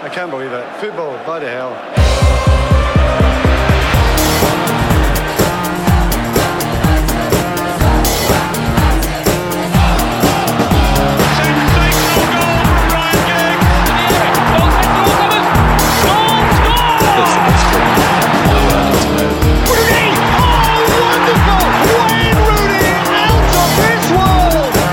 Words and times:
I 0.00 0.08
can't 0.08 0.30
believe 0.30 0.52
it. 0.52 0.64
Football, 0.80 1.18
bloody 1.24 1.46
hell. 1.46 1.74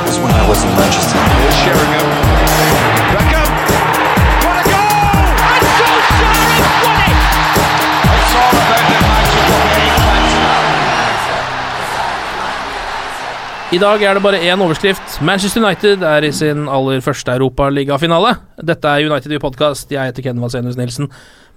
was 0.06 0.20
when 0.20 0.32
I 0.32 0.50
was 0.50 0.64
in 0.64 0.70
Manchester. 0.76 1.18
Here's 1.18 1.56
Sheringham. 1.56 2.15
I 13.76 13.80
dag 13.82 14.00
er 14.08 14.16
det 14.16 14.22
bare 14.24 14.38
én 14.40 14.62
overskrift. 14.64 15.18
Manchester 15.26 15.60
United 15.60 16.04
er 16.08 16.24
i 16.24 16.32
sin 16.32 16.70
aller 16.72 17.02
første 17.04 17.34
europaligafinale. 17.34 18.30
Dette 18.64 18.88
er 18.88 19.10
United 19.10 19.34
i 19.36 19.40
podkast. 19.42 19.90
Jeg 19.92 20.14
heter 20.14 20.24
Ken 20.24 20.40
Vasenius 20.40 20.78
Nilsen. 20.80 21.10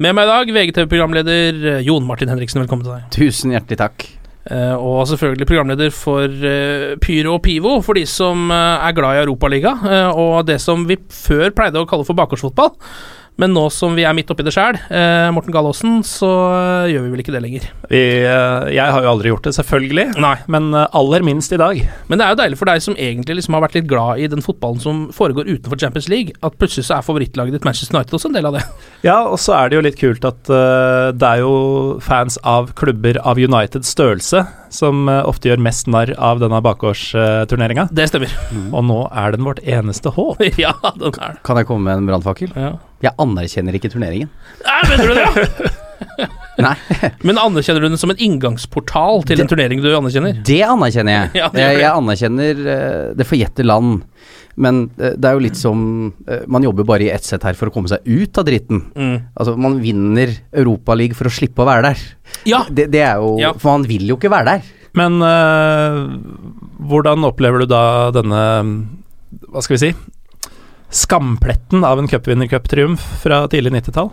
Med 0.02 0.16
meg 0.16 0.26
i 0.26 0.32
dag 0.32 0.50
VGTV-programleder 0.56 1.60
eh, 1.76 1.84
Jon 1.86 2.08
Martin 2.08 2.32
Henriksen. 2.32 2.64
Velkommen 2.64 2.82
til 2.88 2.96
deg. 2.96 3.04
Tusen 3.14 3.54
hjertelig 3.54 3.78
takk. 3.78 4.06
Eh, 4.50 4.74
og 4.74 5.04
selvfølgelig 5.12 5.46
programleder 5.46 5.94
for 5.94 6.26
eh, 6.26 6.96
Pyro 7.04 7.36
og 7.36 7.44
Pivo, 7.44 7.76
for 7.86 8.00
de 8.00 8.02
som 8.10 8.50
er 8.50 8.96
glad 8.98 9.20
i 9.20 9.22
Europaliga. 9.22 9.76
og 10.10 10.48
det 10.48 10.58
som 10.64 10.88
vi 10.88 10.98
før 11.12 11.54
pleide 11.54 11.78
å 11.78 11.86
kalle 11.86 12.08
for 12.08 12.18
bakgårdsfotball. 12.18 12.74
Men 13.38 13.52
nå 13.54 13.68
som 13.70 13.94
vi 13.94 14.02
er 14.02 14.14
midt 14.18 14.30
oppi 14.34 14.42
det 14.42 14.50
sjæl, 14.50 14.74
eh, 14.90 15.28
Morten 15.30 15.54
Gallaasen, 15.54 16.00
så 16.06 16.26
eh, 16.26 16.88
gjør 16.90 17.04
vi 17.04 17.12
vel 17.12 17.22
ikke 17.22 17.34
det 17.36 17.42
lenger. 17.44 17.68
Vi, 17.86 18.00
eh, 18.26 18.70
jeg 18.74 18.94
har 18.94 19.04
jo 19.04 19.12
aldri 19.12 19.30
gjort 19.30 19.46
det, 19.46 19.52
selvfølgelig. 19.54 20.06
Nei. 20.18 20.34
Men 20.50 20.66
eh, 20.74 20.88
aller 20.98 21.22
minst 21.26 21.54
i 21.54 21.60
dag. 21.60 21.78
Men 22.10 22.18
det 22.18 22.26
er 22.26 22.34
jo 22.34 22.40
deilig 22.40 22.58
for 22.58 22.70
deg 22.70 22.82
som 22.82 22.98
egentlig 22.98 23.38
liksom 23.38 23.54
har 23.54 23.62
vært 23.68 23.78
litt 23.78 23.86
glad 23.90 24.18
i 24.18 24.26
den 24.32 24.42
fotballen 24.42 24.82
som 24.82 25.04
foregår 25.14 25.46
utenfor 25.52 25.78
Champions 25.78 26.10
League, 26.10 26.34
at 26.42 26.58
plutselig 26.58 26.88
så 26.88 26.98
er 26.98 27.06
favorittlaget 27.06 27.54
ditt 27.54 27.68
Manchester 27.68 27.94
United 27.94 28.18
også 28.18 28.32
en 28.32 28.38
del 28.40 28.50
av 28.50 28.58
det. 28.58 28.66
Ja, 29.06 29.20
og 29.30 29.38
så 29.38 29.54
er 29.54 29.70
det 29.70 29.78
jo 29.78 29.84
litt 29.86 29.98
kult 30.00 30.24
at 30.26 30.50
uh, 30.50 31.14
det 31.14 31.28
er 31.28 31.44
jo 31.44 31.98
fans 32.02 32.34
av 32.42 32.72
klubber 32.76 33.20
av 33.22 33.38
Uniteds 33.38 33.92
størrelse 33.94 34.42
som 34.74 35.08
eh, 35.08 35.22
ofte 35.28 35.50
gjør 35.50 35.62
mest 35.62 35.88
narr 35.90 36.12
av 36.14 36.42
denne 36.42 36.60
bakgårdsturneringa. 36.64 37.88
Det 37.94 38.08
stemmer. 38.10 38.32
Og 38.76 38.84
nå 38.88 39.00
er 39.10 39.36
den 39.36 39.46
vårt 39.46 39.62
eneste 39.64 40.12
håp. 40.14 40.42
ja, 40.64 40.74
den 40.94 41.08
er 41.10 41.36
det. 41.36 41.42
Kan 41.46 41.60
jeg 41.60 41.68
komme 41.70 41.88
med 41.88 42.02
en 42.02 42.10
brannfakkel? 42.10 42.52
Ja. 42.56 42.74
Jeg 43.04 43.14
anerkjenner 43.22 43.76
ikke 43.78 43.92
turneringen. 43.92 44.30
Nei, 44.66 44.80
mener 44.90 45.10
du 45.10 45.14
det? 45.18 45.68
ja? 46.18 46.28
Nei, 46.58 46.74
Men 47.26 47.38
anerkjenner 47.38 47.82
du 47.82 47.88
den 47.92 48.00
som 48.00 48.10
en 48.10 48.18
inngangsportal 48.22 49.22
til 49.26 49.42
en 49.42 49.50
turnering 49.50 49.82
du 49.82 49.88
anerkjenner? 49.94 50.40
det 50.46 50.60
anerkjenner 50.66 51.14
jeg. 51.14 51.30
Ja, 51.38 51.50
det 51.54 51.62
jeg, 51.62 51.78
jeg 51.84 51.90
anerkjenner 51.92 52.62
uh, 52.66 53.04
det 53.18 53.26
forjette 53.28 53.66
land. 53.66 54.00
Men 54.58 54.88
eh, 54.98 55.14
det 55.14 55.30
er 55.30 55.36
jo 55.38 55.44
litt 55.44 55.58
som 55.58 55.80
eh, 56.26 56.42
Man 56.50 56.66
jobber 56.66 56.86
bare 56.88 57.06
i 57.06 57.12
ett 57.14 57.26
sett 57.26 57.44
her 57.46 57.56
for 57.58 57.70
å 57.70 57.74
komme 57.74 57.90
seg 57.90 58.04
ut 58.04 58.40
av 58.40 58.46
dritten. 58.48 58.82
Mm. 58.98 59.16
Altså, 59.38 59.54
man 59.60 59.78
vinner 59.82 60.34
Europaligaen 60.50 61.18
for 61.18 61.30
å 61.30 61.34
slippe 61.34 61.62
å 61.64 61.68
være 61.68 61.92
der. 61.92 62.04
Ja. 62.48 62.64
Det, 62.68 62.88
det 62.94 63.04
er 63.06 63.22
jo 63.22 63.36
Ja. 63.42 63.54
For 63.56 63.78
man 63.78 63.86
vil 63.88 64.08
jo 64.10 64.18
ikke 64.18 64.32
være 64.32 64.58
der. 64.58 64.74
Men 64.98 65.20
øh, 65.22 65.98
hvordan 66.90 67.26
opplever 67.28 67.62
du 67.62 67.70
da 67.70 67.82
denne 68.14 68.42
Hva 69.52 69.62
skal 69.62 69.76
vi 69.76 69.82
si? 69.86 69.90
Skampletten 70.88 71.84
av 71.84 72.00
en 72.00 72.08
cupvinnercuptriumf 72.08 73.04
fra 73.22 73.42
tidlig 73.52 73.74
90-tall? 73.76 74.08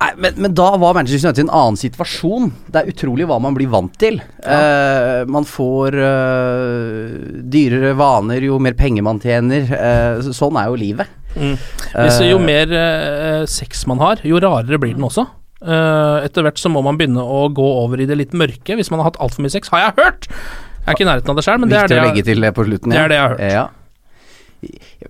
Nei, 0.00 0.10
men, 0.20 0.38
men 0.46 0.54
da 0.56 0.70
var 0.80 0.96
Manchester 0.96 1.30
United 1.30 1.42
i 1.42 1.46
en 1.46 1.52
annen 1.54 1.78
situasjon. 1.80 2.50
Det 2.72 2.82
er 2.82 2.92
utrolig 2.92 3.28
hva 3.30 3.40
man 3.42 3.56
blir 3.56 3.70
vant 3.72 3.94
til. 4.00 4.20
Eh, 4.44 5.20
man 5.30 5.46
får 5.48 5.98
eh, 6.00 7.14
dyrere 7.54 7.94
vaner 7.98 8.44
jo 8.46 8.58
mer 8.62 8.76
penger 8.78 9.06
man 9.06 9.22
tjener. 9.22 9.68
Eh, 9.68 10.32
sånn 10.34 10.58
er 10.60 10.72
jo 10.72 10.80
livet. 10.80 11.20
Mm. 11.34 11.56
Hvis, 11.58 12.20
jo 12.28 12.38
Eh, 12.38 12.44
mer 12.44 12.74
eh, 12.78 13.46
sex 13.50 13.86
man 13.90 14.02
har, 14.02 14.22
jo 14.26 14.38
rarere 14.42 14.78
blir 14.80 14.94
den 14.94 15.06
også. 15.06 15.26
Eh, 15.64 16.26
etter 16.26 16.44
hvert 16.44 16.60
så 16.60 16.70
må 16.72 16.82
man 16.84 16.98
begynne 17.00 17.22
å 17.24 17.46
gå 17.54 17.70
over 17.80 18.02
i 18.02 18.08
det 18.10 18.18
litt 18.20 18.36
mørke 18.36 18.76
hvis 18.76 18.90
man 18.92 19.00
har 19.00 19.12
hatt 19.12 19.20
altfor 19.22 19.46
mye 19.46 19.54
sex, 19.54 19.72
har 19.72 19.88
jeg 19.88 19.96
hørt! 20.02 20.28
Jeg 20.84 20.92
er 20.92 20.98
ikke 20.98 21.06
i 21.06 21.08
nærheten 21.08 21.32
av 21.32 21.38
det 21.38 21.46
sjøl, 21.46 21.60
men 21.62 21.70
det 21.70 21.78
er 21.80 21.88
det 21.88 21.96
jeg, 21.96 22.24
til 22.26 22.44
det 22.44 22.50
er 23.00 23.08
det 23.08 23.16
jeg 23.16 23.24
har 23.24 23.34
hørt. 23.38 23.52
Ja. 23.54 23.64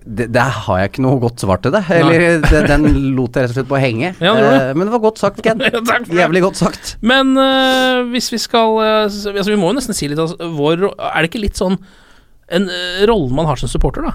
Det, 0.05 0.27
det, 0.33 0.45
har 0.65 0.79
jeg 0.79 0.91
ikke 0.91 1.03
noe 1.05 1.19
godt 1.23 1.43
svar 1.43 1.61
til 1.63 1.73
det. 1.75 1.81
Eller 1.95 2.39
det, 2.43 2.61
den 2.69 2.87
lot 3.17 3.37
jeg 3.37 3.47
rett 3.47 3.53
og 3.53 3.57
slett 3.59 3.69
på 3.71 3.81
henge. 3.81 4.13
Ja, 4.19 4.33
det 4.37 4.45
det. 4.45 4.55
Eh, 4.61 4.71
men 4.77 4.87
det 4.87 4.95
var 4.95 5.03
godt 5.07 5.21
sagt, 5.21 5.41
Ken. 5.45 5.61
Jævlig 6.21 6.43
godt 6.45 6.61
sagt. 6.61 6.95
Men 7.05 7.35
uh, 7.39 8.05
hvis 8.13 8.31
vi 8.33 8.39
skal 8.41 8.79
uh, 8.79 9.03
altså 9.05 9.47
Vi 9.49 9.59
må 9.59 9.71
jo 9.71 9.77
nesten 9.79 9.97
si 9.97 10.09
litt 10.11 10.21
altså, 10.21 10.49
vår, 10.55 10.87
Er 10.93 11.19
det 11.19 11.31
ikke 11.31 11.43
litt 11.43 11.59
sånn 11.59 11.79
en 12.55 12.67
uh, 12.69 13.05
rolle 13.09 13.33
man 13.33 13.47
har 13.49 13.57
som 13.57 13.71
supporter, 13.71 14.05
da? 14.05 14.13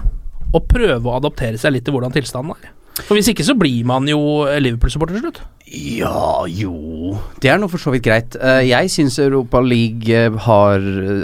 Å 0.55 0.61
prøve 0.63 1.03
å 1.03 1.17
adaptere 1.17 1.59
seg 1.59 1.75
litt 1.75 1.87
til 1.87 1.95
hvordan 1.95 2.13
tilstanden 2.15 2.55
er. 2.55 2.71
For 3.07 3.17
hvis 3.17 3.29
ikke 3.31 3.43
så 3.47 3.55
blir 3.59 3.83
man 3.87 4.07
jo 4.09 4.19
Liverpool-supporter 4.61 5.17
til 5.17 5.23
slutt. 5.25 5.41
Ja, 5.71 6.43
jo 6.51 7.15
Det 7.39 7.47
er 7.47 7.59
nå 7.61 7.69
for 7.71 7.79
så 7.79 7.93
vidt 7.93 8.03
greit. 8.03 8.35
Eh, 8.35 8.65
jeg 8.67 8.89
syns 8.91 9.15
Europa 9.23 9.61
League 9.63 10.11
eh, 10.11 10.33
har 10.47 10.81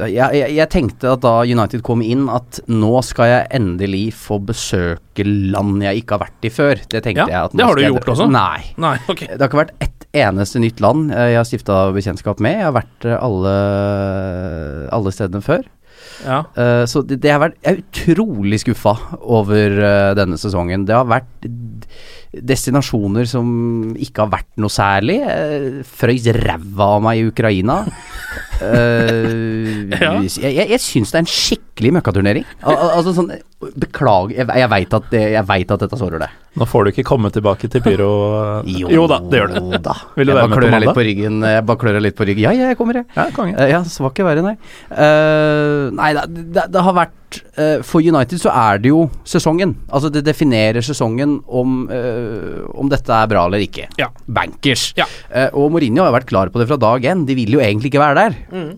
jeg, 0.08 0.14
jeg, 0.16 0.54
jeg 0.56 0.70
tenkte 0.72 1.12
at 1.18 1.24
da 1.26 1.34
United 1.44 1.84
kom 1.84 2.04
inn, 2.06 2.30
at 2.32 2.62
nå 2.72 2.94
skal 3.04 3.28
jeg 3.34 3.50
endelig 3.60 4.06
få 4.16 4.40
besøke 4.48 5.26
land 5.28 5.84
jeg 5.84 6.04
ikke 6.04 6.16
har 6.16 6.24
vært 6.28 6.48
i 6.48 6.54
før. 6.54 6.80
Det 6.88 7.04
tenkte 7.04 7.26
Ja, 7.28 7.34
jeg. 7.34 7.52
At 7.52 7.54
nå 7.54 7.60
det 7.60 7.68
har 7.68 7.76
du 7.76 7.86
gjort 7.90 8.08
jeg- 8.08 8.16
også. 8.16 8.30
Nei. 8.32 8.64
Nei, 8.80 8.96
okay. 9.12 9.28
Det 9.34 9.42
har 9.44 9.52
ikke 9.52 9.64
vært 9.66 9.76
ett 9.84 10.08
eneste 10.18 10.62
nytt 10.64 10.80
land 10.82 11.12
eh, 11.12 11.34
jeg 11.34 11.42
har 11.42 11.48
stifta 11.52 11.80
bekjentskap 11.94 12.40
med. 12.44 12.56
Jeg 12.62 12.70
har 12.70 12.78
vært 12.80 13.06
eh, 13.12 13.18
alle, 13.20 13.56
alle 14.96 15.12
stedene 15.16 15.44
før. 15.44 15.66
Ja. 16.26 16.42
Uh, 16.58 16.84
så 16.90 17.04
det, 17.06 17.20
det 17.24 17.34
har 17.34 17.42
vært, 17.44 17.58
jeg 17.62 17.76
er 17.76 17.84
utrolig 17.84 18.62
skuffa 18.64 18.96
over 19.22 19.78
uh, 19.82 20.14
denne 20.18 20.40
sesongen. 20.42 20.88
Det 20.88 20.96
har 20.98 21.08
vært 21.10 21.48
destinasjoner 22.38 23.28
som 23.30 23.48
ikke 23.96 24.26
har 24.26 24.34
vært 24.34 24.50
noe 24.62 24.74
særlig. 24.74 25.20
Uh, 25.24 25.84
Frøys 25.88 26.28
ræva 26.38 26.92
av 26.98 27.06
meg 27.06 27.22
i 27.22 27.28
Ukraina. 27.32 27.82
Eh, 28.62 29.86
Ja. 29.98 30.18
Jeg, 30.22 30.52
jeg, 30.54 30.68
jeg 30.74 30.82
syns 30.84 31.14
det 31.14 31.18
er 31.18 31.24
en 31.24 31.30
skikkelig 31.32 31.92
møkkaturnering. 31.98 32.44
Al 32.68 32.76
al 32.76 32.90
altså 33.00 33.14
sånn 33.18 33.32
Beklager, 33.58 34.36
jeg, 34.38 34.46
jeg 34.62 34.70
veit 34.70 34.92
at, 34.94 35.08
vet 35.50 35.72
at 35.74 35.82
dette 35.82 35.98
sårer 35.98 36.22
deg. 36.22 36.34
Nå 36.62 36.66
får 36.70 36.86
du 36.86 36.92
ikke 36.92 37.06
komme 37.08 37.32
tilbake 37.34 37.70
til 37.74 37.82
Pyro 37.86 38.10
da, 38.62 39.18
det 39.32 39.40
gjør 39.40 39.54
du. 39.56 39.78
da. 39.82 39.96
Vil 40.18 40.30
du 40.30 40.34
være 40.36 40.52
med 40.52 40.58
på 40.58 40.62
litt 40.66 40.76
mandag? 40.76 40.94
på 40.98 41.06
ryggen. 41.08 41.40
Jeg 41.46 41.66
bare 41.66 41.82
klør 41.82 42.00
litt 42.06 42.18
på 42.18 42.28
ryggen. 42.30 42.44
Ja, 42.46 42.54
ja, 42.54 42.70
jeg 42.72 42.78
kommer, 42.78 43.00
jeg. 43.02 43.10
Ja, 43.18 43.26
konge. 43.34 43.56
Eh, 43.58 43.72
ja, 43.74 43.82
så 43.86 44.06
var 44.06 44.14
ikke 44.14 44.28
verre, 44.28 44.46
nei. 44.46 44.56
Uh, 44.92 45.90
nei, 45.98 46.12
det, 46.18 46.46
det, 46.54 46.68
det 46.74 46.84
har 46.86 46.96
vært 46.98 47.40
uh, 47.58 47.80
For 47.86 48.06
United 48.06 48.42
så 48.42 48.54
er 48.54 48.82
det 48.84 48.94
jo 48.94 49.08
sesongen. 49.28 49.74
Altså 49.90 50.12
det 50.14 50.22
definerer 50.28 50.86
sesongen 50.86 51.40
om, 51.50 51.80
uh, 51.90 52.62
om 52.78 52.94
dette 52.94 53.14
er 53.14 53.30
bra 53.34 53.48
eller 53.50 53.66
ikke. 53.66 53.90
Ja. 54.02 54.12
Bankers. 54.26 54.92
Ja. 54.98 55.10
Eh, 55.34 55.50
og 55.58 55.72
Mourinho 55.74 56.06
har 56.06 56.14
vært 56.16 56.30
klar 56.30 56.54
på 56.54 56.62
det 56.62 56.70
fra 56.70 56.78
dag 56.82 57.10
én. 57.10 57.26
De 57.28 57.38
vil 57.38 57.58
jo 57.58 57.64
egentlig 57.64 57.90
ikke 57.92 58.06
være 58.06 58.22
der. 58.22 58.38
Mm. 58.52 58.78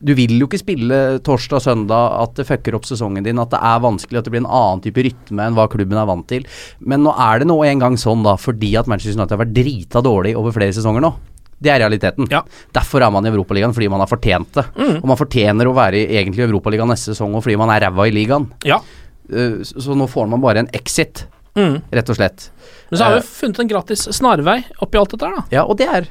Du 0.00 0.12
vil 0.14 0.36
jo 0.38 0.46
ikke 0.46 0.60
spille 0.60 0.96
torsdag 1.26 1.58
søndag 1.64 2.12
at 2.22 2.36
det 2.38 2.44
fucker 2.46 2.76
opp 2.78 2.84
sesongen 2.86 3.24
din, 3.26 3.38
at 3.42 3.50
det 3.50 3.58
er 3.58 3.80
vanskelig, 3.82 4.20
at 4.20 4.28
det 4.28 4.30
blir 4.30 4.44
en 4.44 4.52
annen 4.54 4.82
type 4.84 5.02
rytme 5.02 5.42
enn 5.48 5.56
hva 5.58 5.64
klubben 5.72 5.98
er 5.98 6.06
vant 6.06 6.26
til. 6.30 6.44
Men 6.78 7.02
nå 7.02 7.14
er 7.18 7.40
det 7.42 7.48
nå 7.50 7.56
en 7.66 7.82
gang 7.82 7.96
sånn, 7.98 8.22
da, 8.22 8.36
fordi 8.38 8.76
at 8.78 8.86
Manchester 8.86 9.18
United 9.18 9.34
har 9.34 9.42
vært 9.42 9.56
drita 9.56 10.02
dårlig 10.06 10.36
over 10.38 10.54
flere 10.54 10.76
sesonger 10.76 11.02
nå. 11.02 11.10
Det 11.58 11.72
er 11.74 11.80
realiteten. 11.82 12.28
Ja. 12.30 12.44
Derfor 12.72 13.02
er 13.02 13.10
man 13.10 13.26
i 13.26 13.32
Europaligaen, 13.32 13.74
fordi 13.74 13.88
man 13.90 13.98
har 13.98 14.06
fortjent 14.06 14.52
det. 14.54 14.62
Mm. 14.78 15.00
Og 15.00 15.08
man 15.10 15.18
fortjener 15.18 15.66
å 15.66 15.74
være 15.74 15.98
i, 15.98 16.04
egentlig 16.20 16.44
i 16.44 16.46
Europaligaen 16.46 16.86
neste 16.92 17.10
sesong 17.10 17.34
og 17.34 17.42
fordi 17.42 17.58
man 17.58 17.72
er 17.74 17.82
ræva 17.88 18.06
i 18.06 18.14
ligaen. 18.14 18.46
Ja. 18.70 18.78
Uh, 19.26 19.58
så, 19.66 19.96
nå 19.98 20.06
får 20.06 20.30
man 20.30 20.40
bare 20.46 20.62
en 20.62 20.70
exit, 20.78 21.26
Mm. 21.58 21.80
rett 21.90 22.10
og 22.12 22.14
slett. 22.14 22.50
Men 22.92 22.98
så 23.00 23.02
har 23.04 23.12
Eh. 23.16 23.20
vi 23.20 23.26
funnet 23.26 23.58
en 23.58 23.68
gratis 23.68 24.04
snarvei 24.14 24.60
oppi 24.80 24.94
alt 25.00 25.10
dette 25.10 25.26
da. 25.26 25.42
Ja, 25.50 25.64
og 25.64 25.76
det 25.76 25.88
er 25.90 26.06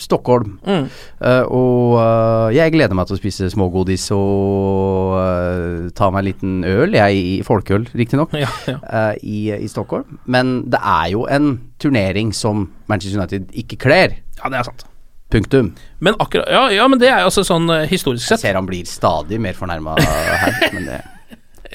Stockholm. 0.00 0.58
Mm. 0.66 0.86
Uh, 1.20 1.44
og 1.46 1.96
uh, 1.98 2.48
jeg 2.54 2.72
gleder 2.74 2.96
meg 2.96 3.08
til 3.08 3.16
å 3.16 3.20
spise 3.20 3.48
smågodis 3.52 4.06
og 4.16 5.16
uh, 5.18 5.90
ta 5.96 6.08
meg 6.12 6.22
en 6.22 6.28
liten 6.28 6.54
øl, 6.68 6.96
jeg 6.96 7.18
i 7.18 7.34
folkeøl 7.46 7.86
riktignok, 7.94 8.34
Ja, 8.44 8.50
ja. 8.68 8.78
i, 9.22 9.52
i 9.54 9.68
Stockholm. 9.70 10.18
Men 10.26 10.54
det 10.72 10.80
er 10.80 11.12
jo 11.14 11.26
en 11.30 11.54
turnering 11.82 12.32
som 12.36 12.68
Manchester 12.90 13.20
United 13.20 13.52
ikke 13.64 13.80
kler. 13.88 14.18
ja, 14.40 14.48
det 14.50 14.60
er 14.62 14.70
sant. 14.70 14.86
Punktum. 15.32 15.70
Men 16.04 16.18
akkurat 16.20 16.50
Ja, 16.52 16.66
ja 16.68 16.84
men 16.92 17.00
det 17.00 17.08
er 17.08 17.22
jo 17.22 17.30
altså 17.30 17.40
sånn 17.40 17.70
historisk 17.88 18.34
Jeg 18.34 18.42
ser 18.42 18.58
han 18.58 18.66
blir 18.68 18.84
stadig 18.84 19.38
mer 19.40 19.56
fornærma 19.56 19.94
her, 19.96 20.58
men 20.74 20.90
det 20.90 20.98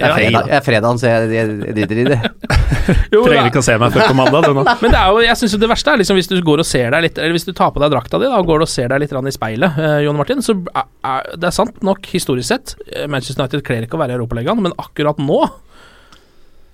er 0.06 0.14
fredag, 0.14 0.46
det 0.48 0.54
er 0.58 0.62
fredagen, 0.66 0.98
så 1.00 1.08
jeg, 1.10 1.28
jeg, 1.34 1.52
jeg 1.66 1.74
driter 1.78 1.98
i 1.98 2.04
det. 2.08 2.18
Jo, 3.12 3.20
Trenger 3.24 3.42
er- 3.42 3.48
ikke 3.50 3.60
å 3.60 3.66
se 3.66 3.74
meg 3.80 3.92
før 3.92 4.06
på 4.08 4.16
mandag, 4.16 4.46
du 4.48 4.54
nå. 4.56 4.62
Men 4.82 4.94
det 4.94 4.98
er 5.00 5.10
jo, 5.12 5.20
jeg 5.26 5.36
synes 5.40 5.54
jo 5.56 5.60
det 5.60 5.68
verste 5.72 5.92
er 5.92 6.00
liksom 6.00 6.16
hvis 6.20 6.30
du 6.30 6.36
går 6.46 6.62
og 6.62 6.68
ser 6.68 6.90
deg 6.94 7.02
litt 7.04 7.18
Eller 7.20 7.34
hvis 7.36 7.44
du 7.48 7.52
tar 7.56 7.72
på 7.74 7.82
deg 7.82 7.90
drakta 7.92 8.20
di 8.22 8.28
da, 8.30 8.38
og 8.40 8.48
går 8.48 8.64
og 8.64 8.70
ser 8.70 8.88
deg 8.92 9.02
litt 9.04 9.12
i 9.18 9.34
speilet, 9.34 9.76
eh, 9.82 9.96
Jon 10.06 10.16
Martin, 10.16 10.40
så 10.44 10.56
er, 10.72 10.86
er, 11.04 11.30
det 11.36 11.50
er 11.50 11.56
sant 11.58 11.82
nok 11.84 12.06
historisk 12.12 12.48
sett. 12.52 12.76
eh, 12.94 13.06
Manchester 13.10 13.42
United 13.44 13.64
kler 13.66 13.84
ikke 13.88 13.98
å 13.98 14.02
være 14.04 14.16
Europalegaen, 14.16 14.60
men 14.64 14.76
akkurat 14.78 15.18
nå 15.20 15.40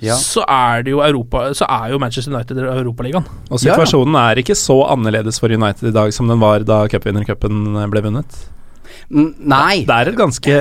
Ja. 0.02 0.16
så 0.18 0.42
er 0.50 0.82
det 0.82 0.90
jo 0.90 0.98
Europa 1.04 1.52
Så 1.54 1.66
er 1.70 1.92
jo 1.92 1.98
Manchester 2.02 2.32
United 2.34 2.58
i 2.58 2.64
Europaligaen. 2.66 3.26
Og 3.50 3.60
situasjonen 3.62 4.16
er 4.18 4.40
ikke 4.42 4.56
så 4.58 4.80
annerledes 4.90 5.38
for 5.40 5.48
United 5.54 5.88
i 5.88 5.94
dag 5.94 6.12
som 6.12 6.26
den 6.30 6.40
var 6.42 6.64
da 6.66 6.82
cupvinnercupen 6.90 7.76
ble 7.92 8.02
vunnet. 8.02 8.40
Nei. 9.14 9.84
Det 9.88 9.96
er 9.96 10.10
et 10.10 10.18
ganske 10.18 10.56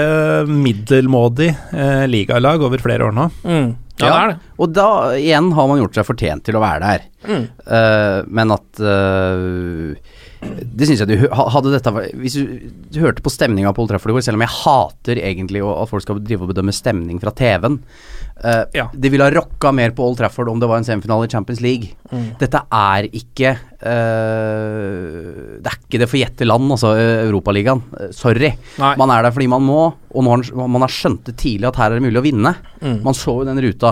middelmådig 0.50 1.50
eh, 1.72 2.04
ligalag 2.10 2.66
over 2.68 2.82
flere 2.84 3.08
år 3.08 3.16
nå. 3.16 3.30
Mm. 3.44 3.72
Ja, 4.02 4.06
det 4.06 4.14
er 4.14 4.32
det. 4.32 4.52
Og 4.58 4.74
da 4.74 4.90
igjen 5.20 5.52
har 5.54 5.70
man 5.70 5.80
gjort 5.84 5.98
seg 6.00 6.08
fortjent 6.08 6.46
til 6.48 6.58
å 6.58 6.64
være 6.64 6.82
der. 6.84 7.08
Mm. 7.30 7.44
Uh, 7.68 8.20
men 8.34 8.54
at 8.56 8.82
eh, 8.84 10.14
Det 10.74 10.88
synes 10.88 11.04
jeg 11.04 11.10
du 11.10 11.26
Hadde 11.34 11.74
dette 11.74 11.92
Hvis 12.20 12.38
du, 12.38 12.44
hørte 13.04 13.24
på 13.26 13.32
stemninga 13.34 13.74
på 13.74 13.84
Old 13.84 13.92
Trafford 13.92 14.14
i 14.14 14.16
går, 14.18 14.26
selv 14.26 14.40
om 14.40 14.44
jeg 14.46 14.54
hater 14.54 15.16
egentlig 15.22 15.62
at 15.66 15.90
folk 15.90 16.04
skal 16.06 16.22
drive 16.22 16.46
og 16.46 16.52
bedømme 16.54 16.74
stemning 16.76 17.18
fra 17.22 17.34
TV-en 17.36 17.80
uh, 17.80 18.66
Ja. 18.76 18.86
Det 18.94 19.12
ville 19.12 19.26
ha 19.26 19.34
rocka 19.34 19.72
mer 19.76 19.94
på 19.96 20.06
Old 20.06 20.18
Trafford 20.20 20.52
om 20.52 20.62
det 20.62 20.70
var 20.70 20.82
en 20.82 20.88
semifinale 20.88 21.28
i 21.28 21.32
Champions 21.32 21.62
League. 21.64 21.94
Mm. 22.12 22.28
Dette 22.42 22.60
er 22.80 23.02
ikke 23.10 23.56
uh, 23.56 25.58
Det 25.58 25.72
er 25.72 25.80
ikke 25.80 26.02
det 26.04 26.10
forjette 26.12 26.48
land, 26.48 26.72
altså 26.76 26.90
eh, 26.98 27.26
Europaligaen. 27.26 27.82
Uh, 27.94 28.10
sorry. 28.16 28.54
Nei. 28.82 28.94
Man 29.00 29.14
er 29.14 29.26
der 29.26 29.36
fordi 29.36 29.50
man 29.52 29.64
må, 29.66 29.82
og 30.14 30.22
man 30.26 30.86
har 30.86 30.94
skjønt 30.94 31.24
det 31.30 31.38
tidlig 31.42 31.70
at 31.70 31.80
her 31.82 31.92
er 31.92 32.00
det 32.00 32.08
mulig 32.08 32.22
å 32.22 32.26
vinne. 32.26 32.56
Mm. 32.82 33.00
Man 33.06 33.18
så 33.18 33.32
jo 33.42 33.48
den 33.48 33.62
ruta. 33.64 33.92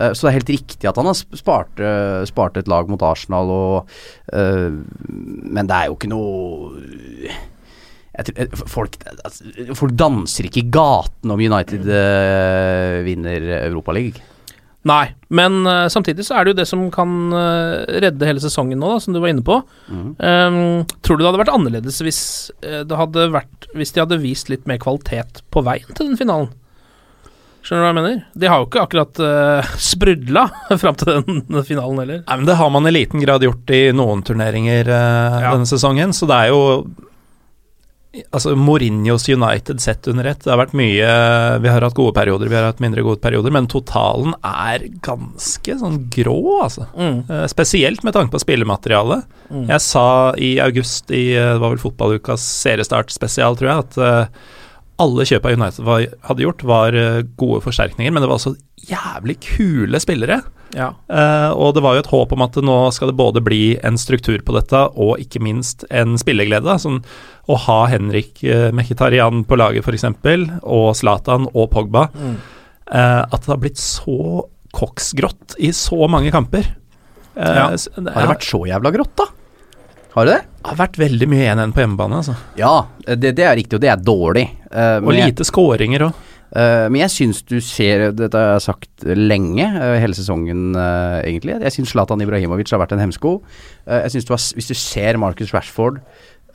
Eh, 0.00 0.12
Så 0.12 0.26
det 0.26 0.32
er 0.32 0.38
helt 0.40 0.52
riktig 0.54 0.88
at 0.88 0.98
han 1.00 1.08
har 1.08 1.16
spart, 1.18 1.80
eh, 1.80 2.24
spart 2.28 2.56
et 2.56 2.68
lag 2.70 2.88
mot 2.88 3.02
Arsenal 3.02 3.50
og 3.52 3.94
uh, 4.32 4.70
Men 5.12 5.68
det 5.68 5.76
er 5.76 5.88
jo 5.90 5.96
ikke 5.98 6.12
noe 6.12 7.38
tror, 8.24 8.68
folk, 8.68 8.98
altså, 9.24 9.72
folk 9.76 9.94
danser 9.96 10.48
ikke 10.48 10.62
i 10.62 10.70
gaten 10.72 11.32
om 11.32 11.40
United 11.40 11.86
uh, 11.88 13.00
vinner 13.06 13.46
Europaligaen. 13.62 14.28
Nei, 14.84 15.12
men 15.30 15.60
uh, 15.64 15.86
samtidig 15.92 16.26
så 16.26 16.36
er 16.36 16.44
det 16.44 16.52
jo 16.52 16.58
det 16.58 16.66
som 16.68 16.82
kan 16.92 17.12
uh, 17.30 17.86
redde 18.02 18.26
hele 18.26 18.42
sesongen 18.42 18.80
nå, 18.82 18.90
da, 18.90 18.98
som 19.00 19.14
du 19.14 19.20
var 19.22 19.30
inne 19.30 19.44
på. 19.46 19.60
Um, 19.88 20.82
tror 21.00 21.16
du 21.16 21.22
det 21.22 21.30
hadde 21.30 21.40
vært 21.44 21.54
annerledes 21.54 22.00
hvis, 22.04 22.22
det 22.60 22.98
hadde 22.98 23.28
vært, 23.32 23.70
hvis 23.78 23.94
de 23.94 24.02
hadde 24.02 24.20
vist 24.24 24.50
litt 24.52 24.66
mer 24.68 24.82
kvalitet 24.82 25.44
på 25.54 25.62
veien 25.64 25.94
til 25.94 26.10
den 26.10 26.20
finalen? 26.20 26.50
Skjønner 27.62 27.82
du 27.82 27.86
hva 27.86 27.90
jeg 27.92 27.98
mener? 28.00 28.16
De 28.42 28.48
har 28.50 28.58
jo 28.62 28.66
ikke 28.66 28.82
akkurat 28.82 29.20
uh, 29.28 29.72
sprudla 29.78 30.48
fram 30.82 30.98
til 30.98 31.22
den 31.28 31.62
finalen 31.70 32.02
heller. 32.02 32.20
Nei, 32.26 32.36
men 32.42 32.48
Det 32.50 32.58
har 32.58 32.74
man 32.74 32.90
i 32.90 32.94
liten 32.98 33.22
grad 33.22 33.46
gjort 33.46 33.70
i 33.74 33.84
noen 33.96 34.24
turneringer 34.26 34.90
uh, 34.90 35.40
Ja. 35.46 35.54
denne 35.54 35.68
sesongen, 35.70 36.12
så 36.16 36.26
det 36.30 36.40
er 36.44 36.52
jo 36.54 36.62
Altså 38.28 38.50
Mourinhos 38.60 39.24
United 39.32 39.78
sett 39.80 40.04
under 40.10 40.26
ett. 40.28 40.42
Det 40.44 40.50
har 40.52 40.58
vært 40.60 40.74
mye 40.76 41.12
Vi 41.64 41.70
har 41.72 41.80
hatt 41.80 41.96
gode 41.96 42.12
perioder, 42.12 42.50
vi 42.52 42.58
har 42.58 42.66
hatt 42.68 42.82
mindre 42.84 43.00
gode 43.06 43.22
perioder, 43.24 43.54
men 43.56 43.64
totalen 43.72 44.34
er 44.44 44.84
ganske 45.00 45.78
sånn 45.80 45.96
grå, 46.12 46.34
altså. 46.66 46.84
Mm. 46.92 47.22
Uh, 47.30 47.46
spesielt 47.48 48.04
med 48.04 48.12
tanke 48.12 48.34
på 48.34 48.42
spillematerialet. 48.42 49.24
Mm. 49.48 49.64
Jeg 49.70 49.84
sa 49.86 50.04
i 50.36 50.50
august 50.60 51.08
i 51.08 51.22
eh, 51.38 51.54
det 51.54 51.62
var 51.62 51.72
vel 51.72 51.80
fotballukas 51.80 52.44
seriestart 52.66 53.12
spesial, 53.16 53.56
tror 53.56 53.70
jeg, 53.70 53.86
at 53.86 53.98
eh, 54.04 54.44
alle 55.02 55.26
kjøpa 55.28 55.52
United 55.54 55.84
var, 55.86 56.04
hadde 56.28 56.44
gjort, 56.44 56.64
var 56.68 56.96
eh, 56.98 57.22
gode 57.40 57.62
forsterkninger, 57.64 58.12
men 58.14 58.22
det 58.24 58.28
var 58.30 58.38
også 58.38 58.54
jævlig 58.88 59.36
kule 59.44 60.00
spillere. 60.02 60.40
Ja. 60.72 60.88
Uh, 61.12 61.50
og 61.52 61.74
det 61.76 61.82
var 61.84 61.96
jo 61.96 62.02
et 62.02 62.08
håp 62.08 62.30
om 62.32 62.44
at 62.46 62.56
nå 62.64 62.76
skal 62.96 63.10
det 63.10 63.18
både 63.18 63.42
bli 63.44 63.76
en 63.84 63.98
struktur 64.00 64.40
på 64.46 64.54
dette, 64.56 64.80
og 64.96 65.20
ikke 65.20 65.42
minst 65.44 65.84
en 65.92 66.16
spilleglede. 66.20 66.64
da, 66.64 66.78
Sånn, 66.80 67.02
å 67.50 67.58
ha 67.66 67.78
Henrik 67.92 68.40
uh, 68.46 68.70
Mkhitarian 68.74 69.44
på 69.48 69.58
laget, 69.60 69.84
f.eks., 69.84 70.08
og 70.62 70.88
Zlatan 70.98 71.50
og 71.52 71.68
Pogba. 71.74 72.08
Mm. 72.16 72.38
Uh, 72.88 73.22
at 73.28 73.42
det 73.42 73.52
har 73.52 73.60
blitt 73.62 73.82
så 73.82 74.46
koksgrått 74.72 75.58
i 75.60 75.74
så 75.76 76.08
mange 76.08 76.32
kamper. 76.32 76.72
Uh, 77.36 77.52
Ja. 77.52 77.68
det 77.72 78.12
Har 78.12 78.26
det 78.26 78.34
vært 78.36 78.48
så 78.48 78.64
jævla 78.68 78.92
grått, 78.96 79.14
da? 79.20 79.28
Har 80.12 80.26
du 80.26 80.32
det 80.32 80.40
det? 80.42 80.48
har 80.68 80.76
vært 80.78 80.98
veldig 81.00 81.26
mye 81.32 81.46
1-1 81.54 81.72
på 81.74 81.82
hjemmebane, 81.82 82.18
altså. 82.20 82.34
Ja, 82.58 82.74
det, 83.06 83.32
det 83.38 83.46
er 83.48 83.56
riktig, 83.58 83.78
og 83.78 83.82
det 83.82 83.90
er 83.90 84.02
dårlig. 84.04 84.44
Uh, 84.70 85.00
Og 85.02 85.16
lite 85.16 85.46
skåringer 85.48 86.06
òg. 86.08 86.20
Uh, 86.52 86.86
men 86.92 87.00
jeg 87.00 87.12
syns 87.14 87.38
du 87.48 87.54
ser 87.64 88.10
Dette 88.12 88.36
har 88.36 88.58
jeg 88.58 88.64
sagt 88.66 89.06
lenge, 89.16 89.64
uh, 89.72 89.96
hele 89.98 90.14
sesongen 90.16 90.76
uh, 90.76 91.18
egentlig. 91.24 91.56
Jeg 91.64 91.74
syns 91.78 91.94
Zlatan 91.94 92.22
Ibrahimovic 92.22 92.70
har 92.74 92.82
vært 92.84 92.92
en 92.94 93.02
hemsko. 93.02 93.38
Eh, 93.86 94.04
jeg 94.04 94.14
synes 94.16 94.28
du 94.28 94.34
har, 94.36 94.44
Hvis 94.58 94.70
du 94.70 94.76
ser 94.76 95.18
Marcus 95.18 95.54
Rashford 95.56 96.02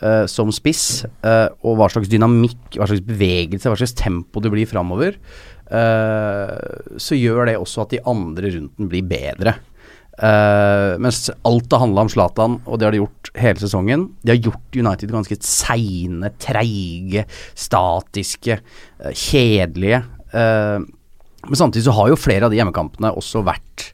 eh, 0.01 0.25
som 0.29 0.51
spiss, 0.53 1.05
eh, 1.25 1.47
og 1.65 1.79
hva 1.79 1.89
slags 1.91 2.09
dynamikk, 2.11 2.77
hva 2.77 2.87
slags 2.89 3.05
bevegelse, 3.07 3.69
hva 3.69 3.79
slags 3.79 3.95
tempo 3.97 4.43
det 4.43 4.51
blir 4.53 4.69
framover, 4.69 5.17
eh, 5.67 6.53
så 7.01 7.17
gjør 7.17 7.49
det 7.49 7.57
også 7.59 7.85
at 7.85 7.95
de 7.95 8.03
andre 8.07 8.53
rundt 8.55 8.77
den 8.77 8.91
blir 8.91 9.07
bedre. 9.07 9.57
Eh, 10.17 10.97
mens 10.97 11.29
alt 11.45 11.71
har 11.75 11.83
handla 11.83 12.01
om 12.07 12.09
Zlatan, 12.09 12.55
og 12.65 12.79
det 12.79 12.87
har 12.87 12.95
de 12.95 13.01
gjort 13.03 13.29
hele 13.37 13.61
sesongen. 13.61 14.07
De 14.25 14.33
har 14.33 14.39
gjort 14.41 14.73
United 14.79 15.11
ganske 15.13 15.37
seine, 15.45 16.31
treige, 16.41 17.25
statiske, 17.53 18.57
uh, 19.03 19.11
kjedelige. 19.13 19.99
Uh, 20.33 20.81
men 21.45 21.59
samtidig 21.59 21.85
så 21.85 21.93
har 21.93 22.09
jo 22.09 22.17
flere 22.19 22.47
av 22.47 22.51
de 22.51 22.57
hjemmekampene 22.57 23.13
også 23.13 23.43
vært 23.45 23.91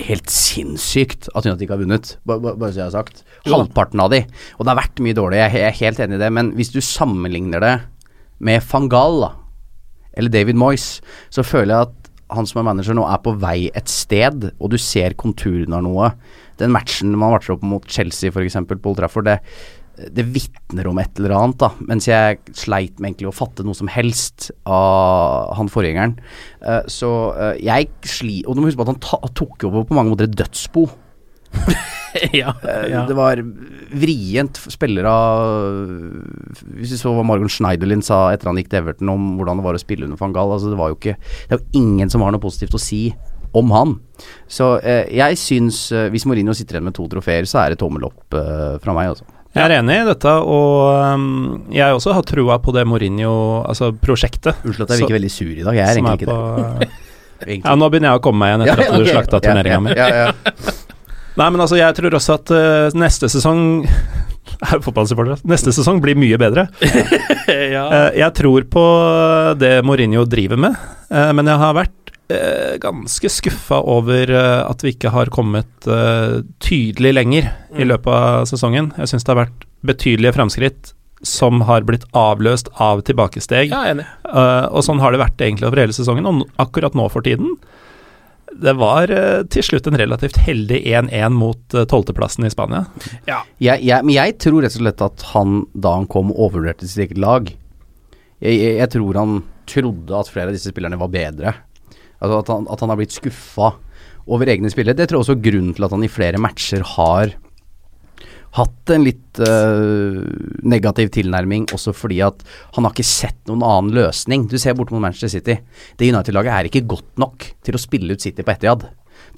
helt 0.00 0.28
sinnssykt 0.32 1.28
at 1.38 1.46
United 1.46 1.62
ikke 1.64 1.76
har 1.76 1.80
vunnet, 1.84 2.08
ba- 2.26 2.38
ba- 2.42 2.54
bare 2.58 2.72
så 2.74 2.80
jeg 2.82 2.88
har 2.90 2.96
sagt. 2.98 3.22
Halvparten 3.46 4.00
av 4.02 4.10
de. 4.10 4.18
Og 4.58 4.64
det 4.66 4.72
har 4.72 4.80
vært 4.82 5.00
mye 5.00 5.14
dårlig, 5.16 5.38
jeg 5.38 5.60
er- 5.62 5.78
helt 5.78 5.98
enig 6.00 6.14
i 6.18 6.18
det, 6.18 6.32
men 6.32 6.52
hvis 6.58 6.72
du 6.72 6.80
sammenligner 6.80 7.60
det 7.60 7.80
med 8.40 8.60
van 8.72 8.88
Gaal, 8.88 9.32
eller 10.16 10.28
David 10.28 10.56
Moyes, 10.56 11.00
så 11.30 11.44
føler 11.44 11.74
jeg 11.74 11.80
at 11.88 11.99
han 12.34 12.48
som 12.48 12.60
er 12.60 12.68
manager 12.70 12.96
nå 12.96 13.04
er 13.08 13.20
på 13.24 13.34
vei 13.42 13.58
et 13.76 13.90
sted, 13.90 14.50
og 14.58 14.72
du 14.72 14.78
ser 14.80 15.16
konturene 15.20 15.78
av 15.78 15.84
noe. 15.86 16.12
Den 16.60 16.72
matchen 16.74 17.12
man 17.16 17.34
matcher 17.34 17.56
opp 17.56 17.66
mot 17.66 17.86
Chelsea 17.90 18.32
f.eks. 18.32 18.58
på 18.68 18.80
Old 18.90 19.00
Trafford, 19.00 19.28
det, 19.28 19.38
det 20.16 20.26
vitner 20.32 20.88
om 20.90 21.00
et 21.02 21.20
eller 21.20 21.36
annet, 21.36 21.60
da. 21.60 21.70
Mens 21.90 22.08
jeg 22.08 22.40
sleit 22.56 22.98
med 22.98 23.12
egentlig 23.12 23.30
å 23.30 23.36
fatte 23.36 23.66
noe 23.66 23.76
som 23.76 23.90
helst 23.92 24.50
av 24.64 25.54
han 25.58 25.70
forgjengeren. 25.72 26.16
Uh, 26.64 26.82
så 26.90 27.10
uh, 27.36 27.54
jeg 27.60 27.90
sli... 28.08 28.40
Og 28.46 28.56
du 28.56 28.62
må 28.62 28.70
huske 28.70 28.80
på 28.80 28.88
at 28.88 28.94
han 28.94 29.02
ta, 29.04 29.20
tok 29.42 29.68
over 29.68 29.88
på 29.88 29.98
mange 29.98 30.14
måter 30.14 30.30
et 30.30 30.38
dødsbo. 30.40 30.88
ja, 32.40 32.52
Eh, 32.66 32.86
ja. 32.92 33.04
Det 33.08 33.14
var 33.16 33.40
vrient 33.94 34.58
spillere 34.72 35.10
Hvis 36.76 36.92
vi 36.94 36.98
så 37.00 37.12
hva 37.14 37.24
Margon 37.26 37.50
Schneiderlin 37.52 38.02
sa 38.04 38.28
etter 38.34 38.50
han 38.50 38.58
gikk 38.60 38.70
til 38.72 38.80
Everton 38.82 39.10
om 39.12 39.26
hvordan 39.38 39.60
det 39.60 39.66
var 39.66 39.78
å 39.78 39.82
spille 39.82 40.06
under 40.08 40.20
van 40.20 40.34
Gaal 40.36 40.54
altså 40.56 40.70
Det 40.72 40.78
var 40.80 40.92
jo 40.92 40.98
ikke 40.98 41.16
Det 41.20 41.56
er 41.56 41.60
jo 41.60 41.80
ingen 41.82 42.10
som 42.12 42.24
har 42.26 42.34
noe 42.34 42.42
positivt 42.42 42.74
å 42.76 42.82
si 42.82 43.02
om 43.50 43.66
han. 43.74 43.96
Så 44.46 44.76
eh, 44.86 45.08
jeg 45.18 45.34
syns 45.40 45.80
eh, 45.90 46.04
Hvis 46.14 46.22
Mourinho 46.30 46.54
sitter 46.54 46.76
igjen 46.78 46.86
med 46.86 46.94
to 46.94 47.08
trofeer, 47.10 47.48
så 47.50 47.64
er 47.64 47.72
det 47.74 47.80
tommel 47.82 48.04
opp 48.06 48.36
eh, 48.38 48.76
fra 48.78 48.94
meg, 48.94 49.08
altså. 49.10 49.26
Jeg 49.50 49.64
er 49.64 49.72
enig 49.80 49.96
i 49.98 50.04
dette, 50.06 50.30
og 50.46 51.16
um, 51.18 51.24
jeg 51.74 51.96
også 51.96 52.14
har 52.14 52.22
trua 52.30 52.60
på 52.62 52.70
det 52.76 52.84
Mourinho, 52.86 53.32
altså. 53.66 53.88
Unnskyld 53.90 54.84
at 54.86 54.92
jeg 54.94 55.00
virker 55.02 55.16
veldig 55.18 55.32
sur 55.34 55.50
i 55.50 55.64
dag. 55.66 55.80
Jeg 55.80 55.82
er 55.82 55.98
egentlig 55.98 56.14
er 56.14 56.20
ikke 56.20 56.30
på- 56.30 56.78
det. 57.50 57.58
Ja, 57.64 57.74
nå 57.80 57.88
begynner 57.90 58.12
jeg 58.12 58.20
å 58.20 58.22
komme 58.22 58.44
meg 58.44 58.52
igjen 58.54 58.68
etter 58.68 58.84
at 58.86 59.02
du 59.02 59.10
slakta 59.10 59.42
turneringa 59.42 59.82
mi. 59.82 59.98
Nei, 61.38 61.46
men 61.50 61.60
altså, 61.62 61.78
jeg 61.78 61.94
tror 61.96 62.16
også 62.18 62.34
at 62.40 62.50
uh, 62.54 62.96
neste 62.98 63.28
sesong 63.30 63.84
er 64.70 64.82
fotballsupporter. 64.82 65.40
Neste 65.48 65.72
sesong 65.76 66.00
blir 66.02 66.18
mye 66.18 66.38
bedre. 66.40 66.66
ja. 67.76 67.84
uh, 67.86 68.10
jeg 68.18 68.34
tror 68.40 68.66
på 68.72 68.84
det 69.60 69.76
Mourinho 69.86 70.26
driver 70.28 70.60
med, 70.60 70.76
uh, 71.14 71.30
men 71.36 71.50
jeg 71.50 71.62
har 71.64 71.76
vært 71.82 71.96
ganske 72.78 73.26
skuffa 73.26 73.80
over 73.90 74.30
at 74.30 74.84
vi 74.86 74.92
ikke 74.92 75.10
har 75.10 75.26
kommet 75.34 75.66
tydelig 76.62 77.10
lenger 77.16 77.48
i 77.74 77.80
Mm. 77.82 77.88
løpet 77.90 78.12
av 78.14 78.44
sesongen. 78.46 78.92
Jeg 79.02 79.10
syns 79.10 79.26
det 79.26 79.32
har 79.32 79.40
vært 79.40 79.64
betydelige 79.82 80.36
framskritt 80.36 80.92
som 81.26 81.64
har 81.66 81.82
blitt 81.88 82.06
avløst 82.14 82.70
av 82.78 83.02
tilbakesteg. 83.02 83.74
Ja, 83.74 83.82
enig. 83.90 84.06
Og 84.30 84.86
sånn 84.86 85.02
har 85.02 85.10
det 85.10 85.18
vært 85.24 85.42
egentlig 85.42 85.66
over 85.72 85.82
hele 85.82 85.96
sesongen, 85.96 86.30
og 86.30 86.46
akkurat 86.62 86.94
nå 86.94 87.08
for 87.10 87.26
tiden. 87.26 87.56
Det 88.50 88.72
var 88.78 89.10
eh, 89.14 89.42
til 89.52 89.64
slutt 89.64 89.86
en 89.86 89.98
relativt 90.00 90.40
heldig 90.42 90.80
1-1 90.82 91.36
mot 91.36 91.76
eh, 91.76 91.86
tolvteplassen 91.88 92.48
i 92.48 92.52
Spania. 92.52 92.84
Ja. 93.28 93.42
Jeg, 93.62 93.84
jeg, 93.86 94.06
men 94.06 94.14
jeg 94.16 94.36
tror 94.42 94.64
rett 94.64 94.76
og 94.76 94.84
slett 94.84 95.04
at 95.06 95.26
han, 95.32 95.60
da 95.72 95.94
han 96.00 96.08
kom, 96.10 96.32
overvurderte 96.34 96.88
sitt 96.88 97.06
eget 97.06 97.20
lag. 97.22 97.52
Jeg, 98.40 98.56
jeg, 98.56 98.78
jeg 98.80 98.92
tror 98.96 99.20
han 99.20 99.36
trodde 99.70 100.18
at 100.18 100.32
flere 100.32 100.50
av 100.50 100.56
disse 100.56 100.72
spillerne 100.72 100.98
var 101.00 101.12
bedre. 101.12 101.54
Altså 102.20 102.40
at 102.42 102.50
han, 102.52 102.66
at 102.72 102.82
han 102.82 102.92
har 102.92 103.00
blitt 103.00 103.16
skuffa 103.16 103.74
over 104.30 104.50
egne 104.50 104.70
spillere. 104.72 104.98
Det 104.98 105.08
tror 105.08 105.20
jeg 105.20 105.26
også 105.28 105.38
er 105.38 105.46
grunnen 105.46 105.76
til 105.76 105.86
at 105.86 105.94
han 105.94 106.04
i 106.06 106.12
flere 106.12 106.42
matcher 106.42 106.84
har 106.96 107.36
hatt 108.58 108.90
en 108.90 109.04
litt 109.06 109.40
uh, 109.46 110.22
negativ 110.66 111.12
tilnærming, 111.14 111.68
også 111.74 111.94
fordi 111.94 112.20
at 112.26 112.42
han 112.74 112.86
har 112.86 112.94
ikke 112.94 113.06
sett 113.06 113.38
noen 113.46 113.62
annen 113.66 113.94
løsning. 113.94 114.48
Du 114.50 114.56
ser 114.58 114.74
bort 114.78 114.90
mot 114.94 115.02
Manchester 115.02 115.30
City. 115.30 115.60
Det 115.98 116.08
United-laget 116.10 116.56
er 116.56 116.70
ikke 116.70 116.88
godt 116.90 117.12
nok 117.22 117.46
til 117.66 117.78
å 117.78 117.82
spille 117.82 118.16
ut 118.16 118.24
City 118.24 118.46
på 118.46 118.54
Etiad. 118.56 118.88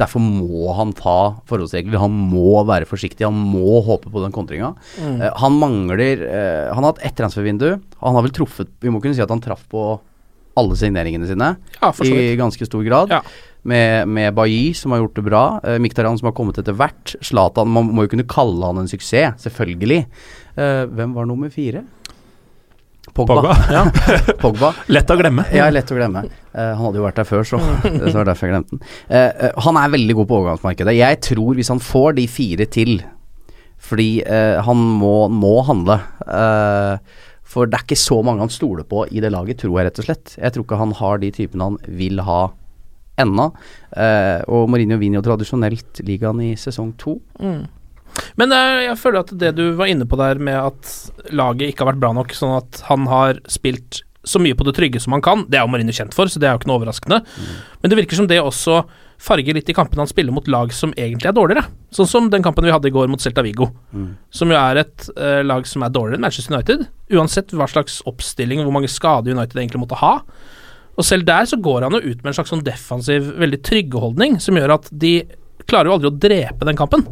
Derfor 0.01 0.23
må 0.25 0.73
han 0.79 0.95
ta 0.97 1.35
forholdsregler, 1.51 2.01
han 2.01 2.15
må 2.33 2.63
være 2.65 2.89
forsiktig, 2.89 3.27
han 3.27 3.37
må 3.37 3.83
håpe 3.85 4.09
på 4.13 4.23
den 4.23 4.33
kontringa. 4.33 4.73
Mm. 4.97 5.19
Uh, 5.21 5.29
han 5.43 5.59
mangler 5.61 6.25
uh, 6.25 6.73
Han 6.73 6.81
har 6.81 6.95
hatt 6.95 7.05
ett 7.11 7.19
transfervindu. 7.21 7.69
Han 8.01 8.17
har 8.17 8.25
vel 8.25 8.35
truffet 8.35 8.73
Vi 8.83 8.91
må 8.93 9.03
kunne 9.03 9.17
si 9.19 9.25
at 9.25 9.33
han 9.33 9.43
traff 9.45 9.67
på 9.71 9.85
alle 10.59 10.77
signeringene 10.77 11.29
sine 11.29 11.55
Ja, 11.79 11.93
i 12.05 12.37
ganske 12.37 12.67
stor 12.69 12.83
grad. 12.85 13.13
Ja. 13.13 13.23
Med, 13.63 14.09
med 14.11 14.35
Bailly, 14.35 14.73
som 14.75 14.91
har 14.91 15.05
gjort 15.05 15.19
det 15.21 15.27
bra. 15.29 15.43
Uh, 15.63 15.77
Miktarian, 15.83 16.19
som 16.19 16.27
har 16.27 16.35
kommet 16.35 16.59
etter 16.59 16.75
hvert. 16.75 17.15
Zlatan 17.23 17.71
Man 17.71 17.93
må 17.95 18.07
jo 18.07 18.13
kunne 18.17 18.27
kalle 18.27 18.67
han 18.67 18.83
en 18.83 18.91
suksess, 18.91 19.45
selvfølgelig. 19.45 20.05
Uh, 20.57 20.89
hvem 20.91 21.15
var 21.15 21.29
nummer 21.31 21.53
fire? 21.53 21.85
Pogba. 23.13 23.35
Pogba, 23.35 23.55
ja. 23.77 23.85
Pogba. 24.43 24.73
Lett 24.91 25.11
å 25.11 25.17
glemme. 25.19 25.45
Ja, 25.55 25.69
lett 25.73 25.91
å 25.93 25.97
glemme. 25.99 26.25
Uh, 26.55 26.73
han 26.73 26.85
hadde 26.85 27.01
jo 27.01 27.07
vært 27.07 27.23
der 27.23 27.29
før, 27.29 27.47
så 27.47 27.61
det 27.87 28.15
var 28.15 28.29
derfor 28.29 28.49
jeg 28.49 28.57
glemte 28.57 28.77
den. 28.77 28.85
Uh, 29.11 29.17
eh, 29.19 29.59
han 29.67 29.81
er 29.81 29.97
veldig 29.97 30.19
god 30.21 30.31
på 30.31 30.39
overgangsmarkedet. 30.41 30.97
Jeg 30.99 31.21
tror 31.29 31.59
hvis 31.59 31.73
han 31.73 31.83
får 31.83 32.17
de 32.21 32.29
fire 32.31 32.69
til, 32.73 33.03
fordi 33.83 34.23
eh, 34.23 34.61
han 34.63 34.79
må, 35.01 35.27
må 35.33 35.57
handle 35.67 35.99
eh, 36.23 37.23
For 37.53 37.69
det 37.69 37.79
er 37.81 37.87
ikke 37.87 37.99
så 37.99 38.21
mange 38.25 38.45
han 38.45 38.53
stoler 38.53 38.87
på 38.89 39.05
i 39.11 39.23
det 39.23 39.33
laget, 39.35 39.59
tror 39.63 39.81
jeg 39.81 39.89
rett 39.89 40.01
og 40.01 40.07
slett. 40.07 40.35
Jeg 40.39 40.55
tror 40.55 40.67
ikke 40.67 40.79
han 40.81 40.95
har 41.01 41.23
de 41.23 41.33
typene 41.35 41.67
han 41.73 41.79
vil 41.99 42.23
ha 42.25 42.43
ennå. 43.25 43.51
Eh, 43.97 44.41
og 44.53 44.69
Mourinho 44.73 44.99
vinner 45.01 45.21
jo 45.21 45.27
tradisjonelt 45.31 46.03
ligaen 46.07 46.43
i 46.45 46.53
sesong 46.59 46.93
to. 47.01 47.19
Mm. 47.41 47.65
Men 48.41 48.55
eh, 48.57 48.79
jeg 48.89 49.01
føler 49.01 49.23
at 49.23 49.35
det 49.41 49.53
du 49.59 49.67
var 49.79 49.91
inne 49.93 50.09
på 50.09 50.19
der 50.21 50.41
med 50.43 50.59
at 50.61 51.33
laget 51.33 51.73
ikke 51.73 51.85
har 51.85 51.93
vært 51.93 52.03
bra 52.05 52.15
nok, 52.17 52.35
sånn 52.37 52.57
at 52.61 52.83
han 52.89 53.09
har 53.11 53.41
spilt 53.51 54.03
så 54.23 54.39
mye 54.39 54.55
på 54.55 54.65
det 54.69 54.77
trygge 54.77 55.01
som 55.03 55.17
han 55.17 55.23
kan, 55.25 55.47
det 55.51 55.59
er 55.59 55.65
jo 55.65 55.73
Mourinho 55.73 55.95
kjent 55.97 56.15
for, 56.15 56.31
så 56.31 56.39
det 56.39 56.47
er 56.47 56.55
jo 56.55 56.61
ikke 56.61 56.71
noe 56.71 56.79
overraskende. 56.79 57.23
Men 57.83 57.91
det 57.91 57.99
virker 57.99 58.21
som 58.21 58.29
det 58.31 58.39
også 58.39 58.85
farger 59.23 59.55
litt 59.55 59.71
i 59.71 59.75
kampene 59.77 60.03
han 60.03 60.11
spiller 60.11 60.35
mot 60.35 60.49
lag 60.51 60.73
som 60.75 60.95
egentlig 60.99 61.31
er 61.31 61.37
dårligere. 61.37 61.65
Sånn 61.95 62.09
som 62.11 62.31
den 62.31 62.45
kampen 62.45 62.67
vi 62.67 62.75
hadde 62.75 62.91
i 62.91 62.95
går 62.95 63.11
mot 63.11 63.23
Celta 63.23 63.45
Vigo, 63.47 63.69
som 64.35 64.51
jo 64.51 64.59
er 64.59 64.83
et 64.83 65.07
uh, 65.15 65.43
lag 65.47 65.67
som 65.69 65.85
er 65.85 65.95
dårligere 65.95 66.19
enn 66.19 66.27
Manchester 66.27 66.55
United. 66.55 66.87
Uansett 67.15 67.55
hva 67.55 67.69
slags 67.71 68.01
oppstilling, 68.09 68.63
hvor 68.65 68.75
mange 68.75 68.91
skader 68.91 69.35
United 69.35 69.59
egentlig 69.59 69.83
måtte 69.85 70.01
ha. 70.03 70.17
Og 70.99 71.07
selv 71.09 71.25
der 71.29 71.47
så 71.49 71.57
går 71.63 71.87
han 71.87 71.97
jo 71.97 72.03
ut 72.05 72.21
med 72.21 72.33
en 72.33 72.37
slags 72.37 72.53
sånn 72.53 72.65
defensiv, 72.67 73.31
veldig 73.41 73.61
tryggeholdning, 73.65 74.37
som 74.45 74.59
gjør 74.59 74.77
at 74.77 74.91
de 74.93 75.15
klarer 75.65 75.89
jo 75.89 75.97
aldri 75.97 76.11
å 76.11 76.19
drepe 76.27 76.69
den 76.69 76.79
kampen. 76.79 77.07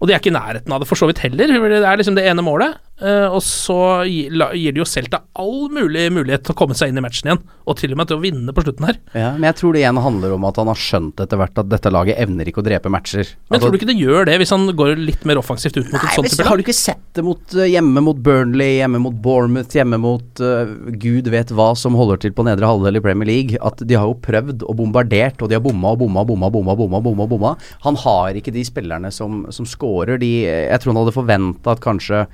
Og 0.00 0.08
de 0.08 0.14
er 0.14 0.20
ikke 0.20 0.32
i 0.32 0.36
nærheten 0.36 0.72
av 0.72 0.82
det 0.82 0.88
for 0.88 1.00
så 1.00 1.08
vidt 1.08 1.20
heller. 1.24 1.52
Det 1.52 1.80
er 1.80 2.00
liksom 2.00 2.16
det 2.16 2.26
ene 2.28 2.44
målet. 2.44 2.78
Eh, 3.00 3.26
og 3.28 3.42
så 3.44 3.78
gir, 4.08 4.72
de 4.72 4.80
jo 4.80 4.86
Celta 4.88 5.22
all 5.40 5.68
mulig 5.72 6.06
mulighet 6.12 6.44
til 6.46 6.54
å 6.54 6.58
komme 6.58 6.76
seg 6.76 6.90
inn 6.90 7.00
i 7.00 7.04
matchen 7.04 7.30
igjen, 7.30 7.42
og 7.66 7.78
til 7.80 7.94
og 7.94 8.00
med 8.00 8.10
til 8.10 8.18
å 8.18 8.22
vinne 8.22 8.54
på 8.54 8.64
slutten 8.64 8.88
her. 8.88 8.98
Ja, 9.16 9.32
men 9.36 9.48
jeg 9.48 9.58
tror 9.60 9.74
det 9.74 9.82
igjen 9.82 10.00
handler 10.04 10.34
om 10.36 10.46
at 10.48 10.60
han 10.60 10.70
har 10.70 10.80
skjønt 10.80 11.22
etter 11.22 11.40
hvert 11.40 11.60
at 11.62 11.70
dette 11.70 11.92
laget 11.92 12.20
evner 12.22 12.50
ikke 12.50 12.62
å 12.62 12.66
drepe 12.66 12.92
matcher. 12.92 13.32
Men 13.48 13.58
Altså- 13.58 13.66
tror 13.66 13.72
du 13.72 13.78
ikke 13.80 13.90
det 13.92 13.98
gjør 14.00 14.26
det, 14.26 14.38
hvis 14.42 14.54
han 14.54 14.66
går 14.76 14.96
litt 14.98 15.24
mer 15.24 15.40
offensivt 15.40 15.76
ut 15.76 15.86
mot 15.92 16.00
et 16.00 16.04
Nei, 16.04 16.14
sånt 16.14 16.24
men 16.26 16.30
type 16.36 16.48
Har 16.48 16.56
du 16.56 16.64
ikke 16.64 16.76
sett 16.76 17.04
det 17.14 17.24
mot, 17.24 17.54
eh, 17.54 17.70
hjemme 17.70 18.02
mot 18.02 18.16
Burnley, 18.16 18.78
hjemme 18.80 19.00
mot 19.00 19.14
Bournemouth, 19.14 19.74
hjemme 19.74 19.98
mot 19.98 20.40
uh, 20.40 20.66
gud 21.00 21.28
vet 21.28 21.50
hva 21.54 21.72
som 21.76 21.94
holder 21.98 22.20
til 22.22 22.32
på 22.32 22.44
nedre 22.46 22.66
halvdel 22.68 22.96
i 22.96 23.04
Premier 23.04 23.26
League? 23.26 23.58
At 23.62 23.82
de 23.86 23.94
har 23.98 24.06
jo 24.06 24.14
prøvd 24.14 24.62
og 24.66 24.76
bombardert, 24.76 25.40
og 25.42 25.48
de 25.50 25.58
har 25.58 25.64
bomma 25.64 25.94
og 25.94 25.98
bomma 26.04 26.20
og 26.22 26.30
bomma. 26.32 26.50
bomma, 26.50 26.76
bomma, 26.76 27.00
bomma, 27.00 27.26
bomma. 27.30 27.56
Han 27.82 27.96
har 27.96 28.38
ikke 28.38 28.52
de 28.54 28.64
spillerne 28.66 29.10
som, 29.12 29.46
som 29.50 29.66
scorer. 29.68 30.18
De, 30.20 30.30
jeg 30.44 30.80
tror 30.80 30.94
han 30.94 31.02
hadde 31.04 31.16
forventa 31.16 31.74
at 31.74 31.82
kanskje 31.84 32.26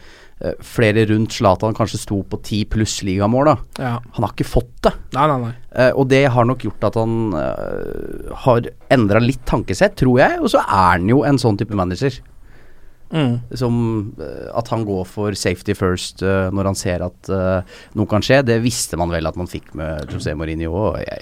flere 0.60 1.06
rundt 1.08 1.32
Zlatan 1.32 1.72
kanskje 1.76 2.02
sto 2.02 2.18
på 2.28 2.36
ti 2.44 2.58
pluss 2.68 2.98
ligamål. 3.06 3.54
Ja. 3.80 3.94
Han 4.18 4.26
har 4.26 4.34
ikke 4.34 4.48
fått 4.48 4.74
det. 4.84 4.92
Nei, 5.16 5.24
nei, 5.30 5.38
nei. 5.46 5.52
Uh, 5.72 5.92
og 5.96 6.10
det 6.12 6.26
har 6.32 6.48
nok 6.48 6.66
gjort 6.66 6.84
at 6.90 6.98
han 7.00 7.14
uh, 7.32 8.36
har 8.44 8.68
endra 8.92 9.22
litt 9.24 9.44
tankesett, 9.48 9.96
tror 10.00 10.20
jeg. 10.20 10.40
Og 10.42 10.52
så 10.52 10.60
er 10.60 10.98
han 10.98 11.08
jo 11.08 11.22
en 11.24 11.40
sånn 11.40 11.56
type 11.60 11.76
manager. 11.76 12.20
Mm. 13.14 13.38
Som 13.54 13.74
uh, 14.18 14.58
at 14.58 14.68
han 14.68 14.84
går 14.86 15.04
for 15.08 15.36
safety 15.38 15.76
first 15.78 16.22
eh, 16.26 16.48
når 16.50 16.70
han 16.72 16.78
ser 16.78 17.04
at 17.06 17.28
eh, 17.30 17.76
noe 17.98 18.10
kan 18.10 18.24
skje. 18.24 18.40
Det 18.46 18.58
visste 18.64 18.98
man 18.98 19.12
vel 19.14 19.28
at 19.28 19.38
man 19.38 19.50
fikk 19.50 19.72
med 19.78 20.10
José 20.10 20.34
Mourinho. 20.34 20.72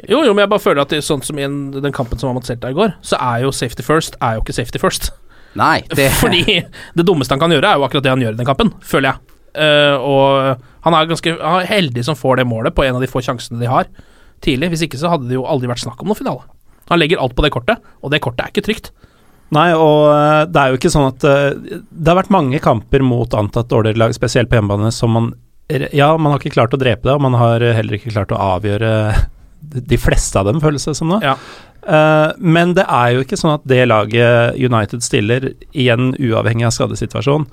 Jo, 0.09 0.23
jo, 0.25 0.33
men 0.33 0.44
jeg 0.44 0.52
bare 0.54 0.64
føler 0.64 0.85
at 0.85 0.94
det 0.94 1.02
er 1.02 1.06
sånn 1.06 1.25
som 1.25 1.38
i 1.38 1.44
den 1.44 1.97
kampen 1.97 2.21
som 2.21 2.30
var 2.30 2.38
mot 2.38 2.49
Celta 2.49 2.73
i 2.73 2.76
går, 2.76 2.97
så 3.04 3.21
er 3.21 3.44
jo 3.44 3.52
safety 3.52 3.85
first 3.85 4.16
er 4.25 4.38
jo 4.38 4.44
ikke 4.44 4.56
safety 4.56 4.80
first. 4.80 5.12
Nei, 5.58 5.78
det 5.99 6.11
Fordi 6.18 6.58
det 6.61 7.06
dummeste 7.06 7.37
han 7.37 7.42
kan 7.42 7.54
gjøre, 7.54 7.70
er 7.70 7.80
jo 7.80 7.87
akkurat 7.87 8.06
det 8.06 8.12
han 8.14 8.25
gjør 8.25 8.37
i 8.37 8.40
den 8.40 8.49
kampen, 8.49 8.75
føler 8.84 9.12
jeg. 9.12 9.30
Uh, 9.54 9.96
og 10.02 10.64
han 10.82 10.96
er 10.99 11.06
ganske 11.06 11.30
han 11.38 11.61
er 11.61 11.68
heldig 11.70 12.02
som 12.02 12.18
får 12.18 12.40
det 12.40 12.49
målet 12.50 12.75
på 12.75 12.82
en 12.82 12.96
av 12.99 13.04
de 13.04 13.08
få 13.11 13.23
sjansene 13.23 13.61
de 13.62 13.70
har 13.70 13.87
tidlig. 14.44 14.73
Hvis 14.75 14.84
ikke 14.88 15.00
så 15.00 15.12
hadde 15.12 15.30
det 15.30 15.38
jo 15.38 15.46
aldri 15.49 15.70
vært 15.70 15.84
snakk 15.84 16.02
om 16.02 16.11
noen 16.11 16.20
finale. 16.20 16.46
Han 16.90 17.00
legger 17.00 17.23
alt 17.23 17.37
på 17.37 17.44
det 17.44 17.52
kortet, 17.54 17.84
og 18.02 18.12
det 18.12 18.20
kortet 18.25 18.44
er 18.44 18.52
ikke 18.52 18.66
trygt. 18.66 18.90
Nei, 19.54 19.68
og 19.76 20.08
eh, 20.11 20.42
det 20.50 20.61
er 20.61 20.73
jo 20.73 20.78
ikke 20.78 20.90
sånn 20.90 21.11
at 21.11 21.25
eh, 21.28 21.76
Det 21.84 22.08
har 22.08 22.16
vært 22.16 22.32
mange 22.32 22.58
kamper 22.64 23.04
mot 23.04 23.37
antatt 23.37 23.68
dårligere 23.70 24.00
lag, 24.00 24.14
spesielt 24.16 24.50
på 24.50 24.58
hjemmebane, 24.58 24.90
som 24.94 25.12
man 25.14 25.30
Ja, 25.92 26.14
man 26.16 26.32
har 26.32 26.40
ikke 26.40 26.56
klart 26.56 26.75
å 26.75 26.80
drepe 26.80 27.06
det, 27.06 27.14
og 27.14 27.23
man 27.25 27.37
har 27.38 27.62
heller 27.76 27.99
ikke 27.99 28.12
klart 28.12 28.34
å 28.34 28.40
avgjøre 28.56 28.90
de 29.92 29.99
fleste 30.00 30.40
av 30.40 30.49
dem, 30.49 30.61
føles 30.64 30.84
det 30.84 30.96
som 30.99 31.12
nå. 31.12 31.20
Ja. 31.25 31.38
Eh, 31.84 32.32
men 32.40 32.74
det 32.76 32.84
er 32.88 33.14
jo 33.14 33.24
ikke 33.24 33.38
sånn 33.38 33.56
at 33.58 33.64
det 33.68 33.82
laget 33.90 34.56
United 34.56 35.04
stiller, 35.04 35.50
igjen 35.72 36.14
uavhengig 36.16 36.68
av 36.68 36.74
skadesituasjon, 36.76 37.46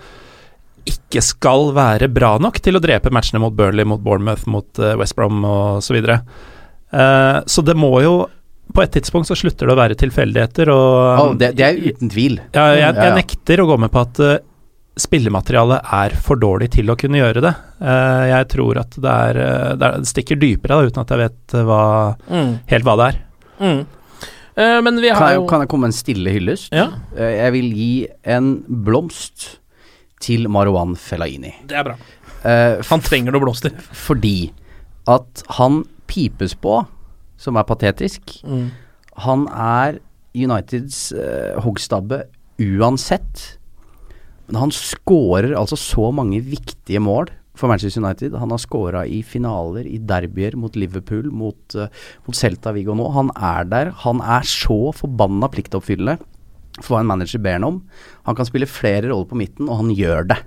ikke 0.88 1.22
skal 1.22 1.70
være 1.78 2.08
bra 2.10 2.38
nok 2.42 2.58
til 2.64 2.80
å 2.80 2.82
drepe 2.82 3.12
matchene 3.14 3.42
mot 3.44 3.54
Burnley, 3.54 3.86
mot 3.86 4.02
Bournemouth, 4.02 4.48
mot 4.50 4.80
eh, 4.82 4.96
West 4.98 5.18
Brom 5.18 5.44
osv. 5.46 5.84
Så, 5.86 5.98
videre. 5.98 6.22
Eh, 6.92 7.40
så 7.46 7.64
det 7.66 7.76
må 7.80 7.92
jo 8.04 8.14
På 8.72 8.82
et 8.86 8.92
tidspunkt 8.96 9.28
så 9.28 9.36
slutter 9.36 9.68
det 9.68 9.74
å 9.74 9.80
være 9.80 9.96
tilfeldigheter, 10.00 10.70
og 10.72 11.20
oh, 11.20 11.34
det, 11.36 11.50
det 11.60 11.66
er 11.68 11.80
uten 11.92 12.08
tvil. 12.12 12.38
ja, 12.56 12.70
jeg, 12.72 12.96
jeg 12.96 13.16
nekter 13.18 13.60
å 13.60 13.66
gå 13.68 13.76
med 13.84 13.92
på 13.92 14.00
at 14.00 14.22
uh, 14.24 14.38
spillematerialet 14.96 15.90
er 15.98 16.16
for 16.24 16.40
dårlig 16.40 16.70
til 16.78 16.88
å 16.88 16.96
kunne 16.96 17.20
gjøre 17.20 17.44
det. 17.44 17.52
Eh, 17.84 18.24
jeg 18.32 18.48
tror 18.54 18.80
at 18.80 18.96
det 18.96 19.16
er, 19.28 19.40
det 19.76 19.90
er 19.90 20.06
stikker 20.08 20.40
dypere, 20.40 20.78
da, 20.78 20.88
uten 20.88 21.04
at 21.04 21.12
jeg 21.12 21.22
vet 21.26 21.58
hva, 21.68 21.82
Mm. 22.32 22.54
helt 22.72 22.88
hva 22.88 22.96
det 23.02 23.10
er. 23.10 23.20
Mm. 23.60 23.82
Eh, 24.62 24.78
men 24.86 25.00
vi 25.02 25.10
Kan 25.10 25.28
jeg, 25.32 25.40
jo 25.40 25.46
kan 25.50 25.64
jeg 25.64 25.70
komme 25.72 25.88
med 25.88 25.94
en 25.94 25.98
stille 25.98 26.34
hyllest? 26.36 26.72
Ja, 26.76 26.90
Eh, 27.18 27.34
jeg 27.40 27.54
vil 27.56 27.70
gi 27.76 27.92
en 28.36 28.52
blomst 28.86 29.58
til 30.22 30.48
Marwan 30.54 30.96
Fellaini. 30.96 31.54
det 31.66 31.78
er 31.80 31.84
bra. 31.88 31.96
Eh, 32.46 32.82
Han 32.90 33.02
trenger 33.02 33.32
noe 33.34 33.42
blomster. 33.42 33.72
fordi 33.92 34.52
at 35.08 35.44
han 35.58 35.84
pipes 36.08 36.54
på, 36.56 36.86
som 37.38 37.58
er 37.58 37.64
patetisk. 37.66 38.36
Mm. 38.46 38.70
Han 39.26 39.48
er 39.50 39.98
Uniteds 40.36 41.12
uh, 41.12 41.60
hoggstabbe 41.60 42.22
uansett. 42.62 43.58
Men 44.48 44.60
han 44.62 44.72
skårer 44.72 45.56
altså 45.58 45.76
så 45.76 46.12
mange 46.14 46.40
viktige 46.46 47.02
mål 47.04 47.28
for 47.62 47.72
Manchester 47.72 48.02
United. 48.02 48.36
Han 48.42 48.54
har 48.54 48.62
skåra 48.62 49.06
i 49.06 49.22
finaler, 49.26 49.88
i 49.88 50.00
derbyer 50.02 50.58
mot 50.60 50.76
Liverpool, 50.80 51.30
mot, 51.32 51.78
uh, 51.78 51.88
mot 52.28 52.38
Celta 52.38 52.74
Vigo 52.76 52.98
nå. 52.98 53.08
Han 53.16 53.32
er 53.38 53.70
der. 53.70 53.94
Han 54.06 54.24
er 54.26 54.48
så 54.48 54.80
forbanna 54.98 55.52
pliktoppfyllende 55.54 56.18
for 56.80 56.96
hva 56.96 57.02
en 57.02 57.10
manager 57.10 57.42
ber 57.44 57.60
ham 57.60 57.68
om. 57.68 57.82
Han 58.28 58.38
kan 58.38 58.48
spille 58.48 58.70
flere 58.70 59.10
roller 59.12 59.30
på 59.30 59.38
midten, 59.40 59.70
og 59.70 59.84
han 59.84 59.92
gjør 59.96 60.32
det. 60.32 60.40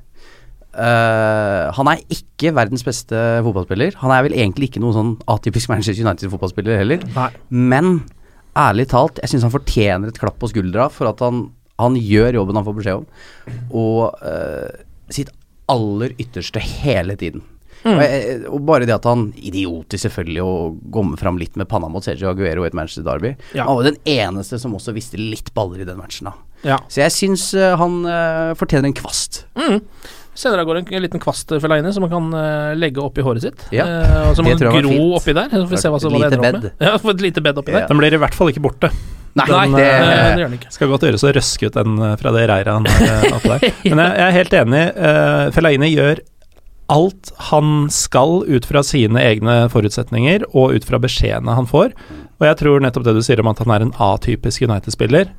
Uh, 0.74 1.70
han 1.76 1.90
er 1.92 2.02
ikke 2.10 2.50
verdens 2.56 2.82
beste 2.86 3.18
fotballspiller. 3.46 3.94
Han 4.00 4.10
er 4.10 4.24
vel 4.26 4.34
egentlig 4.34 4.72
ikke 4.72 4.82
noen 4.82 4.96
sånn 4.96 5.12
atypisk 5.30 5.70
Manchester 5.70 6.02
United-fotballspiller 6.02 6.80
heller. 6.80 7.04
Nei. 7.14 7.28
Men 7.54 7.92
ærlig 8.58 8.88
talt, 8.90 9.20
jeg 9.22 9.34
syns 9.34 9.46
han 9.46 9.54
fortjener 9.54 10.10
et 10.10 10.18
klapp 10.18 10.40
på 10.42 10.50
skuldra 10.50 10.88
for 10.92 11.10
at 11.10 11.22
han, 11.22 11.46
han 11.78 11.98
gjør 11.98 12.40
jobben 12.40 12.58
han 12.58 12.66
får 12.66 12.76
beskjed 12.80 13.00
om, 13.02 13.06
og 13.74 14.20
uh, 14.22 14.84
sitt 15.14 15.30
aller 15.72 16.14
ytterste 16.20 16.62
hele 16.62 17.16
tiden. 17.20 17.44
Og, 17.84 18.00
jeg, 18.00 18.36
og 18.48 18.62
bare 18.64 18.86
det 18.88 18.94
at 18.96 19.06
han, 19.08 19.26
idiotisk 19.36 20.06
selvfølgelig, 20.06 20.40
å 20.40 20.52
komme 20.94 21.18
fram 21.20 21.36
litt 21.40 21.58
med 21.60 21.68
panna 21.68 21.90
mot 21.92 22.04
Sergio 22.04 22.30
Aguero 22.30 22.64
i 22.64 22.70
et 22.70 22.76
Manchester 22.76 23.04
Derby 23.04 23.34
Ja. 23.52 23.66
Han 23.66 23.76
var 23.76 23.90
den 23.90 23.98
eneste 24.08 24.60
som 24.62 24.76
også 24.76 24.94
visste 24.96 25.20
litt 25.20 25.52
baller 25.56 25.82
i 25.84 25.88
den 25.88 26.00
matchen, 26.00 26.30
da. 26.30 26.34
Ja. 26.64 26.78
Så 26.88 27.02
jeg 27.02 27.12
syns 27.12 27.50
eh, 27.58 27.74
han 27.76 27.98
uh, 28.08 28.54
fortjener 28.56 28.88
en 28.88 28.96
kvast. 28.96 29.42
Sender 30.34 30.58
av 30.62 30.66
gårde 30.68 30.82
en, 30.82 30.88
en 30.98 31.04
liten 31.04 31.22
kvast 31.22 31.52
Leine 31.62 31.92
som 31.94 32.02
man 32.04 32.10
kan 32.12 32.28
eh, 32.38 32.72
legge 32.78 33.02
oppi 33.02 33.22
håret 33.22 33.44
sitt. 33.46 33.66
Ja, 33.74 33.84
Eh, 33.86 34.30
og 34.30 34.36
så 34.36 34.42
må 34.42 34.54
det 34.58 34.66
var 34.66 34.80
gro 34.82 35.10
oppi 35.18 35.34
der. 35.36 35.50
Så 35.52 35.60
får 35.64 35.70
vi 35.74 35.82
se 35.82 35.92
hva, 35.92 36.00
hva 36.02 36.20
det 36.24 36.38
ender 36.38 36.40
opp 36.42 36.62
med. 36.64 36.70
Ja, 36.88 36.94
et 37.14 37.22
lite 37.22 37.44
bed 37.44 37.60
oppi 37.62 37.72
Ja. 37.74 37.80
der. 37.84 37.88
Den 37.92 38.00
blir 38.02 38.16
i 38.16 38.20
hvert 38.24 38.34
fall 38.36 38.50
ikke 38.50 38.64
borte. 38.64 38.90
Nei, 39.34 39.46
Nei, 39.50 39.64
det, 39.74 39.86
uh, 39.90 40.04
det 40.06 40.42
gjør 40.42 40.44
den 40.48 40.56
ikke. 40.60 40.72
Skal 40.74 40.90
godt 40.92 41.06
gjøres 41.08 41.24
å 41.26 41.32
røske 41.34 41.66
ut 41.70 41.74
den 41.78 41.96
fra 42.20 42.32
det 42.36 42.44
reiret 42.50 42.70
han 42.70 42.86
har 42.90 43.38
oppi 43.38 43.50
der. 43.50 43.64
Men 43.90 44.02
jeg, 44.04 44.12
jeg 44.20 44.26
er 44.28 44.36
helt 44.38 44.56
enig. 44.60 44.82
Uh, 44.94 45.44
Fellaini 45.56 45.90
gjør 45.94 46.22
alt 46.94 47.30
han 47.48 47.72
skal 47.90 48.42
ut 48.44 48.66
fra 48.68 48.82
sine 48.84 49.22
egne 49.24 49.56
forutsetninger 49.72 50.44
og 50.52 50.74
ut 50.76 50.84
fra 50.86 51.00
beskjedene 51.02 51.54
han 51.56 51.66
får. 51.70 51.94
Og 52.38 52.46
jeg 52.50 52.58
tror 52.60 52.82
nettopp 52.84 53.06
det 53.08 53.14
du 53.16 53.22
sier 53.24 53.40
om 53.42 53.48
at 53.50 53.62
han 53.64 53.72
er 53.74 53.86
en 53.86 53.94
atypisk 54.12 54.66
United-spiller. 54.68 55.30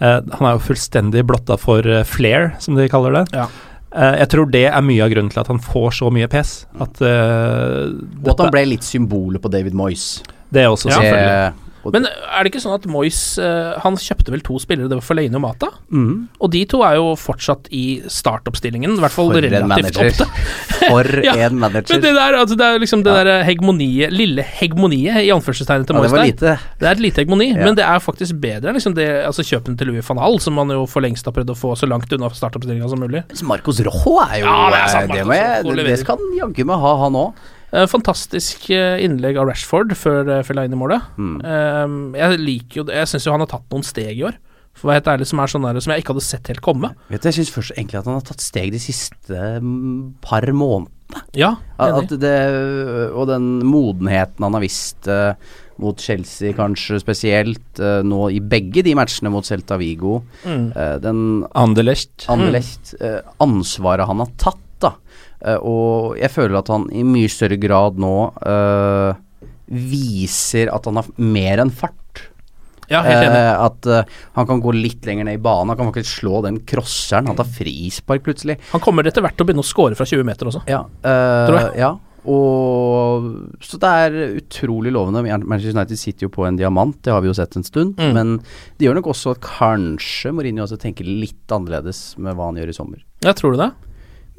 Uh, 0.00 0.20
han 0.36 0.46
er 0.46 0.54
jo 0.58 0.62
fullstendig 0.70 1.24
blotta 1.28 1.56
for 1.60 1.86
uh, 1.88 2.02
flair, 2.08 2.52
som 2.62 2.78
de 2.78 2.86
kaller 2.92 3.18
det. 3.20 3.24
Ja. 3.36 3.48
Eh, 3.90 4.18
jeg 4.22 4.28
tror 4.30 4.50
det 4.54 4.64
er 4.70 4.84
mye 4.86 5.02
av 5.02 5.10
grunnen 5.10 5.32
til 5.32 5.40
at 5.42 5.48
han 5.50 5.58
får 5.62 5.96
så 5.98 6.10
mye 6.14 6.28
pes. 6.30 6.52
At 6.78 7.00
uh, 7.02 7.90
og 8.22 8.30
at 8.34 8.44
han 8.44 8.52
ble 8.54 8.62
litt 8.70 8.86
symbolet 8.86 9.42
på 9.42 9.50
David 9.50 9.74
Moyes. 9.74 10.22
Det 10.50 10.62
er 10.62 10.70
også 10.70 10.90
Ja. 10.92 11.00
selvfølgelig. 11.00 11.69
Men 11.84 12.04
er 12.06 12.42
det 12.44 12.50
ikke 12.52 12.60
sånn 12.60 12.74
at 12.76 12.84
Moyes 12.90 13.38
eh, 13.40 13.78
Han 13.80 13.94
kjøpte 13.96 14.30
vel 14.34 14.42
to 14.44 14.58
spillere, 14.60 14.88
det 14.90 14.98
var 14.98 15.04
Fellaini 15.06 15.34
og 15.38 15.40
Mata? 15.46 15.68
mm, 15.88 16.16
Og 16.44 16.50
de 16.52 16.60
to 16.68 16.82
er 16.84 16.98
jo 16.98 17.14
fortsatt 17.16 17.70
i 17.72 18.02
startoppstillingen, 18.04 18.98
i 18.98 19.00
hvert 19.00 19.14
fall 19.14 19.30
For 19.32 19.40
relativt 19.40 19.96
ofte. 20.04 20.26
For 20.86 21.08
Ja, 21.28 21.34
en 21.46 21.58
manager. 21.60 21.94
Men 21.96 22.02
det 22.04 22.12
der, 22.18 22.36
altså 22.40 22.56
det 22.60 22.66
er 22.66 22.78
liksom 22.82 23.04
det 23.06 23.14
der 23.16 23.42
hegemoniet, 23.48 24.12
lille 24.12 24.42
hegemoniet 24.44 25.22
i 25.24 25.30
anførselstegnet 25.34 25.88
til 25.88 25.96
ja, 25.96 26.02
det 26.04 26.10
Moyes 26.10 26.16
der. 26.18 26.26
lite. 26.28 26.54
Det 26.80 26.88
er 26.90 26.98
et 26.98 27.04
lite 27.06 27.22
hegemoni, 27.24 27.48
Ja. 27.54 27.64
men 27.64 27.78
det 27.78 27.84
er 27.86 27.98
faktisk 28.04 28.36
bedre 28.42 28.70
enn 28.72 28.76
liksom 28.78 28.94
det, 28.98 29.08
altså 29.26 29.44
kjøpen 29.46 29.78
til 29.80 29.88
Louis 29.90 30.04
van 30.08 30.18
Hall, 30.22 30.38
som 30.40 30.54
man 30.60 30.68
jo 30.74 30.84
for 30.90 31.00
lengst 31.04 31.24
har 31.28 31.32
prøvd 31.36 31.54
å 31.54 31.58
få 31.58 31.72
så 31.80 31.88
langt 31.88 32.12
unna 32.12 32.28
startoppstillinga 32.34 32.88
som 32.92 33.00
mulig. 33.00 33.24
Marcos 33.46 33.80
Rojo 33.86 34.18
er 34.26 34.40
jo 34.42 34.46
Ja, 34.50 34.58
det 34.74 34.82
er 34.84 34.92
sant, 34.92 35.10
eh, 35.16 35.24
det, 35.24 35.64
Rojo 35.64 35.76
det, 35.80 35.86
det 35.86 35.98
skal 36.04 36.20
han 36.20 36.36
jaggu 36.42 36.64
meg 36.68 36.84
ha, 36.84 36.92
han 37.06 37.18
òg. 37.24 37.48
Eh, 37.70 37.86
fantastisk 37.90 38.68
eh, 38.74 38.98
innlegg 39.04 39.38
av 39.38 39.50
Rashford 39.50 39.94
før 39.98 40.26
uh, 40.26 40.38
Fellaini-målet. 40.46 41.10
Mm. 41.20 41.34
Eh, 41.38 41.96
jeg 42.18 42.40
liker 42.42 42.80
jo 42.80 42.86
det 42.88 42.96
Jeg 42.98 43.10
syns 43.12 43.28
jo 43.28 43.34
han 43.34 43.44
har 43.44 43.50
tatt 43.52 43.68
noen 43.70 43.86
steg 43.86 44.18
i 44.18 44.24
år, 44.26 44.38
for 44.74 44.88
å 44.88 44.90
være 44.90 45.00
helt 45.00 45.10
ærlig, 45.14 45.28
som 45.30 45.42
er 45.42 45.52
sånn 45.52 45.66
der, 45.68 45.82
som 45.84 45.94
jeg 45.94 46.02
ikke 46.02 46.14
hadde 46.16 46.26
sett 46.26 46.50
helt 46.50 46.64
komme. 46.64 46.92
Vet 47.10 47.22
du, 47.22 47.30
Jeg 47.30 47.38
syns 47.38 47.54
først 47.54 47.76
egentlig 47.76 48.00
at 48.00 48.10
han 48.10 48.18
har 48.18 48.26
tatt 48.26 48.42
steg 48.42 48.74
de 48.74 48.82
siste 48.82 49.38
mm, 49.62 50.22
par 50.24 50.46
månedene. 50.50 50.96
Ja, 51.34 51.56
enig. 51.82 52.04
at 52.04 52.12
det, 52.22 52.36
og 53.18 53.24
den 53.26 53.48
modenheten 53.66 54.44
han 54.46 54.54
har 54.54 54.62
vist 54.62 55.08
mot 55.82 55.98
Chelsea, 55.98 56.54
kanskje 56.54 57.00
spesielt, 57.02 57.80
nå 58.06 58.20
i 58.30 58.38
begge 58.38 58.84
de 58.86 58.94
matchene 58.94 59.32
mot 59.34 59.46
Celta 59.46 59.74
Vigo. 59.80 60.20
Mm. 60.44 60.68
eh, 60.70 60.94
den 61.02 61.22
Anderlecht. 61.58 62.28
Anderlecht, 62.30 62.94
ansvaret 63.42 64.06
han 64.06 64.22
har 64.22 64.30
tatt, 64.38 64.62
og 65.56 66.18
jeg 66.20 66.32
føler 66.34 66.58
at 66.60 66.68
han 66.72 66.86
i 66.92 67.04
mye 67.06 67.30
større 67.32 67.56
grad 67.60 68.00
nå 68.00 68.14
eh, 68.44 69.14
viser 69.70 70.72
at 70.74 70.88
han 70.90 71.00
har 71.00 71.08
mer 71.22 71.62
enn 71.64 71.72
fart. 71.72 71.96
Ja, 72.90 73.04
helt 73.06 73.22
enig. 73.22 73.38
Eh, 73.38 73.64
at 73.64 73.86
uh, 73.86 74.20
han 74.34 74.46
kan 74.48 74.60
gå 74.62 74.72
litt 74.74 75.06
lenger 75.06 75.28
ned 75.28 75.38
i 75.38 75.42
banen. 75.42 75.70
Han 75.70 75.78
kan 75.78 75.90
faktisk 75.92 76.24
slå 76.24 76.40
den 76.42 76.58
crosseren. 76.66 77.30
Han 77.30 77.38
tar 77.38 77.46
frispark 77.46 78.24
plutselig. 78.26 78.58
Han 78.72 78.82
kommer 78.82 79.06
etter 79.06 79.22
hvert 79.22 79.38
til 79.38 79.46
å 79.46 79.50
begynne 79.50 79.62
å 79.62 79.68
score 79.68 79.98
fra 79.98 80.06
20 80.10 80.26
meter 80.26 80.50
også. 80.50 80.64
Ja, 80.70 80.82
uh, 80.82 81.44
Tror 81.46 81.60
jeg. 81.60 81.74
ja. 81.84 81.92
Og 82.28 83.28
Så 83.64 83.78
det 83.80 83.90
er 84.04 84.16
utrolig 84.42 84.90
lovende. 84.92 85.22
Manchester 85.22 85.78
United 85.78 86.00
sitter 86.02 86.26
jo 86.26 86.32
på 86.34 86.44
en 86.44 86.58
diamant, 86.58 86.98
det 87.00 87.14
har 87.14 87.22
vi 87.22 87.30
jo 87.30 87.36
sett 87.38 87.54
en 87.56 87.64
stund. 87.64 87.94
Mm. 87.96 88.10
Men 88.16 88.34
det 88.76 88.88
gjør 88.88 88.98
nok 88.98 89.12
også 89.14 89.36
at 89.36 89.44
kanskje 89.46 90.34
Mourinho 90.36 90.66
også 90.66 90.80
tenker 90.82 91.08
litt 91.08 91.54
annerledes 91.54 92.18
med 92.18 92.36
hva 92.36 92.50
han 92.50 92.60
gjør 92.60 92.74
i 92.74 92.76
sommer. 92.76 93.06
Ja, 93.24 93.32
tror 93.38 93.54
du 93.54 93.62
det? 93.62 93.70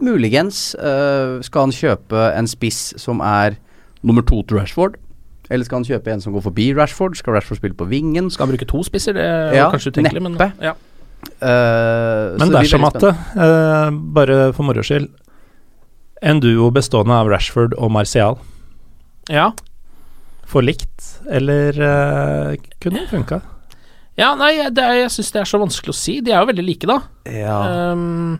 Muligens 0.01 0.71
uh, 0.79 1.39
skal 1.45 1.67
han 1.67 1.75
kjøpe 1.75 2.27
en 2.35 2.49
spiss 2.49 2.91
som 3.01 3.21
er 3.21 3.57
nummer 4.01 4.25
to 4.25 4.41
til 4.43 4.57
Rashford. 4.57 4.97
Eller 5.51 5.67
skal 5.67 5.81
han 5.81 5.87
kjøpe 5.87 6.13
en 6.13 6.23
som 6.23 6.33
går 6.33 6.45
forbi 6.47 6.69
Rashford? 6.77 7.17
Skal 7.19 7.35
Rashford 7.35 7.59
spille 7.59 7.77
på 7.77 7.87
vingen? 7.91 8.29
Skal 8.31 8.47
han 8.47 8.53
bruke 8.53 8.67
to 8.69 8.83
spisser? 8.87 9.17
Det 9.17 9.25
er 9.25 9.57
Ja, 9.57 9.67
kanskje 9.73 9.91
utenkelig, 9.91 10.23
men 10.23 10.39
ja. 10.61 10.73
Uh, 11.41 12.37
Men 12.39 12.49
dersom 12.49 12.85
at 12.87 12.97
det, 12.97 13.11
uh, 13.37 13.91
bare 14.13 14.53
for 14.57 14.65
moro 14.65 14.81
skyld 14.81 15.05
En 16.25 16.39
duo 16.41 16.71
bestående 16.73 17.13
av 17.13 17.29
Rashford 17.29 17.75
og 17.77 17.91
Martial 17.93 18.39
ja. 19.29 19.51
For 20.49 20.65
likt, 20.65 21.21
eller 21.29 21.77
uh, 21.77 22.55
kunne 22.81 23.03
det 23.03 23.11
funka? 23.13 23.37
Ja, 24.21 24.31
nei, 24.37 24.51
det 24.69 24.83
er, 24.85 24.99
jeg 25.03 25.11
syns 25.17 25.31
det 25.33 25.41
er 25.41 25.49
så 25.49 25.59
vanskelig 25.61 25.91
å 25.93 25.97
si. 25.97 26.19
De 26.21 26.31
er 26.35 26.39
jo 26.43 26.49
veldig 26.51 26.65
like, 26.67 26.87
da. 26.89 26.99
Ja. 27.31 27.57
Um, 27.93 28.39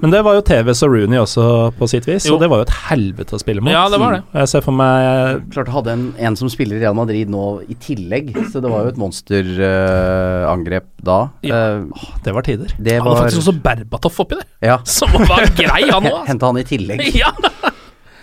Men 0.00 0.12
det 0.14 0.22
var 0.24 0.36
jo 0.38 0.42
TVs 0.48 0.80
og 0.86 0.92
Rooney 0.94 1.18
også 1.20 1.46
på 1.76 1.88
sitt 1.90 2.06
vis, 2.08 2.24
Jo. 2.28 2.36
og 2.36 2.40
det 2.44 2.48
var 2.52 2.62
jo 2.62 2.66
et 2.68 2.74
helvete 2.88 3.36
å 3.36 3.40
spille 3.42 3.60
mot. 3.64 3.72
Ja, 3.72 3.82
det 3.92 4.00
var 4.00 4.16
det. 4.16 4.22
Jeg 4.38 4.48
ser 4.54 4.64
for 4.64 4.76
meg 4.78 5.42
Klart 5.52 5.68
hadde 5.74 5.92
en, 5.96 6.06
en 6.28 6.38
som 6.40 6.48
spiller 6.52 6.78
i 6.78 6.82
Real 6.84 6.96
Madrid 6.96 7.28
nå 7.32 7.44
i 7.68 7.76
tillegg, 7.82 8.30
så 8.52 8.62
det 8.64 8.72
var 8.72 8.86
jo 8.86 8.92
et 8.94 9.00
monsterangrep 9.02 10.88
da. 11.06 11.18
Ja. 11.46 11.60
Uh, 11.80 12.08
Det 12.24 12.34
var 12.36 12.42
tider. 12.46 12.72
det 12.78 12.98
han 12.98 13.04
var 13.08 13.22
faktisk 13.24 13.42
også 13.44 13.56
Berbatov 13.62 14.20
oppi 14.24 14.38
det, 14.40 14.46
Ja. 14.64 14.78
som 14.98 15.12
var 15.28 15.46
grei, 15.56 15.84
han 15.90 16.06
òg. 16.12 16.22
Henta 16.28 16.46
han 16.52 16.60
i 16.62 16.66
tillegg. 16.68 17.04
Ja. 17.22 17.32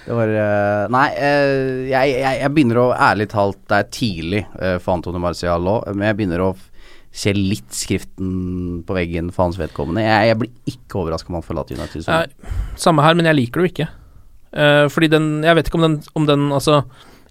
Det 0.03 0.11
var 0.17 0.27
eh, 0.27 0.81
Nei, 0.91 1.05
eh, 1.15 1.87
jeg, 1.87 2.09
jeg, 2.19 2.39
jeg 2.41 2.51
begynner 2.51 2.79
å 2.81 2.85
Ærlig 2.91 3.29
talt, 3.31 3.55
det 3.71 3.77
er 3.77 3.85
tidlig 3.95 4.41
eh, 4.59 4.73
for 4.83 4.97
Antone 4.97 5.21
Marcial 5.23 5.63
òg, 5.71 5.85
men 5.95 6.09
jeg 6.09 6.17
begynner 6.19 6.43
å 6.43 6.49
se 7.13 7.33
litt 7.37 7.69
skriften 7.75 8.81
på 8.87 8.95
veggen 8.97 9.29
for 9.33 9.45
hans 9.47 9.59
vedkommende. 9.59 10.01
Jeg, 10.01 10.31
jeg 10.31 10.39
blir 10.41 10.73
ikke 10.73 11.01
overraska 11.03 11.29
om 11.29 11.37
han 11.37 11.45
forlater 11.45 11.77
United. 11.77 12.07
Nei, 12.09 12.53
Samme 12.79 13.05
her, 13.05 13.17
men 13.17 13.29
jeg 13.29 13.37
liker 13.37 13.61
det 13.61 13.67
jo 13.67 13.73
ikke. 13.73 13.89
Uh, 14.53 14.85
fordi 14.93 15.07
den 15.09 15.27
Jeg 15.41 15.57
vet 15.57 15.65
ikke 15.65 15.79
om 15.79 15.81
den, 15.81 15.95
om 16.13 16.27
den 16.29 16.41
Altså, 16.53 16.83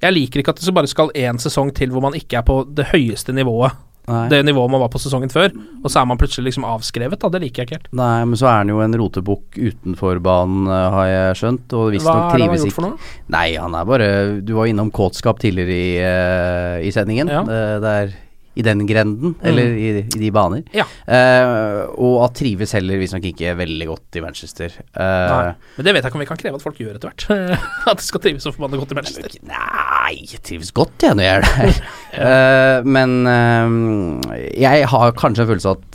jeg 0.03 0.14
liker 0.16 0.40
ikke 0.42 0.51
at 0.57 0.59
det 0.59 0.66
så 0.66 0.73
bare 0.75 0.90
skal 0.90 1.12
én 1.14 1.38
sesong 1.38 1.71
til 1.71 1.92
hvor 1.95 2.03
man 2.03 2.16
ikke 2.18 2.40
er 2.40 2.47
på 2.47 2.64
det 2.66 2.88
høyeste 2.90 3.35
nivået. 3.35 3.77
Nei. 4.11 4.25
Det 4.33 4.40
nivået 4.42 4.71
man 4.71 4.83
var 4.83 4.90
på 4.90 4.99
sesongen 4.99 5.31
før, 5.31 5.53
og 5.55 5.87
så 5.87 6.01
er 6.01 6.07
man 6.11 6.18
plutselig 6.18 6.49
liksom 6.49 6.64
avskrevet. 6.66 7.21
Da. 7.23 7.31
Det 7.31 7.40
liker 7.45 7.62
jeg 7.62 7.68
ikke 7.68 7.79
helt. 7.79 7.92
Nei, 7.95 8.25
men 8.27 8.38
så 8.38 8.49
er 8.51 8.57
han 8.64 8.73
jo 8.73 8.81
en 8.83 8.97
rotebukk 8.99 9.59
utenfor 9.61 10.18
banen, 10.25 10.66
eh, 10.66 10.97
har 10.97 11.07
jeg 11.07 11.38
skjønt, 11.38 11.77
og 11.79 11.85
Hva 11.85 11.92
visstnok 11.95 12.11
er 12.11 12.18
det 12.18 12.25
han 12.25 12.33
har 12.33 12.40
trives 12.40 12.66
gjort 12.66 12.79
for 12.81 12.87
noe? 12.88 13.12
Nei, 13.37 13.47
han 13.55 13.79
er 13.79 13.87
bare 13.87 14.09
Du 14.42 14.53
var 14.59 14.71
innom 14.71 14.90
kåtskap 14.90 15.38
tidligere 15.42 15.79
i, 15.79 15.92
uh, 16.03 16.77
i 16.83 16.90
sendingen. 16.95 17.31
Ja. 17.31 17.45
Eh, 17.47 17.77
det 17.85 17.95
er 18.01 18.16
i 18.55 18.62
den 18.65 18.83
grenden, 18.85 19.35
eller 19.41 19.77
i, 19.81 19.87
i 20.03 20.19
de 20.21 20.29
baner. 20.35 20.62
Ja. 20.77 20.85
Uh, 21.07 21.88
og 21.97 22.19
at 22.27 22.35
trives 22.37 22.75
heller 22.77 23.01
visstnok 23.01 23.25
ikke 23.31 23.55
veldig 23.57 23.87
godt 23.88 24.19
i 24.19 24.23
Manchester. 24.25 24.75
Uh. 24.93 25.57
Men 25.79 25.87
det 25.87 25.95
vet 25.97 26.03
jeg 26.03 26.11
ikke 26.11 26.19
om 26.19 26.25
vi 26.25 26.29
kan 26.29 26.41
kreve 26.41 26.61
at 26.61 26.65
folk 26.65 26.77
gjør 26.83 26.99
etter 26.99 27.09
hvert. 27.09 27.25
at 27.93 28.03
de 28.03 28.05
skal 28.05 28.21
trives 28.25 28.45
så 28.45 28.53
forbanna 28.53 28.77
godt 28.81 28.93
i 28.93 28.99
Manchester. 28.99 29.38
Nei, 29.49 30.12
jeg 30.35 30.43
trives 30.45 30.73
godt 30.77 31.07
jeg 31.07 31.17
når 31.17 31.25
jeg 31.25 31.35
er 31.38 31.43
der. 31.49 31.73
uh, 32.19 32.79
men 32.99 33.11
jeg 34.53 34.85
har 34.93 35.17
kanskje 35.17 35.47
en 35.47 35.51
følelse 35.53 35.73
av 35.73 35.77
at 35.81 35.93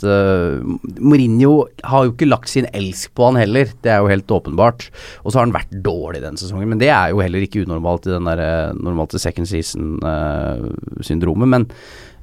Mourinho 0.98 1.52
har 1.86 2.00
jo 2.06 2.12
ikke 2.14 2.28
lagt 2.28 2.50
sin 2.50 2.66
elsk 2.74 3.14
på 3.14 3.28
han 3.28 3.38
heller, 3.38 3.70
det 3.84 3.90
er 3.94 4.02
jo 4.02 4.10
helt 4.10 4.34
åpenbart. 4.34 4.80
Og 5.22 5.30
så 5.30 5.38
har 5.38 5.46
han 5.46 5.54
vært 5.54 5.72
dårlig 5.84 6.24
den 6.24 6.38
sesongen, 6.40 6.70
men 6.72 6.82
det 6.82 6.90
er 6.90 7.14
jo 7.14 7.22
heller 7.22 7.40
ikke 7.46 7.62
unormalt 7.68 8.08
i 8.08 8.14
den 8.16 8.26
der 8.26 8.74
normale 8.74 9.22
second 9.22 9.46
season-syndromet. 9.50 11.48
men 11.54 11.70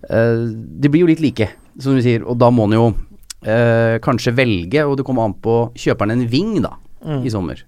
eh, 0.09 0.41
det 0.81 0.91
blir 0.91 1.05
jo 1.05 1.11
litt 1.11 1.23
like, 1.23 1.49
som 1.81 1.97
du 1.97 2.03
sier, 2.05 2.25
og 2.25 2.39
da 2.41 2.49
må 2.53 2.67
han 2.67 2.77
jo 2.77 2.87
eh, 3.45 3.97
kanskje 4.03 4.35
velge, 4.37 4.83
og 4.85 4.97
det 4.99 5.05
kommer 5.07 5.27
an 5.27 5.37
på 5.41 5.59
Kjøper 5.75 6.07
han 6.07 6.17
en 6.17 6.27
ving 6.31 6.57
da, 6.63 6.75
i 7.21 7.31
sommer? 7.33 7.61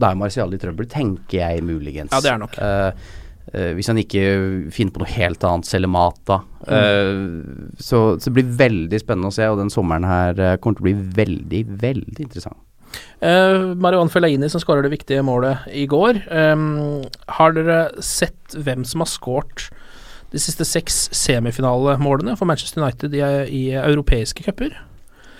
Da 0.00 0.12
er 0.12 0.20
Marcial 0.20 0.52
i 0.54 0.60
trøbbel, 0.60 0.88
tenker 0.90 1.42
jeg 1.42 1.64
muligens. 1.66 2.12
Ja, 2.14 2.22
det 2.24 2.32
er 2.32 2.40
nok. 2.40 2.56
Uh, 3.50 3.72
hvis 3.74 3.88
han 3.90 3.98
ikke 3.98 4.22
finner 4.70 4.94
på 4.94 5.00
noe 5.02 5.10
helt 5.10 5.42
annet, 5.46 5.66
selger 5.66 5.90
mat 5.90 6.18
da. 6.28 6.36
Mm. 6.68 6.74
Eh, 6.76 7.78
så, 7.82 8.02
så 8.20 8.30
det 8.30 8.34
blir 8.36 8.52
veldig 8.60 9.00
spennende 9.02 9.32
å 9.32 9.34
se, 9.34 9.48
og 9.50 9.58
den 9.58 9.72
sommeren 9.74 10.06
her 10.06 10.38
uh, 10.38 10.56
kommer 10.62 10.78
til 10.78 10.84
å 10.84 10.88
bli 10.90 11.08
veldig, 11.16 11.62
veldig 11.80 12.26
interessant. 12.28 12.60
Uh, 13.22 13.74
Marion 13.78 14.10
Fellaini 14.10 14.48
som 14.50 14.62
skårer 14.62 14.86
det 14.86 14.92
viktige 14.94 15.24
målet 15.26 15.66
i 15.74 15.86
går. 15.90 16.22
Um, 16.30 17.02
har 17.40 17.56
dere 17.56 17.80
sett 18.04 18.54
hvem 18.54 18.86
som 18.86 19.02
har 19.02 19.10
skåret 19.10 19.68
de 20.30 20.40
siste 20.42 20.66
seks 20.68 21.08
semifinalemålene 21.16 22.36
for 22.38 22.48
Manchester 22.48 22.84
United 22.84 23.14
i, 23.16 23.24
i 23.50 23.62
europeiske 23.74 24.44
cuper? 24.46 24.76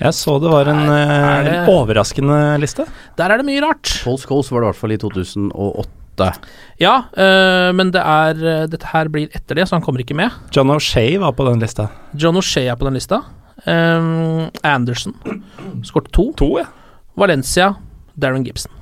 Jeg 0.01 0.17
så 0.17 0.39
det 0.41 0.49
var 0.49 0.69
en 0.73 0.87
der, 0.89 1.43
det, 1.45 1.57
en, 1.59 1.71
overraskende 1.75 2.39
liste. 2.63 2.87
Der 3.21 3.33
er 3.33 3.41
det 3.41 3.47
mye 3.49 3.61
rart. 3.61 3.99
Paul 4.05 4.17
Scholes 4.19 4.49
var 4.49 4.63
det 4.63 4.65
i 4.65 4.71
hvert 4.71 4.81
fall 4.81 4.95
i 4.97 5.01
2008. 5.03 6.31
Ja, 6.81 6.95
øh, 7.17 7.69
men 7.77 7.93
det 7.93 8.01
er 8.01 8.41
uh, 8.41 8.65
dette 8.69 8.89
her 8.93 9.13
blir 9.13 9.29
etter 9.37 9.61
det, 9.61 9.69
så 9.69 9.77
han 9.77 9.85
kommer 9.85 10.01
ikke 10.01 10.17
med. 10.17 10.33
John 10.57 10.73
O'Shay 10.73 11.19
var 11.21 11.37
på 11.37 11.47
den 11.49 11.61
lista. 11.61 11.91
John 12.17 12.41
O'Shea 12.41 12.73
er 12.73 12.81
på 12.81 12.89
den 12.89 12.97
lista. 12.97 13.23
Um, 13.69 14.49
Anderson 14.65 15.15
skåret 15.85 16.09
to. 16.17 16.31
To, 16.41 16.55
ja. 16.63 16.69
Valencia, 17.21 17.75
Darren 18.17 18.45
Gibson. 18.45 18.80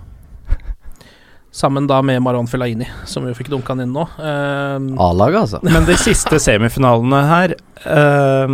Sammen 1.50 1.86
da 1.88 2.02
med 2.04 2.20
Maron 2.22 2.46
Fellaini, 2.46 2.86
som 3.08 3.24
jo 3.26 3.32
fikk 3.34 3.48
dunka 3.50 3.72
han 3.72 3.80
inn 3.86 3.94
nå. 3.96 4.02
Eh, 4.20 5.00
A-laget, 5.00 5.40
altså. 5.40 5.60
Men 5.64 5.86
de 5.88 5.96
siste 5.96 6.36
semifinalene 6.44 7.22
her, 7.26 7.54
eh, 7.88 8.52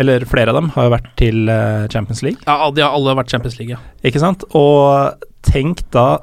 eller 0.00 0.24
flere 0.30 0.52
av 0.54 0.60
dem, 0.60 0.68
har 0.76 0.86
jo 0.86 0.92
vært 0.94 1.08
til 1.18 1.50
eh, 1.50 1.88
Champions 1.92 2.22
League. 2.22 2.38
ja, 2.46 2.70
de 2.70 2.84
har 2.86 2.94
alle 2.94 3.16
vært 3.18 3.30
Champions 3.34 3.58
League, 3.58 3.74
ja. 3.74 3.82
Ikke 4.06 4.22
sant? 4.22 4.44
Og 4.54 5.26
tenk 5.42 5.82
da 5.90 6.20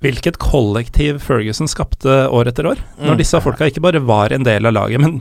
hvilket 0.00 0.38
kollektiv 0.40 1.20
Ferguson 1.20 1.68
skapte 1.68 2.22
år 2.32 2.48
etter 2.50 2.66
år. 2.66 2.78
Når 2.98 3.14
Mm. 3.14 3.18
disse 3.20 3.40
folka 3.44 3.68
ikke 3.70 3.82
bare 3.84 4.00
var 4.00 4.32
en 4.32 4.42
del 4.42 4.64
av 4.66 4.72
laget, 4.72 4.98
men 5.00 5.20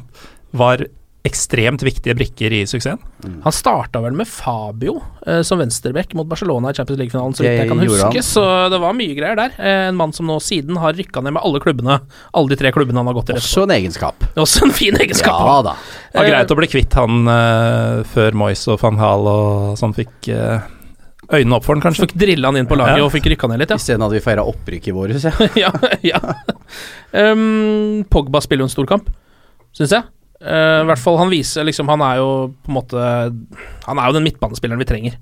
var 0.53 0.85
ekstremt 1.27 1.81
viktige 1.83 2.13
brikker 2.15 2.53
i 2.55 2.61
suksessen. 2.69 3.01
Han 3.43 3.51
starta 3.53 3.99
vel 3.99 4.13
med 4.15 4.27
Fabio 4.31 5.01
eh, 5.27 5.41
som 5.43 5.59
venstreback 5.59 6.13
mot 6.15 6.27
Barcelona 6.29 6.71
i 6.71 6.77
Champions 6.77 6.99
League-finalen, 7.01 7.33
så 7.35 7.43
vidt 7.43 7.51
Det 7.51 7.57
jeg 7.65 7.69
kan 7.73 7.81
huske. 7.83 8.05
han. 8.07 8.23
Så 8.23 8.43
det 8.71 8.79
var 8.79 8.95
mye 8.95 9.17
greier 9.17 9.35
der. 9.35 9.57
Eh, 9.59 9.81
en 9.89 9.97
mann 9.99 10.13
som 10.15 10.29
nå 10.31 10.37
siden 10.41 10.79
har 10.79 10.95
rykka 10.95 11.19
ned 11.25 11.35
med 11.35 11.43
alle 11.43 11.59
klubbene, 11.59 11.99
alle 12.31 12.53
de 12.53 12.57
tre 12.61 12.71
klubbene 12.71 13.01
han 13.03 13.09
har 13.11 13.17
gått 13.19 13.33
i. 13.33 13.37
Også 13.41 13.65
en 13.67 13.73
egenskap. 13.75 14.23
Også 14.39 14.63
en 14.69 14.71
fin 14.75 14.95
egenskap. 14.95 15.35
Ja 15.43 15.57
da. 15.67 15.73
Det 16.13 16.21
var 16.21 16.29
greit 16.31 16.53
å 16.55 16.59
bli 16.61 16.69
kvitt 16.71 16.95
han 16.97 17.27
eh, 17.35 18.03
før 18.15 18.37
Moyes 18.39 18.63
og 18.71 18.79
van 18.81 18.99
Hal 19.03 19.27
og 19.33 19.73
sånn 19.81 19.93
fikk 19.97 20.29
eh, 20.33 20.63
øynene 21.35 21.57
opp 21.59 21.67
for 21.67 21.75
han, 21.75 21.83
kanskje. 21.83 22.07
Fikk 22.07 22.15
drilla 22.23 22.47
han 22.53 22.61
inn 22.63 22.69
på 22.69 22.77
laget 22.79 23.03
Ja. 23.03 23.09
og 23.09 23.11
fikk 23.13 23.27
rykka 23.35 23.49
ned 23.51 23.59
litt, 23.61 23.75
ja. 23.75 23.77
Isteden 23.77 24.01
hadde 24.07 24.15
vi 24.17 24.23
feira 24.23 24.47
opprykk 24.47 24.87
i 24.87 24.95
vår, 24.95 25.17
syns 25.19 25.27
jeg. 25.35 25.51
ja, 25.67 25.73
ja. 26.15 26.23
Um, 27.11 28.05
Pogba 28.13 28.39
spiller 28.45 28.63
jo 28.63 28.69
en 28.71 28.73
stor 28.73 28.87
kamp, 28.89 29.11
syns 29.75 29.93
jeg. 29.99 30.07
I 30.39 30.85
hvert 30.87 31.01
fall 31.03 31.17
Han 31.19 31.27
viser 31.33 31.65
liksom 31.67 31.89
Han 31.91 31.99
er 31.99 32.21
jo 32.21 32.27
på 32.63 32.71
en 32.71 32.75
måte 32.77 32.99
Han 33.89 33.99
er 33.99 34.05
jo 34.07 34.15
den 34.15 34.23
midtbanespilleren 34.23 34.79
vi 34.79 34.87
trenger. 34.87 35.17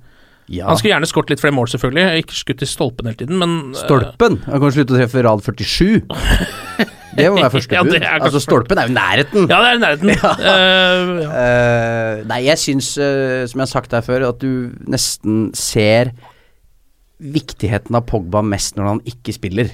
Ja. 0.47 0.67
Han 0.69 0.77
skulle 0.79 0.93
gjerne 0.93 1.07
skåret 1.09 1.31
litt 1.33 1.41
flere 1.43 1.55
mål, 1.57 1.67
selvfølgelig. 1.73 2.21
Ikke 2.23 2.37
skutt 2.37 2.61
i 2.63 2.69
stolpen 2.69 3.09
hele 3.09 3.19
tiden, 3.19 3.39
men 3.41 3.55
uh, 3.73 3.79
Stolpen! 3.81 4.37
Han 4.45 4.61
kan 4.63 4.75
slutte 4.75 4.95
å 4.95 4.99
treffe 5.01 5.23
rad 5.25 5.43
47. 5.43 6.05
Det 7.17 7.25
må 7.33 7.39
være 7.41 7.49
første 7.49 7.73
Ja, 7.73 7.81
bud. 7.81 7.95
kanskje 7.97 8.27
altså, 8.29 8.39
stolpen 8.43 8.77
er 8.77 8.87
jo 8.87 8.93
nærheten. 8.93 9.47
Ja, 9.49 9.57
det 9.63 9.69
er 9.71 9.79
nærheten. 9.81 10.11
nærheten. 10.13 10.35
Uh, 10.47 11.23
ja. 11.23 11.29
Uh, 11.33 12.25
nei, 12.29 12.39
jeg 12.45 12.61
syns, 12.61 12.91
som 12.93 13.57
jeg 13.57 13.63
har 13.63 13.71
sagt 13.71 13.95
her 13.97 14.05
før, 14.05 14.27
at 14.29 14.37
du 14.43 14.69
nesten 14.85 15.47
ser 15.57 16.13
viktigheten 17.17 17.97
av 17.97 18.05
Pogba 18.07 18.43
mest 18.45 18.77
når 18.77 18.91
han 18.91 19.01
ikke 19.09 19.33
spiller. 19.33 19.73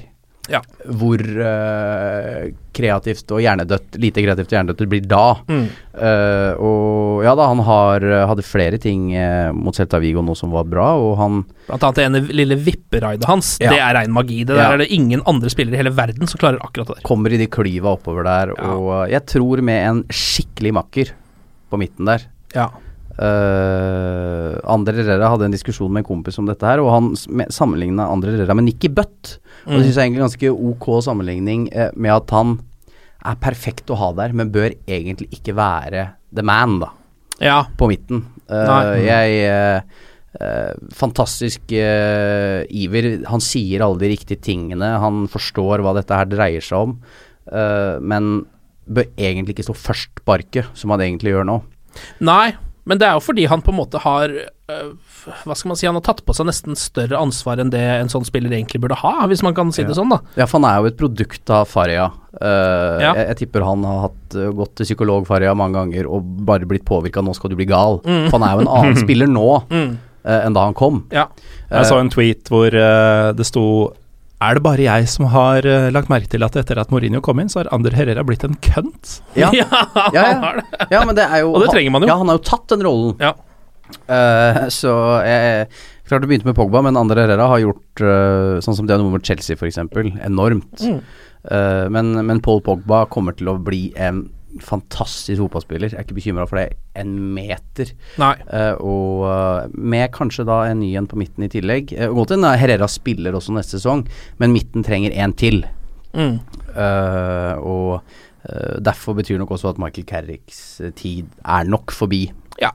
Ja. 0.52 0.60
Hvor 1.00 1.22
uh, 1.24 2.50
kreativt 2.76 3.32
og 3.32 3.40
hjernedødt, 3.44 3.96
lite 4.02 4.24
kreativt 4.26 4.50
og 4.50 4.56
hjernedødt 4.58 4.82
det 4.82 4.88
blir 4.92 5.06
da. 5.08 5.22
Mm. 5.48 5.66
Uh, 5.94 6.52
og 6.60 7.24
ja 7.24 7.32
da, 7.38 7.46
han 7.52 7.62
har, 7.64 8.06
hadde 8.32 8.44
flere 8.44 8.80
ting 8.82 9.06
uh, 9.16 9.54
mot 9.56 9.78
Celta 9.78 10.02
Vigo 10.04 10.24
nå 10.26 10.36
som 10.36 10.52
var 10.52 10.68
bra, 10.68 10.90
og 11.00 11.14
han 11.22 11.40
Blant 11.70 11.86
annet 11.88 12.02
det 12.02 12.06
ene 12.10 12.22
lille 12.36 12.58
vipperaidet 12.60 13.30
hans. 13.30 13.54
Ja. 13.64 13.72
Det 13.72 13.80
er 13.86 13.96
rein 14.02 14.12
magi. 14.12 14.42
Det 14.44 14.58
der 14.58 14.64
Ja. 14.66 14.72
er 14.76 14.84
det 14.84 14.90
ingen 14.92 15.22
andre 15.30 15.50
spillere 15.54 15.78
i 15.78 15.84
hele 15.84 15.94
verden 15.96 16.28
som 16.28 16.42
klarer 16.42 16.60
akkurat 16.60 16.92
det 16.92 16.98
der. 17.00 17.08
kommer 17.08 17.32
i 17.32 17.40
de 17.40 17.48
klyva 17.48 17.94
oppover 17.96 18.28
der, 18.28 18.52
og 18.60 18.90
eh, 19.06 19.14
jeg 19.16 19.26
tror 19.32 19.62
med 19.64 19.80
en 19.88 20.04
skikkelig 20.12 20.74
makker 20.82 21.14
på 21.72 21.80
midten 21.80 22.06
der 22.10 22.28
Ja. 22.54 22.68
Uh, 23.14 24.58
Andre 24.74 24.96
Herrera 24.98 25.28
hadde 25.30 25.46
en 25.46 25.54
diskusjon 25.54 25.92
med 25.94 26.02
en 26.02 26.08
kompis 26.08 26.40
om 26.42 26.48
dette 26.50 26.66
her, 26.66 26.82
og 26.82 26.90
han 26.90 27.12
sammenligna 27.54 28.08
Andre 28.10 28.34
Herrera 28.34 28.56
med 28.58 28.72
Nikki 28.72 28.90
Butt. 28.90 29.36
Og 29.68 29.76
det 29.78 29.84
syns 29.86 29.92
jeg 29.92 30.00
er 30.00 30.08
egentlig 30.08 30.24
ganske 30.26 30.54
ok 30.72 30.88
sammenligning 31.06 31.68
uh, 31.76 31.92
med 31.94 32.16
at 32.16 32.34
han 32.34 32.56
er 33.24 33.38
perfekt 33.44 33.92
å 33.94 34.00
ha 34.02 34.10
der, 34.18 34.34
men 34.36 34.52
bør 34.54 34.74
egentlig 34.90 35.30
ikke 35.38 35.56
være 35.56 36.08
the 36.34 36.44
man, 36.46 36.80
da, 36.82 36.90
ja. 37.44 37.60
på 37.78 37.92
midten. 37.92 38.26
Uh, 38.50 38.98
jeg 39.02 39.86
Fantastisk 40.98 41.70
iver. 41.70 43.08
Han 43.30 43.44
sier 43.46 43.84
alle 43.86 44.02
de 44.02 44.08
riktige 44.10 44.42
tingene. 44.42 44.88
Han 44.98 45.28
forstår 45.30 45.84
hva 45.86 45.92
dette 45.94 46.18
her 46.18 46.26
dreier 46.26 46.66
seg 46.66 46.88
om, 46.88 46.96
men 48.02 48.32
bør 48.90 49.12
egentlig 49.14 49.54
ikke 49.54 49.68
stå 49.68 49.76
først 49.78 50.24
på 50.26 50.34
arket, 50.34 50.74
som 50.74 50.90
han 50.96 51.06
egentlig 51.06 51.36
gjør 51.36 51.46
nå. 51.52 51.60
Nei, 52.26 52.56
men 52.86 53.00
det 53.00 53.08
er 53.08 53.14
jo 53.16 53.22
fordi 53.24 53.46
han 53.48 53.62
på 53.64 53.72
en 53.72 53.78
måte 53.80 54.00
har 54.04 54.28
øh, 54.30 54.90
Hva 55.46 55.56
skal 55.56 55.70
man 55.72 55.78
si, 55.80 55.86
han 55.88 55.96
har 55.96 56.04
tatt 56.04 56.20
på 56.28 56.34
seg 56.36 56.48
nesten 56.50 56.76
større 56.76 57.16
ansvar 57.16 57.62
enn 57.64 57.70
det 57.72 57.80
en 57.80 58.10
sånn 58.12 58.26
spiller 58.28 58.52
egentlig 58.52 58.82
burde 58.84 58.98
ha, 59.00 59.14
hvis 59.32 59.44
man 59.46 59.56
kan 59.56 59.72
si 59.72 59.86
det 59.88 59.96
sånn, 59.96 60.10
da. 60.12 60.18
Ja, 60.36 60.46
for 60.50 60.60
han 60.60 60.68
er 60.68 60.82
jo 60.82 60.90
et 60.92 60.98
produkt 61.00 61.50
av 61.50 61.66
Faria. 61.72 62.10
Uh, 62.36 63.00
Ja. 63.00 63.14
jeg, 63.16 63.28
jeg 63.30 63.38
tipper 63.44 63.64
han 63.64 63.84
har 63.88 64.02
hatt, 64.10 64.36
eh, 64.36 64.52
gått 64.52 64.76
til 64.76 64.86
psykolog 64.90 65.28
Faria 65.30 65.54
mange 65.56 65.78
ganger 65.80 66.10
og 66.12 66.24
bare 66.44 66.66
blitt 66.68 66.84
påvirka 66.86 67.22
'nå 67.24 67.34
skal 67.36 67.50
du 67.52 67.56
bli 67.56 67.66
gal'. 67.70 68.02
For 68.04 68.38
han 68.40 68.44
er 68.50 68.54
jo 68.58 68.66
en 68.68 68.74
annen 68.78 69.00
spiller 69.06 69.28
nå 69.32 69.64
Mm. 69.70 69.98
Uh, 70.26 70.40
enn 70.46 70.54
da 70.56 70.62
han 70.64 70.74
kom. 70.74 71.02
Ja. 71.12 71.28
Jeg 71.70 71.86
så 71.86 71.98
en 72.00 72.10
tweet 72.10 72.48
hvor 72.48 72.68
uh, 72.72 73.34
det 73.36 73.44
sto 73.46 73.92
Er 74.44 74.58
det 74.58 74.64
bare 74.66 74.84
jeg 74.84 75.08
som 75.12 75.30
har 75.32 75.66
uh, 75.68 75.88
lagt 75.94 76.12
merke 76.12 76.28
til 76.32 76.44
at 76.44 76.58
etter 76.60 76.80
at 76.82 76.92
Mourinho 76.92 77.22
kom 77.24 77.40
inn, 77.40 77.52
så 77.52 77.62
har 77.62 77.72
Ander 77.76 77.96
Herrera 77.96 78.26
blitt 78.28 78.44
en 78.48 78.58
kønt? 78.66 79.18
Ja, 79.40 79.52
ja, 79.56 79.68
ja, 79.72 80.10
ja. 80.12 80.28
han 80.28 80.44
har 80.44 80.60
det. 80.60 80.88
ja 80.92 81.02
men 81.08 81.18
det 81.18 81.26
er 81.30 81.44
jo 81.46 81.54
Og 81.54 81.64
det 81.64 81.72
trenger 81.72 81.96
man 81.96 82.06
jo. 82.06 82.12
Ja, 82.12 82.20
han 82.20 82.32
har 82.32 82.40
jo 82.40 82.46
tatt 82.50 82.68
den 82.74 82.86
rollen. 82.86 83.16
Ja. 83.24 83.34
Uh, 84.10 84.66
så 84.74 84.94
jeg 85.28 85.68
Klart 86.08 86.24
du 86.24 86.28
begynte 86.28 86.50
med 86.50 86.58
Pogba, 86.58 86.82
men 86.84 86.98
Ander 87.00 87.22
Herrera 87.22 87.46
har 87.48 87.62
gjort 87.64 88.02
uh, 88.04 88.60
sånn 88.64 88.76
som 88.76 88.88
det 88.90 88.98
er 88.98 89.00
noe 89.00 89.14
med 89.14 89.24
Chelsea, 89.24 89.56
f.eks. 89.56 89.80
Enormt. 89.80 90.84
Mm. 90.84 90.98
Uh, 91.48 91.86
men, 91.96 92.12
men 92.28 92.42
Paul 92.44 92.60
Pogba 92.66 93.06
kommer 93.12 93.38
til 93.40 93.48
å 93.54 93.56
bli 93.56 93.86
en 93.96 94.26
fantastisk 94.62 95.40
fotballspiller. 95.42 95.94
Jeg 95.94 96.00
er 96.00 96.06
ikke 96.06 96.18
bekymra 96.18 96.46
for 96.50 96.60
det 96.60 96.78
en 97.00 97.14
meter. 97.36 97.94
Nei. 98.22 98.34
Eh, 98.54 98.76
og 98.84 99.24
uh, 99.26 99.72
med 99.74 100.12
kanskje 100.16 100.46
da 100.48 100.60
en 100.70 100.82
ny 100.84 100.92
en 101.00 101.08
på 101.10 101.18
midten 101.20 101.48
i 101.48 101.52
tillegg. 101.52 101.96
Uh, 101.98 102.12
godt 102.14 102.36
hende 102.36 102.54
Herrera 102.60 102.90
spiller 102.92 103.38
også 103.38 103.56
neste 103.56 103.80
sesong, 103.80 104.06
men 104.42 104.56
midten 104.56 104.86
trenger 104.86 105.16
en 105.24 105.34
til. 105.40 105.64
Mm. 106.14 106.38
Uh, 106.76 107.54
og 107.64 108.20
derfor 108.84 109.16
betyr 109.16 109.38
nok 109.40 109.54
også 109.56 109.70
at 109.70 109.78
Michael 109.80 110.04
Carricks 110.04 110.58
tid 111.00 111.30
er 111.48 111.64
nok 111.64 111.94
forbi. 111.96 112.26
Ja. 112.60 112.74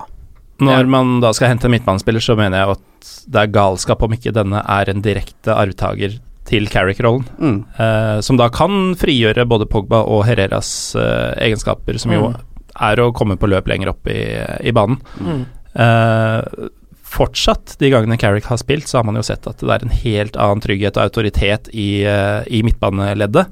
Når 0.65 0.89
man 0.89 1.19
da 1.21 1.29
skal 1.37 1.53
hente 1.53 1.69
en 1.69 1.75
midtbanespiller, 1.75 2.25
så 2.25 2.39
mener 2.39 2.63
jeg 2.63 2.79
at 2.79 3.11
det 3.29 3.43
er 3.43 3.53
galskap 3.53 4.01
om 4.03 4.15
ikke 4.17 4.33
denne 4.33 4.63
er 4.65 4.89
en 4.89 5.05
direkte 5.05 5.53
arvtaker 5.53 6.17
til 6.49 6.67
Carrick-rollen. 6.73 7.27
Mm. 7.39 7.59
eh, 7.79 8.21
som 8.25 8.39
da 8.41 8.49
kan 8.53 8.95
frigjøre 8.99 9.45
både 9.49 9.69
Pogba 9.71 10.01
og 10.09 10.25
Herreras 10.29 10.71
eh, 10.97 11.35
egenskaper, 11.49 11.99
som 12.01 12.13
jo 12.17 12.31
Mm. 12.33 12.41
er 12.89 13.01
å 13.03 13.13
komme 13.13 13.37
på 13.37 13.49
løp 13.51 13.67
lenger 13.69 13.91
opp 13.93 14.07
i, 14.09 14.21
i 14.69 14.73
banen. 14.73 15.01
Mm. 15.21 15.45
Eh, 15.75 16.69
fortsatt, 17.09 17.77
de 17.81 17.91
gangene 17.91 18.19
Carrick 18.21 18.45
har 18.51 18.59
spilt, 18.61 18.87
så 18.89 18.99
har 19.01 19.05
man 19.09 19.17
jo 19.17 19.23
sett 19.27 19.47
at 19.49 19.59
det 19.65 19.71
er 19.73 19.85
en 19.87 19.95
helt 20.03 20.37
annen 20.37 20.61
trygghet 20.65 20.97
og 20.99 21.07
autoritet 21.09 21.71
i, 21.73 22.05
eh, 22.05 22.43
i 22.53 22.61
midtbaneleddet. 22.67 23.49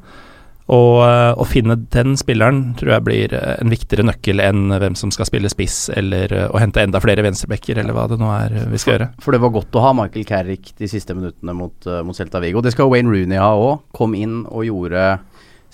Og 0.73 0.97
eh, 1.05 1.33
å 1.39 1.47
finne 1.47 1.77
den 1.95 2.17
spilleren 2.19 2.73
tror 2.79 2.97
jeg 2.97 3.07
blir 3.07 3.35
eh, 3.39 3.55
en 3.63 3.71
viktigere 3.71 4.07
nøkkel 4.09 4.43
enn 4.43 4.75
hvem 4.75 4.97
som 4.99 5.13
skal 5.15 5.29
spille 5.29 5.51
spiss, 5.53 5.85
eller 5.95 6.33
eh, 6.35 6.49
å 6.51 6.59
hente 6.63 6.83
enda 6.83 7.01
flere 7.03 7.23
venstrebacker, 7.27 7.79
eller 7.83 7.95
hva 7.95 8.09
det 8.11 8.19
nå 8.19 8.33
er 8.35 8.57
vi 8.73 8.81
skal 8.83 8.97
gjøre. 8.97 9.09
For 9.23 9.37
det 9.37 9.43
var 9.45 9.55
godt 9.55 9.79
å 9.79 9.85
ha 9.85 9.95
Michael 9.95 10.27
Carrick 10.27 10.73
de 10.81 10.91
siste 10.91 11.15
minuttene 11.15 11.55
mot, 11.55 11.91
mot 12.07 12.19
Celta 12.19 12.43
Vigo. 12.43 12.65
Det 12.65 12.75
skal 12.75 12.91
Wayne 12.91 13.13
Rooney 13.13 13.39
ha 13.39 13.53
òg. 13.55 13.87
Kom 13.95 14.19
inn 14.19 14.43
og 14.51 14.67
gjorde 14.67 15.07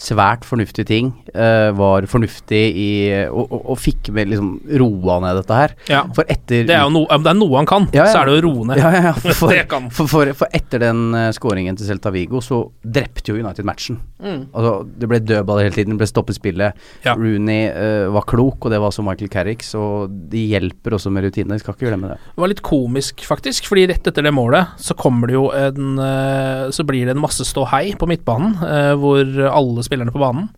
svært 0.03 0.47
fornuftige 0.49 0.88
ting. 0.88 1.12
Uh, 1.33 1.71
var 1.79 2.07
fornuftig 2.11 2.62
i 2.77 2.91
og, 3.29 3.47
og, 3.47 3.61
og 3.73 3.79
fikk 3.81 4.11
med 4.15 4.33
liksom 4.33 4.51
roa 4.83 5.19
ned 5.25 5.41
dette 5.41 5.59
her. 5.59 5.77
Ja. 5.91 6.03
For 6.17 6.29
etter 6.33 6.67
Det 6.69 6.77
er 6.77 6.85
jo 6.87 6.93
no, 6.95 7.05
om 7.07 7.25
det 7.25 7.33
er 7.33 7.38
noe 7.38 7.61
han 7.61 7.69
kan, 7.69 7.88
Ja, 7.95 8.07
ja. 8.07 8.12
så 8.12 8.23
er 8.23 8.31
det 8.31 8.41
å 8.41 8.45
roe 8.49 8.69
ned. 8.71 8.83
Ja, 8.83 8.93
ja, 8.95 9.03
ja. 9.11 9.15
For, 9.23 9.55
for, 9.95 10.09
for, 10.11 10.31
for 10.37 10.55
etter 10.55 10.83
den 10.83 11.15
uh, 11.15 11.29
skåringen 11.35 11.77
til 11.79 11.88
Celta 11.88 12.12
Vigo, 12.15 12.41
så 12.45 12.65
drepte 12.83 13.33
jo 13.33 13.38
United 13.41 13.67
matchen. 13.67 13.99
Mm. 14.23 14.45
Altså, 14.53 14.73
det 14.99 15.09
ble 15.11 15.21
dødballer 15.25 15.67
hele 15.67 15.77
tiden, 15.77 15.97
det 15.97 16.03
ble 16.03 16.09
stoppet 16.11 16.37
spillet. 16.38 16.79
Ja. 17.07 17.15
Rooney 17.19 17.69
uh, 17.71 18.11
var 18.15 18.27
klok, 18.29 18.67
og 18.67 18.75
det 18.75 18.81
var 18.83 18.93
også 18.93 19.05
Michael 19.07 19.31
Carrick, 19.33 19.65
så 19.67 20.07
de 20.09 20.45
hjelper 20.53 20.97
også 20.99 21.12
med 21.15 21.27
rutinene. 21.27 21.59
Skal 21.62 21.77
ikke 21.77 21.88
glemme 21.91 22.12
det. 22.12 22.19
Det 22.33 22.45
var 22.45 22.53
litt 22.53 22.65
komisk, 22.67 23.25
faktisk, 23.29 23.69
fordi 23.71 23.87
rett 23.91 24.11
etter 24.11 24.27
det 24.27 24.35
målet 24.35 24.77
så 24.83 24.97
kommer 24.99 25.31
det 25.31 25.37
jo 25.37 25.47
en 25.55 25.99
eh, 26.03 26.71
Så 26.75 26.85
blir 26.88 27.07
det 27.07 27.15
en 27.17 27.23
masse 27.23 27.45
ståhei 27.47 27.95
på 27.99 28.09
midtbanen, 28.11 28.55
eh, 28.67 28.93
hvor 28.99 29.27
alle 29.49 29.85
spillerne 29.92 30.14
på 30.14 30.24
banen 30.24 30.50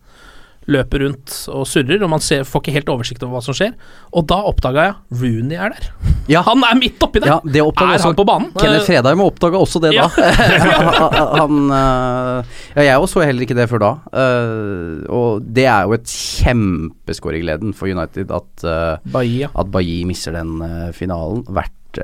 løper 0.71 1.03
rundt 1.05 1.33
og 1.53 1.65
surrer, 1.69 2.01
og 2.01 2.09
man 2.11 2.23
ser, 2.23 2.45
får 2.47 2.63
ikke 2.63 2.73
helt 2.79 2.89
oversikt 2.89 3.23
over 3.25 3.37
hva 3.37 3.43
som 3.45 3.57
skjer. 3.57 3.75
Og 4.17 4.25
da 4.29 4.39
oppdaga 4.49 4.87
jeg 4.87 5.21
Rooney 5.21 5.59
er 5.61 5.75
der. 5.75 5.89
Ja. 6.31 6.41
Han 6.47 6.63
er 6.65 6.77
midt 6.79 7.01
oppi 7.05 7.21
der! 7.21 7.35
Ja, 7.35 7.37
det 7.43 7.61
oppdaga 7.61 7.93
er 7.93 7.99
også 7.99 8.09
han 8.09 8.17
på 8.17 8.25
banen? 8.27 8.49
Kenneth 8.55 8.85
Eh, 8.85 8.87
Fredheim 8.89 9.21
oppdaga 9.25 9.61
også 9.61 9.81
det 9.83 9.93
Ja. 9.95 10.07
da. 10.09 11.21
han 11.41 11.61
uh, 11.69 12.57
Ja, 12.73 12.87
jeg 12.87 13.11
så 13.11 13.25
heller 13.25 13.45
ikke 13.45 13.57
det 13.57 13.69
før 13.71 13.83
da. 13.83 13.91
Uh, 14.09 15.05
og 15.13 15.45
det 15.45 15.67
er 15.69 15.85
jo 15.85 15.97
et 15.99 16.09
kjempeskår 16.09 17.37
i 17.37 17.43
gleden 17.45 17.77
for 17.77 17.91
United 17.91 18.33
at 18.33 18.65
uh, 18.65 19.11
Bahia. 19.13 19.51
at 19.53 19.71
Bailly 19.73 20.03
misser 20.09 20.33
den 20.35 20.57
finalen. 20.97 21.45
Hvert 21.45 22.01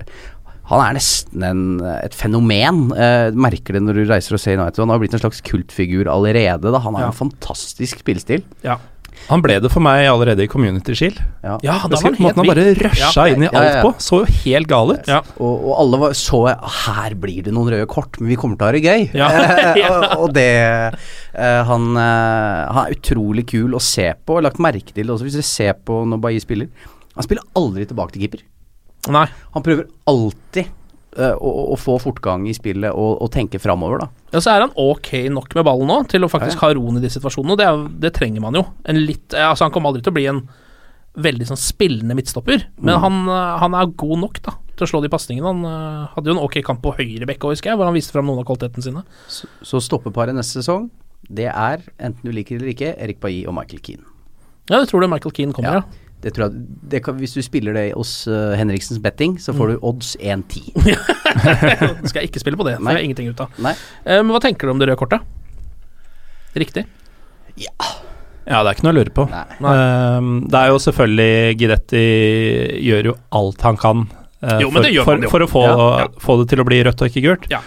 Han 0.71 0.83
er 0.85 0.95
nesten 0.97 1.43
en, 1.43 1.63
et 1.99 2.15
fenomen. 2.15 2.85
Eh, 2.95 3.31
merker 3.35 3.75
det 3.77 3.83
når 3.83 3.99
du 4.01 4.05
reiser 4.09 4.37
og 4.37 4.41
ser 4.43 4.57
United. 4.59 4.79
Han 4.85 4.93
har 4.93 5.01
blitt 5.03 5.17
en 5.17 5.23
slags 5.23 5.43
kultfigur 5.45 6.07
allerede. 6.11 6.71
Da. 6.71 6.79
Han 6.79 6.95
har 6.95 7.09
Ja. 7.09 7.11
en 7.11 7.19
fantastisk 7.19 7.99
spillestil. 8.05 8.45
Ja. 8.63 8.79
Han 9.29 9.41
ble 9.43 9.59
det 9.61 9.69
for 9.69 9.83
meg 9.85 10.07
allerede 10.09 10.41
i 10.41 10.49
Community 10.49 10.95
Shield. 10.97 11.19
Ja. 11.43 11.57
Ja, 11.61 11.75
da 11.85 11.93
var 11.93 12.07
han 12.07 12.15
helt 12.15 12.21
Måten 12.23 12.41
han 12.41 12.49
bare 12.49 12.63
rusha 12.79 13.25
ja. 13.27 13.35
inn 13.35 13.43
i 13.43 13.45
Ja, 13.45 13.51
ja, 13.51 13.59
alt 13.59 13.75
ja. 13.75 13.81
på, 13.85 13.91
så 14.01 14.21
jo 14.23 14.37
helt 14.45 14.69
gal 14.71 14.93
ut. 14.95 15.11
Ja. 15.11 15.19
Og, 15.37 15.67
og 15.67 15.73
alle 15.83 15.99
var, 16.01 16.15
så 16.17 16.39
Her 16.87 17.15
blir 17.21 17.43
det 17.45 17.53
noen 17.53 17.69
røde 17.73 17.89
kort, 17.91 18.17
men 18.19 18.31
vi 18.31 18.37
kommer 18.39 18.57
til 18.57 18.65
å 18.65 18.71
ha 18.71 18.77
det 18.77 18.81
gøy. 18.81 19.05
Ja. 19.13 19.27
og, 19.91 20.07
og 20.25 20.33
det 20.33 20.47
eh, 21.35 21.61
han, 21.69 21.91
eh, 22.01 22.71
han 22.71 22.81
er 22.87 22.95
utrolig 22.97 23.45
kul 23.51 23.77
å 23.77 23.83
se 23.83 24.09
på. 24.25 24.39
Har 24.39 24.47
lagt 24.47 24.63
merke 24.63 24.89
til 24.95 25.05
det 25.05 25.13
også, 25.13 25.27
hvis 25.27 25.37
dere 25.37 25.49
ser 25.51 25.77
på 25.85 26.01
når 26.07 26.23
Bailly 26.25 26.41
spiller. 26.41 26.89
Han 27.13 27.27
spiller 27.27 27.45
aldri 27.59 27.85
tilbake 27.85 28.15
til 28.15 28.25
keeper. 28.25 28.43
Nei. 29.09 29.25
Han 29.55 29.63
prøver 29.65 29.87
alltid 30.05 30.67
uh, 31.17 31.33
å, 31.41 31.51
å 31.73 31.77
få 31.79 31.95
fortgang 32.03 32.45
i 32.47 32.53
spillet 32.53 32.93
og, 32.93 33.15
og 33.23 33.31
tenke 33.33 33.59
framover, 33.59 34.03
da. 34.03 34.09
Ja, 34.35 34.41
så 34.43 34.53
er 34.53 34.65
han 34.67 34.75
ok 34.77 35.09
nok 35.33 35.55
med 35.57 35.65
ballen 35.65 35.89
nå 35.89 35.97
til 36.11 36.23
å 36.23 36.29
faktisk 36.31 36.61
ha 36.61 36.69
roen 36.77 36.99
i 36.99 37.03
de 37.03 37.09
situasjonene. 37.11 37.55
og 37.55 37.61
Det, 37.61 37.65
er, 37.67 37.85
det 38.05 38.13
trenger 38.19 38.43
man 38.43 38.55
jo. 38.59 38.65
En 38.85 38.99
litt, 39.01 39.33
altså 39.33 39.65
Han 39.67 39.73
kommer 39.75 39.91
aldri 39.91 40.03
til 40.05 40.13
å 40.13 40.17
bli 40.19 40.27
en 40.31 40.43
veldig 41.21 41.43
sånn 41.49 41.59
spillende 41.59 42.15
midtstopper, 42.15 42.61
men 42.79 42.93
Mm. 42.95 43.01
han, 43.03 43.15
eh, 43.27 43.57
han 43.59 43.73
er 43.75 43.89
god 43.99 44.19
nok 44.21 44.37
da 44.45 44.53
til 44.77 44.85
å 44.85 44.89
slå 44.93 45.01
de 45.03 45.09
pasningene. 45.11 45.43
Han 45.49 45.65
uh, 45.67 46.07
hadde 46.13 46.31
jo 46.31 46.37
en 46.37 46.45
ok 46.45 46.61
kamp 46.63 46.79
på 46.81 46.93
høyre 46.95 47.27
bekke 47.27 47.43
òg, 47.49 47.57
husker 47.57 47.73
jeg, 47.73 47.77
hvor 47.81 47.89
han 47.89 47.93
viste 47.97 48.13
fram 48.15 48.25
noen 48.29 48.39
av 48.39 48.47
kvalitetene 48.47 48.85
sine. 48.85 49.03
Så, 49.27 49.49
så 49.67 49.81
stoppeparet 49.83 50.33
neste 50.33 50.61
sesong, 50.61 50.87
det 51.27 51.49
er, 51.51 51.83
enten 51.99 52.23
du 52.23 52.31
liker 52.31 52.55
det 52.55 52.61
eller 52.63 52.71
ikke, 52.71 52.93
Erik 53.03 53.19
Bailly 53.21 53.43
og 53.51 53.57
Michael 53.59 53.83
Keane. 53.83 54.07
Ja, 54.71 54.79
det 54.79 54.87
tror 54.87 55.03
du 55.03 55.09
Michael 55.11 55.35
Keane 55.35 55.53
kommer, 55.57 55.81
ja. 55.81 56.07
Det 56.21 56.31
tror 56.35 56.47
jeg, 56.49 56.63
det 56.91 56.99
kan, 57.05 57.15
hvis 57.17 57.33
du 57.33 57.41
spiller 57.41 57.73
det 57.73 57.85
hos 57.97 58.11
uh, 58.29 58.51
Henriksens 58.59 58.99
betting, 59.01 59.39
så 59.41 59.53
Mm. 59.55 59.57
får 59.57 59.71
du 59.71 59.79
odds 59.89 60.11
1-10. 60.21 60.67
Skal 62.09 62.21
jeg 62.21 62.29
ikke 62.29 62.41
spille 62.43 62.59
på 62.59 62.67
det, 62.67 62.75
for 62.77 62.85
Nei. 62.85 62.93
jeg 62.93 62.99
har 62.99 63.05
ingenting 63.07 63.29
ut 63.33 63.41
av. 63.41 63.55
Nei. 63.65 63.73
Eh, 64.05 64.21
men 64.21 64.29
hva 64.35 64.41
tenker 64.43 64.69
du 64.69 64.75
om 64.75 64.81
det 64.81 64.87
røde 64.91 64.99
kortet? 65.01 65.25
Riktig. 66.53 66.83
Ja, 67.57 68.61
det 68.63 68.71
er 68.71 68.73
ikke 68.75 68.85
noe 68.87 68.93
å 68.93 68.97
lure 68.99 69.13
på. 69.13 69.25
Nei. 69.31 69.73
Ehm, 69.73 70.31
det 70.51 70.57
er 70.61 70.71
jo 70.73 70.79
selvfølgelig 70.81 71.57
Gidetti 71.61 72.05
gjør 72.89 73.09
jo 73.11 73.13
alt 73.37 73.61
han 73.67 73.77
kan 73.79 74.01
uh, 74.09 74.57
Jo, 74.61 74.71
for, 74.73 74.87
for, 75.05 75.27
for 75.35 75.45
å 75.45 75.49
få, 75.51 75.61
Ja, 75.67 75.89
ja. 76.03 76.07
få 76.21 76.37
det 76.41 76.47
til 76.51 76.63
å 76.63 76.65
bli 76.67 76.79
rødt 76.87 77.01
og 77.05 77.11
ikke 77.11 77.23
gult. 77.27 77.45
Ja. 77.53 77.61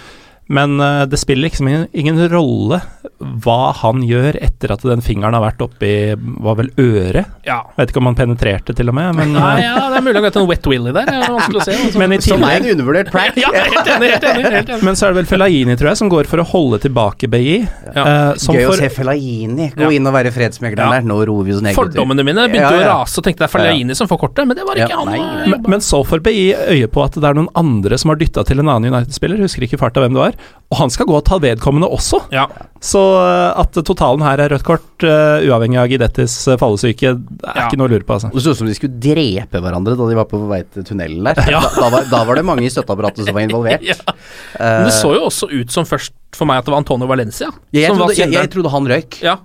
Men 0.47 0.81
eh, 0.81 1.03
det 1.09 1.17
spiller 1.17 1.49
liksom 1.49 1.69
ingen, 1.69 1.87
ingen 1.93 2.29
rolle 2.29 2.81
hva 3.19 3.73
han 3.81 4.03
gjør 4.05 4.37
etter 4.45 4.75
at 4.75 4.83
den 4.85 5.01
fingeren 5.05 5.37
har 5.37 5.43
vært 5.45 5.63
oppi 5.65 5.93
var 6.45 6.59
vel 6.59 6.69
øret. 6.81 7.31
Ja. 7.47 7.63
Vet 7.79 7.93
ikke 7.93 8.03
om 8.03 8.11
han 8.11 8.19
penetrerte 8.19 8.75
til 8.77 8.91
og 8.93 8.97
med, 8.99 9.15
men, 9.17 9.33
Nei, 9.37 9.55
eh, 9.63 9.65
ja, 9.65 9.87
det 9.93 10.01
er 10.01 10.05
mulig 10.05 10.21
han 10.21 10.27
har 10.27 10.39
en 10.43 10.49
wet 10.51 10.69
willy 10.69 10.93
der. 10.93 11.09
Det 11.09 11.15
er 11.17 11.33
vanskelig 11.33 11.63
å 11.63 11.65
se. 11.65 11.77
Altså. 11.85 12.03
men 12.03 12.17
i 12.17 12.19
Som 12.25 12.45
er 12.45 12.59
en 12.59 12.69
undervurdert 12.75 13.13
prank. 13.15 13.39
ja, 13.45 13.53
helt 13.55 13.91
enig, 13.95 14.11
helt 14.13 14.29
enig. 14.29 14.45
Helt 14.59 14.75
enig. 14.75 14.87
Men 14.91 14.99
så 15.01 15.09
er 15.09 15.15
det 15.15 15.21
vel 15.23 15.31
Fellaini, 15.31 15.79
tror 15.81 15.93
jeg, 15.93 16.01
som 16.03 16.13
går 16.13 16.29
for 16.29 16.43
å 16.45 16.47
holde 16.53 16.81
tilbake 16.85 17.31
BI. 17.33 17.57
Ja. 17.95 18.05
Uh, 18.05 18.41
som 18.41 18.59
Gøy 18.59 18.69
å 18.69 18.77
se 18.77 18.91
Fellaini 18.93 19.71
gå 19.75 19.91
inn 19.97 20.11
og 20.11 20.17
være 20.17 20.35
fredsmegleren 20.35 20.93
Ja. 20.93 21.01
der. 21.01 21.09
Nå 21.09 21.19
roer 21.25 21.49
vi 21.49 21.57
oss 21.57 21.65
ned. 21.65 21.77
Fordommene 21.79 22.27
mine 22.27 22.49
begynte 22.53 22.75
å 22.83 22.85
rase 22.85 23.21
og 23.21 23.27
tenkte 23.27 23.47
det 23.47 23.49
er 23.49 23.55
Fellaini 23.55 23.97
som 23.97 24.11
får 24.11 24.21
kortet, 24.27 24.45
men 24.51 24.59
det 24.59 24.67
var 24.69 24.77
ikke 24.77 24.93
Ja, 24.93 25.01
han. 25.01 25.13
nei. 25.15 25.49
men, 25.55 25.65
men 25.77 25.85
så 25.85 26.03
får 26.05 26.21
BI 26.25 26.53
øye 26.53 26.91
på 26.93 27.05
at 27.07 27.17
det 27.17 27.29
er 27.31 27.39
noen 27.39 27.49
andre 27.57 27.97
som 28.01 28.13
har 28.13 28.21
dytta 28.21 28.45
til 28.45 28.61
en 28.61 28.69
annen 28.69 28.93
United-spiller, 28.93 29.41
husker 29.47 29.65
ikke 29.67 29.81
farta 29.81 30.05
hvem 30.05 30.17
det 30.17 30.21
var, 30.21 30.34
og 30.73 30.79
han 30.81 30.91
skal 30.91 31.07
gå 31.07 31.15
og 31.15 31.23
ta 31.29 31.37
vedkommende 31.39 31.87
også. 31.93 32.19
Ja. 32.35 32.47
Så 32.83 32.99
eh, 33.21 33.61
at 33.63 33.77
totalen 33.87 34.25
her 34.27 34.41
er 34.43 34.51
rødt 34.51 34.65
kort, 34.67 34.87
uh, 35.07 35.39
uavhengig 35.47 35.79
av 35.79 35.87
Gidettis 35.93 36.35
uh, 36.51 36.57
fallesyke, 36.59 37.13
er 37.15 37.61
Ja. 37.61 37.67
ikke 37.69 37.79
noe 37.79 37.87
å 37.87 37.93
lure 37.95 38.07
på, 38.09 38.17
altså. 38.17 38.33
Det 38.35 38.43
så 38.43 38.55
ut 38.57 38.61
som 38.63 38.67
de 38.71 38.75
skulle 38.75 38.99
drepe 39.05 39.61
hverandre 39.63 39.95
da 40.01 40.09
de 40.11 40.19
var 40.19 40.27
på 40.31 40.41
vei 40.51 40.63
til 40.75 40.87
tunnelen 40.89 41.23
der. 41.29 41.39
Ja. 41.53 41.61
Da, 41.63 41.71
da, 41.79 41.91
var, 41.95 42.09
da 42.11 42.23
var 42.27 42.41
det 42.41 42.45
mange 42.49 42.67
i 42.67 42.73
støtteapparatet 42.75 43.27
som 43.29 43.35
var 43.37 43.47
involvert. 43.47 43.85
Ja. 43.93 43.99
Men 44.59 44.89
det 44.89 44.95
så 44.97 45.13
jo 45.15 45.27
også 45.29 45.51
ut 45.53 45.71
som 45.75 45.87
først 45.87 46.15
for 46.35 46.49
meg 46.51 46.59
at 46.63 46.67
det 46.67 46.73
var 46.75 46.83
Antonio 46.83 47.07
Valencia. 47.11 47.53
jeg, 47.75 47.87
som 47.93 48.01
var 48.01 48.09
trodde, 48.11 48.19
jeg, 48.25 48.33
jeg 48.35 48.51
trodde 48.57 48.73
han 48.75 48.89
røyk. 48.91 49.21
ja. 49.23 49.37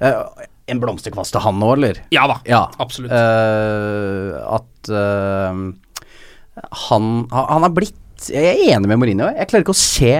Eh, 0.00 0.46
en 0.68 0.80
blomsterkvast 0.82 1.32
til 1.32 1.40
han 1.40 1.56
nå, 1.56 1.68
eller? 1.78 1.96
ja 2.12 2.26
da, 2.28 2.34
Ja. 2.44 2.58
absolutt. 2.80 3.12
Eh, 3.12 4.34
at 4.58 4.90
eh, 4.92 5.62
han, 6.88 7.06
han 7.32 7.64
er 7.68 7.72
blitt 7.72 7.96
Jeg 8.26 8.44
er 8.50 8.74
enig 8.74 8.90
med 8.90 8.98
Mourinho. 8.98 9.28
Jeg 9.30 9.48
klarer 9.50 9.64
ikke 9.64 9.74
å 9.76 9.78
se 9.78 10.12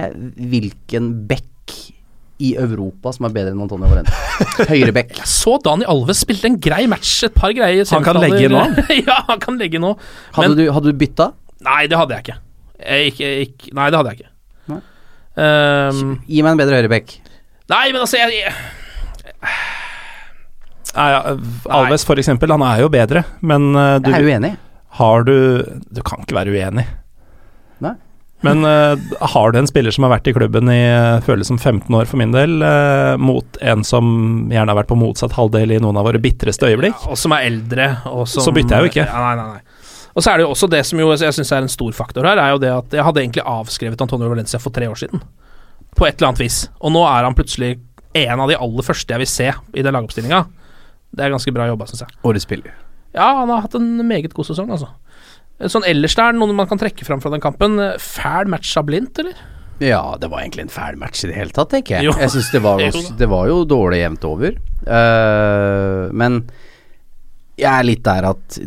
hvilken 0.51 1.09
back 1.29 1.45
i 2.39 2.53
Europa 2.55 3.11
som 3.11 3.27
er 3.27 3.33
bedre 3.35 3.51
enn 3.51 3.59
Antonio 3.65 3.89
Valente. 3.91 4.15
Høyre 4.69 4.93
back. 4.95 5.11
Jeg 5.19 5.27
så 5.27 5.57
Dani 5.63 5.83
Alves 5.91 6.21
spilte 6.23 6.47
en 6.47 6.55
grei 6.63 6.85
match, 6.87 7.17
et 7.27 7.35
par 7.35 7.51
greier. 7.55 7.83
Han 7.91 8.05
kan 8.05 8.19
legge 8.23 8.47
nå? 8.53 8.61
ja, 9.09 9.17
han 9.27 9.41
kan 9.43 9.59
legge 9.59 9.81
nå. 9.83 9.91
Hadde, 10.37 10.45
Men 10.47 10.55
du, 10.55 10.63
hadde 10.71 10.93
du 10.93 11.01
bytta? 11.01 11.33
nei, 11.67 11.81
det 11.91 11.97
hadde 11.99 12.15
jeg 12.15 12.23
ikke. 12.23 12.37
Jeg, 12.79 13.11
ikke, 13.11 13.29
ikke. 13.43 13.73
Nei, 13.75 13.89
det 13.91 13.99
hadde 13.99 14.13
jeg 14.13 14.21
ikke. 14.21 14.29
Ehm, 15.39 16.13
Gi 16.27 16.39
meg 16.43 16.53
en 16.55 16.61
bedre 16.61 16.79
høyre 16.79 16.91
back. 16.91 17.11
nei, 17.71 17.83
men 17.91 17.99
altså 18.05 18.21
jeg, 18.21 18.39
jeg, 18.39 18.53
Nei, 20.95 21.09
ja, 21.13 21.19
Alves, 21.75 22.03
for 22.07 22.19
eksempel, 22.19 22.51
han 22.55 22.63
er 22.65 22.81
jo 22.81 22.89
bedre, 22.91 23.21
men 23.45 23.69
uh, 23.75 23.99
du 24.01 24.09
Jeg 24.09 24.23
er 24.23 24.31
uenig. 24.31 24.53
har 24.97 25.27
du 25.27 25.35
Du 25.93 26.01
kan 26.07 26.23
ikke 26.23 26.39
være 26.39 26.55
uenig. 26.55 26.87
Men 28.45 28.63
uh, 28.63 28.95
har 29.33 29.51
du 29.51 29.59
en 29.59 29.67
spiller 29.67 29.91
som 29.91 30.05
har 30.07 30.13
vært 30.13 30.29
i 30.31 30.33
klubben 30.35 30.69
i 30.71 30.77
eh, 30.79 31.17
føles 31.25 31.49
som 31.51 31.57
15 31.59 31.91
år 31.95 32.07
for 32.07 32.21
min 32.21 32.31
del, 32.31 32.61
uh, 32.63 33.17
mot 33.19 33.59
en 33.59 33.83
som 33.83 34.05
gjerne 34.47 34.71
har 34.71 34.79
vært 34.79 34.91
på 34.91 34.97
motsatt 34.99 35.35
halvdel 35.35 35.75
i 35.75 35.81
noen 35.83 35.99
av 35.99 36.07
våre 36.07 36.21
bitreste 36.23 36.69
øyeblikk, 36.69 37.03
og 37.11 37.19
som 37.19 37.35
er 37.35 37.49
eldre, 37.49 37.89
og 38.07 38.23
som 38.31 38.45
Så 38.47 38.53
bytter 38.55 38.77
jeg 38.77 38.85
jo 38.85 38.93
ikke. 38.93 39.07
Ja, 39.09 39.25
nei, 39.25 39.35
nei, 39.41 39.57
nei. 39.57 40.07
Og 40.15 40.23
så 40.23 40.31
er 40.31 40.39
det 40.39 40.47
jo 40.47 40.53
også 40.53 40.69
det 40.71 40.81
som 40.87 40.99
jo 41.01 41.11
jeg 41.11 41.35
syns 41.35 41.51
er 41.55 41.65
en 41.65 41.71
stor 41.71 41.91
faktor 41.95 42.27
her, 42.27 42.39
er 42.39 42.55
jo 42.55 42.63
det 42.63 42.71
at 42.73 42.95
jeg 42.95 43.05
hadde 43.05 43.21
egentlig 43.25 43.45
avskrevet 43.47 44.01
Antonio 44.03 44.31
Valencia 44.31 44.59
for 44.61 44.75
tre 44.75 44.87
år 44.89 44.97
siden. 44.99 45.21
På 45.95 46.07
et 46.07 46.17
eller 46.17 46.31
annet 46.31 46.41
vis. 46.43 46.63
Og 46.79 46.93
nå 46.95 47.03
er 47.07 47.27
han 47.27 47.35
plutselig 47.37 47.75
en 48.17 48.41
av 48.41 48.49
de 48.49 48.57
aller 48.57 48.85
første 48.85 49.13
jeg 49.13 49.21
vil 49.21 49.29
se 49.29 49.51
i 49.51 49.85
den 49.85 49.95
lagoppstillinga. 49.95 50.45
Det 51.15 51.25
er 51.25 51.33
ganske 51.33 51.53
bra 51.53 51.67
jobba, 51.69 51.87
syns 51.89 52.05
jeg. 52.05 52.17
Årets 52.25 52.47
spiller. 52.47 52.73
Ja, 53.15 53.29
han 53.39 53.49
har 53.49 53.63
hatt 53.65 53.77
en 53.77 53.89
meget 54.07 54.33
god 54.37 54.49
sesong, 54.49 54.69
altså. 54.73 54.91
Sånn 55.67 55.83
ellers 55.83 56.15
der, 56.15 56.31
noen 56.37 56.55
man 56.55 56.69
kan 56.69 56.79
trekke 56.79 57.03
fram 57.03 57.19
fra 57.19 57.31
den 57.33 57.41
kampen. 57.43 57.75
Fæl 57.99 58.47
match 58.47 58.77
av 58.79 58.85
blindt, 58.87 59.19
eller? 59.19 59.35
Ja, 59.83 60.15
det 60.19 60.29
var 60.31 60.41
egentlig 60.43 60.65
en 60.67 60.71
fæl 60.71 60.95
match 60.99 61.23
i 61.23 61.29
det 61.31 61.35
hele 61.35 61.51
tatt, 61.55 61.69
tenker 61.71 61.97
jeg. 61.97 62.07
Jo. 62.09 62.13
Jeg 62.19 62.31
synes 62.33 62.49
det 62.51 62.61
var, 62.63 62.81
Jo 62.85 63.03
det 63.19 63.27
var 63.31 63.47
jo 63.51 63.59
dårlig 63.67 64.01
jevnt 64.01 64.25
over. 64.27 64.55
Uh, 64.87 66.07
men 66.15 66.41
jeg 67.59 67.71
er 67.71 67.87
litt 67.87 68.03
der 68.07 68.27
at 68.31 68.59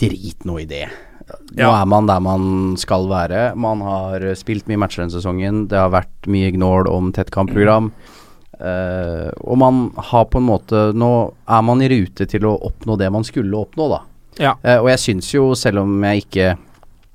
drit 0.00 0.44
nå 0.48 0.58
i 0.62 0.68
det. 0.68 0.86
Nå 1.24 1.60
Ja. 1.62 1.70
er 1.80 1.86
man 1.88 2.08
der 2.08 2.20
man 2.20 2.74
skal 2.80 3.08
være. 3.08 3.54
Man 3.56 3.80
har 3.84 4.24
spilt 4.36 4.68
mye 4.68 4.80
matcher 4.80 5.04
denne 5.04 5.14
sesongen. 5.16 5.62
Det 5.70 5.78
har 5.80 5.92
vært 5.94 6.28
mye 6.28 6.50
gnål 6.52 6.88
om 6.92 7.12
tett 7.16 7.30
kampprogram. 7.32 7.92
Eh, 8.60 9.30
og 9.44 9.56
man 9.58 9.78
har 9.96 10.28
på 10.30 10.38
en 10.38 10.46
måte 10.46 10.92
Nå 10.94 11.08
er 11.50 11.62
man 11.66 11.80
i 11.82 11.88
rute 11.90 12.22
til 12.30 12.44
å 12.46 12.52
oppnå 12.68 12.94
det 13.00 13.08
man 13.10 13.24
skulle 13.26 13.56
oppnå, 13.64 13.88
da. 13.90 14.02
Ja. 14.40 14.56
Eh, 14.62 14.78
og 14.80 14.90
jeg 14.92 15.02
syns 15.02 15.32
jo, 15.34 15.50
selv 15.58 15.84
om 15.84 15.98
jeg 16.08 16.24
ikke 16.24 16.54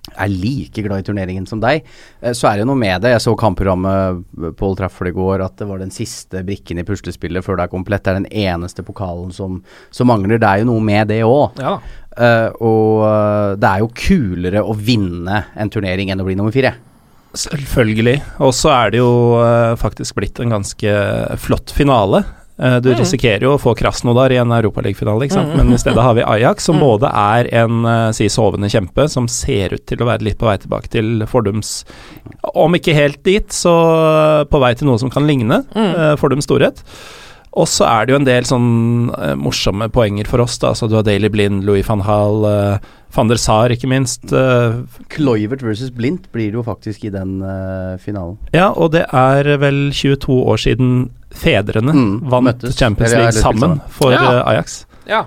er 0.10 0.32
like 0.32 0.82
glad 0.82 1.04
i 1.04 1.06
turneringen 1.06 1.46
som 1.48 1.62
deg, 1.62 1.86
eh, 2.22 2.34
så 2.38 2.50
er 2.50 2.60
det 2.60 2.68
noe 2.70 2.80
med 2.80 3.04
det. 3.04 3.14
Jeg 3.14 3.26
så 3.28 3.36
kampprogrammet 3.40 4.56
på 4.58 4.70
Old 4.70 4.80
Trafford 4.80 5.12
i 5.12 5.16
går, 5.16 5.46
at 5.46 5.58
det 5.60 5.70
var 5.70 5.82
den 5.84 5.94
siste 5.94 6.44
brikken 6.48 6.82
i 6.82 6.88
puslespillet 6.88 7.46
før 7.46 7.60
det 7.60 7.68
er 7.68 7.74
komplett. 7.74 8.06
Det 8.06 8.14
er 8.14 8.22
den 8.24 8.32
eneste 8.48 8.86
pokalen 8.88 9.34
som, 9.36 9.62
som 9.94 10.10
mangler. 10.10 10.42
Det 10.42 10.50
er 10.50 10.64
jo 10.64 10.72
noe 10.72 10.86
med 10.92 11.12
det 11.14 11.24
òg. 11.28 11.60
Ja 11.64 11.80
Uh, 12.20 12.52
og 12.60 13.60
det 13.62 13.68
er 13.70 13.80
jo 13.80 13.94
kulere 13.96 14.60
å 14.66 14.74
vinne 14.76 15.44
en 15.56 15.70
turnering 15.72 16.10
enn 16.12 16.20
å 16.20 16.26
bli 16.28 16.36
nummer 16.36 16.52
fire. 16.52 16.74
Selvfølgelig. 17.38 18.18
Og 18.44 18.52
så 18.58 18.74
er 18.74 18.92
det 18.92 19.00
jo 19.00 19.12
uh, 19.40 19.78
faktisk 19.80 20.18
blitt 20.18 20.42
en 20.44 20.52
ganske 20.58 20.96
flott 21.40 21.72
finale. 21.72 22.26
Eh, 22.60 22.80
du 22.82 22.90
Mm. 22.92 22.98
risikerer 23.00 23.42
jo 23.42 23.54
å 23.56 23.60
få 23.62 23.74
Krasnodar 23.78 24.32
i 24.32 24.36
en 24.42 24.50
Europaligafinale, 24.52 25.24
ikke 25.28 25.32
sant. 25.38 25.54
Mm, 25.54 25.58
Men 25.58 25.74
i 25.74 25.78
stedet 25.78 26.02
har 26.04 26.14
vi 26.14 26.22
Ajax, 26.24 26.64
som 26.66 26.76
Mm. 26.76 26.82
både 26.82 27.08
er 27.14 27.48
en 27.64 27.86
eh, 27.86 28.12
si 28.12 28.26
sovende 28.28 28.68
kjempe, 28.70 29.10
som 29.10 29.28
ser 29.28 29.74
ut 29.74 29.86
til 29.86 29.98
å 30.00 30.06
være 30.06 30.22
litt 30.24 30.38
på 30.38 30.46
vei 30.46 30.58
tilbake 30.58 30.90
til 30.90 31.22
fordums 31.26 31.86
Om 32.54 32.74
ikke 32.76 32.94
helt 32.94 33.24
dit, 33.24 33.48
så 33.50 34.46
på 34.50 34.60
vei 34.60 34.74
til 34.76 34.88
noe 34.88 35.00
som 35.00 35.10
kan 35.10 35.26
ligne 35.26 35.64
eh, 35.76 36.16
fordums 36.18 36.46
storhet. 36.48 36.84
Og 37.58 37.66
så 37.66 37.86
er 37.88 38.06
det 38.06 38.14
jo 38.14 38.20
en 38.20 38.26
del 38.26 38.44
sånn 38.44 39.10
eh, 39.18 39.36
morsomme 39.36 39.90
poenger 39.90 40.28
for 40.28 40.40
oss, 40.42 40.58
da. 40.60 40.70
Altså 40.70 40.88
du 40.90 40.96
har 40.96 41.04
Daily 41.04 41.30
Blind, 41.30 41.64
Louis 41.66 41.82
van 41.88 42.02
Hall, 42.02 42.46
eh, 42.46 42.78
van 43.16 43.28
der 43.28 43.38
Saar 43.38 43.70
ikke 43.74 43.88
minst. 43.90 44.32
eh, 44.32 44.84
Kloivert 45.10 45.62
versus 45.64 45.90
Blindt 45.90 46.28
blir 46.32 46.52
det 46.52 46.60
jo 46.60 46.64
faktisk 46.64 47.06
i 47.06 47.10
den 47.10 47.40
finalen. 48.00 48.38
Ja, 48.54 48.70
og 48.76 48.92
det 48.92 49.06
er 49.12 49.58
vel 49.58 49.90
22 49.92 50.46
år 50.46 50.58
siden 50.62 51.10
fedrene 51.36 51.94
Mm, 51.94 52.30
vant 52.30 52.46
møttes. 52.48 52.78
Champions 52.78 53.14
League 53.14 53.32
sammen 53.42 53.82
for 53.90 54.12
Ja. 54.12 54.24
eh, 54.40 54.48
Ajax. 54.54 54.86
Ja. 55.08 55.26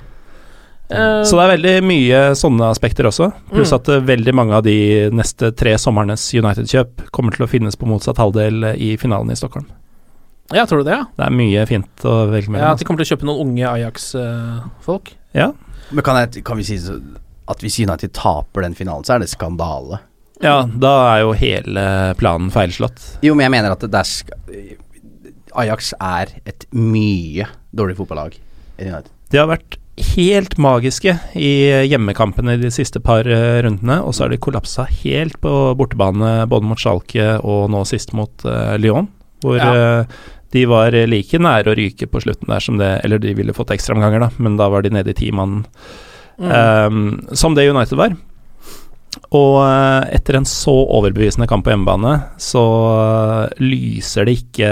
Eh, 0.91 1.23
Så 1.25 1.37
det 1.39 1.45
er 1.47 1.57
veldig 1.57 1.85
mye 1.89 2.35
sånne 2.37 2.69
aspekter 2.71 3.05
også. 3.09 3.33
Pluss 3.51 3.71
Mm. 3.73 3.77
at 3.79 3.89
eh, 3.89 4.01
veldig 4.01 4.35
mange 4.35 4.53
av 4.55 4.63
de 4.63 5.09
neste 5.11 5.53
tre 5.57 5.75
sommernes 5.79 6.33
United-kjøp 6.35 7.09
kommer 7.11 7.33
til 7.35 7.47
å 7.47 7.49
finnes 7.49 7.77
på 7.77 7.87
motsatt 7.89 8.17
halvdel 8.19 8.75
i 8.77 8.97
finalen 8.97 9.31
i 9.31 9.35
Stockholm. 9.37 9.67
ja, 10.53 10.67
tror 10.67 10.79
du 10.85 10.91
det, 10.91 10.99
ja? 10.99 11.05
Det 11.17 11.27
er 11.27 11.31
mye 11.31 11.67
fint 11.67 12.03
å 12.05 12.29
velge 12.29 12.59
ja? 12.59 12.73
At 12.73 12.79
de 12.79 12.85
kommer 12.85 13.03
til 13.03 13.15
å 13.15 13.17
kjøpe 13.17 13.25
noen 13.25 13.41
unge 13.47 13.65
Ajax-folk? 13.73 15.13
Ja. 15.35 15.53
Men 15.91 16.05
kan, 16.05 16.17
jeg, 16.29 16.45
kan 16.45 16.57
vi 16.59 16.63
si 16.65 16.77
at 17.49 17.59
hvis 17.59 17.79
United 17.81 18.13
taper 18.13 18.63
den 18.63 18.75
finalen, 18.75 19.05
så 19.05 19.15
er 19.15 19.21
det 19.21 19.29
skandale? 19.31 20.01
ja, 20.43 20.65
da 20.67 21.15
er 21.17 21.21
jo 21.23 21.33
hele 21.33 22.15
planen 22.19 22.51
feilslått. 22.51 23.19
Jo, 23.23 23.35
men 23.35 23.45
jeg 23.45 23.51
mener 23.53 23.71
at 23.73 23.81
det 23.81 23.95
er 23.95 24.77
Ajax 25.59 25.93
er 26.01 26.33
et 26.49 26.67
mye 26.73 27.47
dårligere 27.73 28.01
fotballag 28.03 28.37
enn 28.79 28.93
United. 28.93 29.11
De 29.33 29.41
har 29.41 29.49
vært 29.49 29.79
helt 30.15 30.55
magiske 30.61 31.13
i 31.37 31.51
hjemmekampene 31.89 32.55
de 32.61 32.71
siste 32.73 33.01
par 33.05 33.29
eh, 33.29 33.61
rundene, 33.65 33.99
og 34.03 34.15
så 34.17 34.25
har 34.25 34.33
de 34.33 34.41
kollapsa 34.41 34.87
helt 35.03 35.37
på 35.45 35.53
bortebane, 35.79 36.47
både 36.49 36.69
mot 36.69 36.81
Schalke 36.81 37.35
og 37.45 37.67
nå 37.73 37.83
sist 37.89 38.15
mot 38.17 38.47
uh, 38.49 38.75
Lyon, 38.81 39.09
hvor 39.45 39.59
Ja. 39.61 39.73
eh, 39.73 40.23
de 40.53 40.67
var 40.69 40.93
like 41.09 41.39
nære 41.41 41.73
å 41.73 41.77
ryke 41.77 42.05
på 42.13 42.21
slutten 42.21 42.51
der 42.53 42.61
som 42.61 42.77
det 42.77 43.01
Eller 43.07 43.17
de 43.19 43.31
ville 43.33 43.55
fått 43.57 43.71
ekstraomganger, 43.73 44.21
da, 44.21 44.29
men 44.37 44.59
da 44.61 44.67
var 44.69 44.83
de 44.85 44.91
nede 44.93 45.11
i 45.15 45.17
ti 45.17 45.31
mann, 45.33 45.63
Mm. 46.41 46.49
Um, 46.51 47.27
som 47.37 47.55
det 47.55 47.69
United 47.71 47.95
var. 47.95 48.15
Og 49.37 49.59
etter 50.11 50.39
en 50.39 50.47
så 50.49 50.73
overbevisende 50.73 51.47
kamp 51.47 51.67
på 51.67 51.71
hjemmebane, 51.75 52.15
så 52.41 52.63
lyser 53.61 54.27
det 54.27 54.39
ikke 54.41 54.71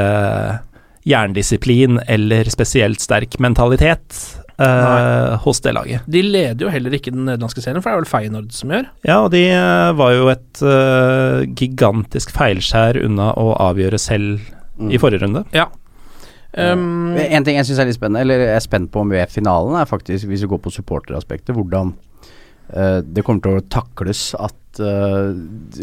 jerndisiplin 1.09 1.99
eller 2.07 2.49
spesielt 2.53 3.01
sterk 3.01 3.39
mentalitet 3.41 4.19
eh, 4.61 5.37
hos 5.45 5.61
det 5.65 5.73
laget. 5.75 6.05
De 6.07 6.23
leder 6.23 6.67
jo 6.67 6.71
heller 6.73 6.97
ikke 6.99 7.13
den 7.15 7.25
nederlandske 7.29 7.63
serien, 7.65 7.81
for 7.81 7.91
det 7.91 7.97
er 7.97 8.03
vel 8.03 8.11
Feyenoord 8.11 8.51
som 8.53 8.73
gjør. 8.75 8.89
Ja, 9.09 9.19
og 9.25 9.31
de 9.33 9.45
eh, 9.49 9.91
var 9.97 10.15
jo 10.17 10.29
et 10.33 10.63
eh, 10.63 11.47
gigantisk 11.57 12.33
feilskjær 12.37 13.01
unna 13.05 13.33
å 13.41 13.53
avgjøre 13.71 13.99
selv 14.01 14.41
Mm. 14.81 14.91
i 14.95 14.99
forrige 14.99 15.27
runde. 15.27 15.43
Um, 16.57 17.13
En 17.21 17.45
ting 17.45 17.59
jeg 17.59 17.67
syns 17.69 17.79
er 17.83 17.85
litt 17.91 17.99
spennende, 17.99 18.23
eller 18.25 18.41
jeg 18.47 18.55
er 18.57 18.63
spent 18.65 18.89
på 18.91 19.03
om 19.05 19.11
UF-finalen, 19.13 19.77
er 19.77 19.85
faktisk, 19.85 20.25
hvis 20.27 20.41
vi 20.41 20.49
går 20.49 20.63
på 20.65 20.73
supporteraspektet, 20.73 21.53
hvordan 21.55 21.93
det 22.71 23.25
kommer 23.27 23.43
til 23.43 23.59
å 23.59 23.69
takles 23.73 24.31
at 24.39 24.55
uh, 24.79 25.33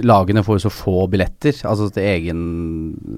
lagene 0.06 0.44
får 0.46 0.62
så 0.64 0.72
få 0.72 1.06
billetter, 1.12 1.56
altså 1.68 1.90
til 1.94 2.08
egen 2.08 2.44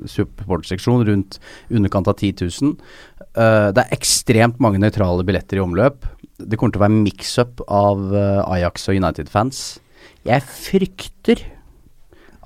supportseksjon, 0.10 1.06
rundt 1.08 1.38
underkant 1.70 2.10
av 2.10 2.18
10 2.18 2.48
000. 2.48 2.74
Uh, 3.38 3.70
det 3.76 3.84
er 3.84 3.96
ekstremt 3.96 4.60
mange 4.64 4.82
nøytrale 4.82 5.26
billetter 5.28 5.60
i 5.60 5.64
omløp. 5.64 6.08
Det 6.40 6.58
kommer 6.58 6.74
til 6.74 6.82
å 6.82 6.88
være 6.88 7.04
mix-up 7.04 7.64
av 7.68 8.04
uh, 8.16 8.42
Ajax 8.56 8.90
og 8.90 9.00
United-fans. 9.00 9.64
Jeg 10.28 10.46
frykter 10.50 11.46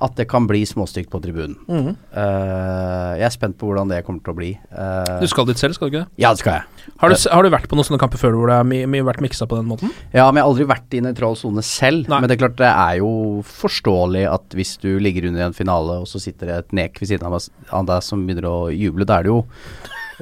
at 0.04 0.18
det 0.20 0.26
kan 0.32 0.46
bli 0.50 0.62
småstygt 0.68 1.10
på 1.14 1.22
tribunen. 1.24 1.56
Mm. 1.70 1.94
Uh, 2.12 3.14
jeg 3.20 3.28
er 3.30 3.34
spent 3.34 3.58
på 3.60 3.70
hvordan 3.70 3.92
det 3.92 4.02
kommer 4.08 4.24
til 4.26 4.34
å 4.34 4.38
bli. 4.38 4.52
Uh, 4.74 5.22
Du 5.24 5.28
skal 5.32 5.48
dit 5.50 5.60
selv, 5.60 5.78
skal 5.78 5.90
du 5.90 5.94
ikke 5.96 6.04
det? 6.04 6.24
ja, 6.24 6.34
det 6.36 6.44
skal 6.44 6.60
jeg. 6.60 6.92
Har 7.00 7.14
du, 7.14 7.18
har 7.32 7.46
du 7.48 7.52
vært 7.54 7.70
på 7.72 7.80
noen 7.80 7.88
sånne 7.88 8.02
kamper 8.02 8.20
før 8.22 8.36
hvor 8.38 8.52
det 8.52 8.60
har 8.60 9.08
vært 9.08 9.24
miksa 9.24 9.48
på 9.50 9.58
den 9.60 9.70
måten? 9.70 9.94
Ja, 10.12 10.28
men 10.28 10.42
jeg 10.42 10.46
har 10.46 10.52
aldri 10.52 10.68
vært 10.74 10.98
i 10.98 11.02
nøytral 11.06 11.40
sone 11.40 11.64
selv. 11.66 12.10
Nei. 12.12 12.20
Men 12.20 12.30
det 12.30 12.38
er 12.38 12.44
klart 12.44 12.60
det 12.60 12.70
er 12.70 13.00
jo 13.00 13.12
forståelig 13.48 14.26
at 14.32 14.58
hvis 14.60 14.76
du 14.84 14.92
ligger 15.02 15.30
under 15.32 15.48
en 15.48 15.56
finale, 15.58 16.02
og 16.04 16.10
så 16.12 16.22
sitter 16.22 16.52
det 16.52 16.60
et 16.62 16.78
nek 16.84 17.00
ved 17.02 17.14
siden 17.14 17.28
av 17.28 17.88
deg 17.90 18.06
som 18.06 18.26
begynner 18.28 18.50
å 18.50 18.58
juble, 18.74 19.08
da 19.08 19.20
er 19.22 19.28
det 19.28 19.34
jo 19.34 19.42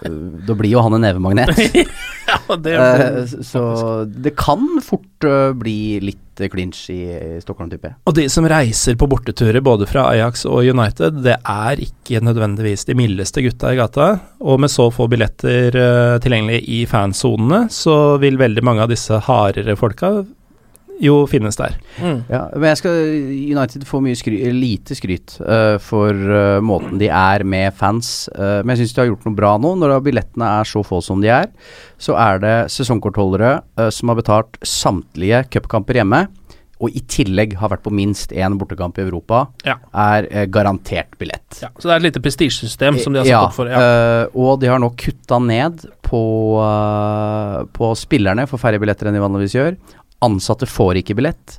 Da 0.01 0.55
blir 0.57 0.71
jo 0.73 0.83
han 0.85 0.97
en 0.97 1.05
nevemagnet. 1.07 1.51
Ja, 2.31 2.55
det 2.55 2.75
Eh, 2.79 3.25
så 3.43 3.61
det 4.05 4.35
kan 4.39 4.63
fort 4.85 5.25
øh, 5.27 5.53
bli 5.57 5.99
litt 6.03 6.41
øh, 6.41 6.49
clinch 6.49 6.85
i, 6.93 7.01
i 7.11 7.41
Stockholm, 7.43 7.69
type. 7.71 7.91
Og 8.07 8.15
de 8.15 8.27
som 8.31 8.47
reiser 8.47 8.95
på 8.95 9.09
borteturer 9.11 9.59
både 9.63 9.87
fra 9.89 10.05
Ajax 10.13 10.45
og 10.49 10.63
United, 10.63 11.21
det 11.25 11.37
er 11.39 11.81
ikke 11.83 12.21
nødvendigvis 12.23 12.85
de 12.87 12.95
mildeste 12.97 13.43
gutta 13.43 13.73
i 13.73 13.79
gata. 13.79 14.13
Og 14.39 14.61
med 14.63 14.71
så 14.71 14.87
få 14.93 15.09
billetter 15.11 15.75
eh, 15.75 16.19
tilgjengelig 16.23 16.61
i 16.71 16.83
fansonene, 16.89 17.65
så 17.73 18.17
vil 18.21 18.39
veldig 18.41 18.63
mange 18.63 18.85
av 18.85 18.93
disse 18.93 19.19
hardere 19.27 19.75
folka 19.79 20.21
jo 21.01 21.15
finnes 21.29 21.57
der. 21.59 21.75
mm. 21.97 22.19
Ja, 22.29 22.41
men 22.55 22.67
jeg 22.69 22.79
skal 22.81 22.99
United 23.57 23.85
får 23.89 24.03
mye 24.05 24.19
skry, 24.19 24.39
lite 24.53 24.97
skryt 24.97 25.37
uh, 25.41 25.77
for 25.81 26.13
uh, 26.13 26.59
måten 26.63 26.99
de 27.01 27.09
er 27.09 27.43
med 27.43 27.73
fans. 27.77 28.29
Uh, 28.35 28.61
men 28.61 28.75
jeg 28.75 28.85
syns 28.85 28.97
de 28.97 29.03
har 29.03 29.11
gjort 29.11 29.25
noe 29.29 29.37
bra 29.37 29.55
nå. 29.61 29.73
Når 29.81 29.97
billettene 30.05 30.51
er 30.61 30.69
så 30.69 30.83
få 30.85 31.01
som 31.05 31.23
de 31.23 31.31
er, 31.33 31.49
så 32.01 32.15
er 32.19 32.41
det 32.43 32.55
sesongkortholdere 32.73 33.57
som 33.93 34.11
har 34.11 34.21
betalt 34.21 34.61
samtlige 34.65 35.43
cupkamper 35.53 36.01
hjemme. 36.01 36.27
Og 36.81 36.95
i 36.97 37.01
tillegg 37.05 37.51
har 37.61 37.69
vært 37.69 37.83
på 37.85 37.91
minst 37.93 38.31
én 38.33 38.55
bortekamp 38.57 38.97
i 38.97 39.03
Europa, 39.03 39.43
Ja. 39.67 39.75
er 39.93 40.25
øh, 40.31 40.47
garantert 40.49 41.13
billett. 41.19 41.59
ja. 41.61 41.69
Så 41.77 41.85
det 41.85 41.91
er 41.93 41.99
et 41.99 42.07
lite 42.07 42.21
prestisjesystem 42.25 42.97
som 42.97 43.13
de 43.13 43.19
har 43.21 43.25
satt 43.27 43.35
ja, 43.35 43.41
opp 43.45 43.53
for. 43.53 43.69
Ja. 43.69 43.77
øh, 44.25 44.33
og 44.33 44.59
de 44.63 44.65
har 44.71 44.79
nå 44.81 44.89
kutta 44.97 45.37
ned 45.37 45.85
på, 46.01 46.23
øh, 46.57 47.67
på 47.77 47.91
spillerne 47.95 48.47
for 48.49 48.57
færre 48.57 48.81
billetter 48.81 49.07
enn 49.11 49.13
de 49.13 49.21
vanligvis 49.21 49.53
gjør. 49.59 49.77
Ansatte 50.21 50.67
får 50.69 50.99
ikke 51.01 51.15
billett. 51.17 51.57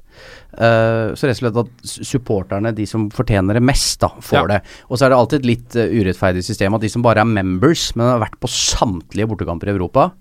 Uh, 0.53 1.11
så 1.17 1.27
rett 1.27 1.39
og 1.39 1.41
slett 1.41 1.61
at 1.63 1.93
supporterne, 2.07 2.75
de 2.77 2.87
som 2.87 3.09
fortjener 3.11 3.59
det 3.59 3.65
mest, 3.65 3.99
da, 4.05 4.13
får 4.23 4.39
Ja. 4.39 4.47
det. 4.55 4.61
Og 4.89 4.99
så 4.99 5.07
er 5.07 5.11
det 5.11 5.19
alltid 5.19 5.41
et 5.41 5.51
litt 5.51 5.77
uh, 5.81 5.87
urettferdig 5.89 6.45
system 6.47 6.75
at 6.77 6.85
de 6.85 6.91
som 6.93 7.03
bare 7.03 7.25
er 7.25 7.31
members, 7.31 7.91
men 7.97 8.07
har 8.07 8.23
vært 8.23 8.39
på 8.39 8.51
samtlige 8.53 9.27
bortekamper 9.31 9.73
i 9.73 9.75
Europa, 9.75 10.13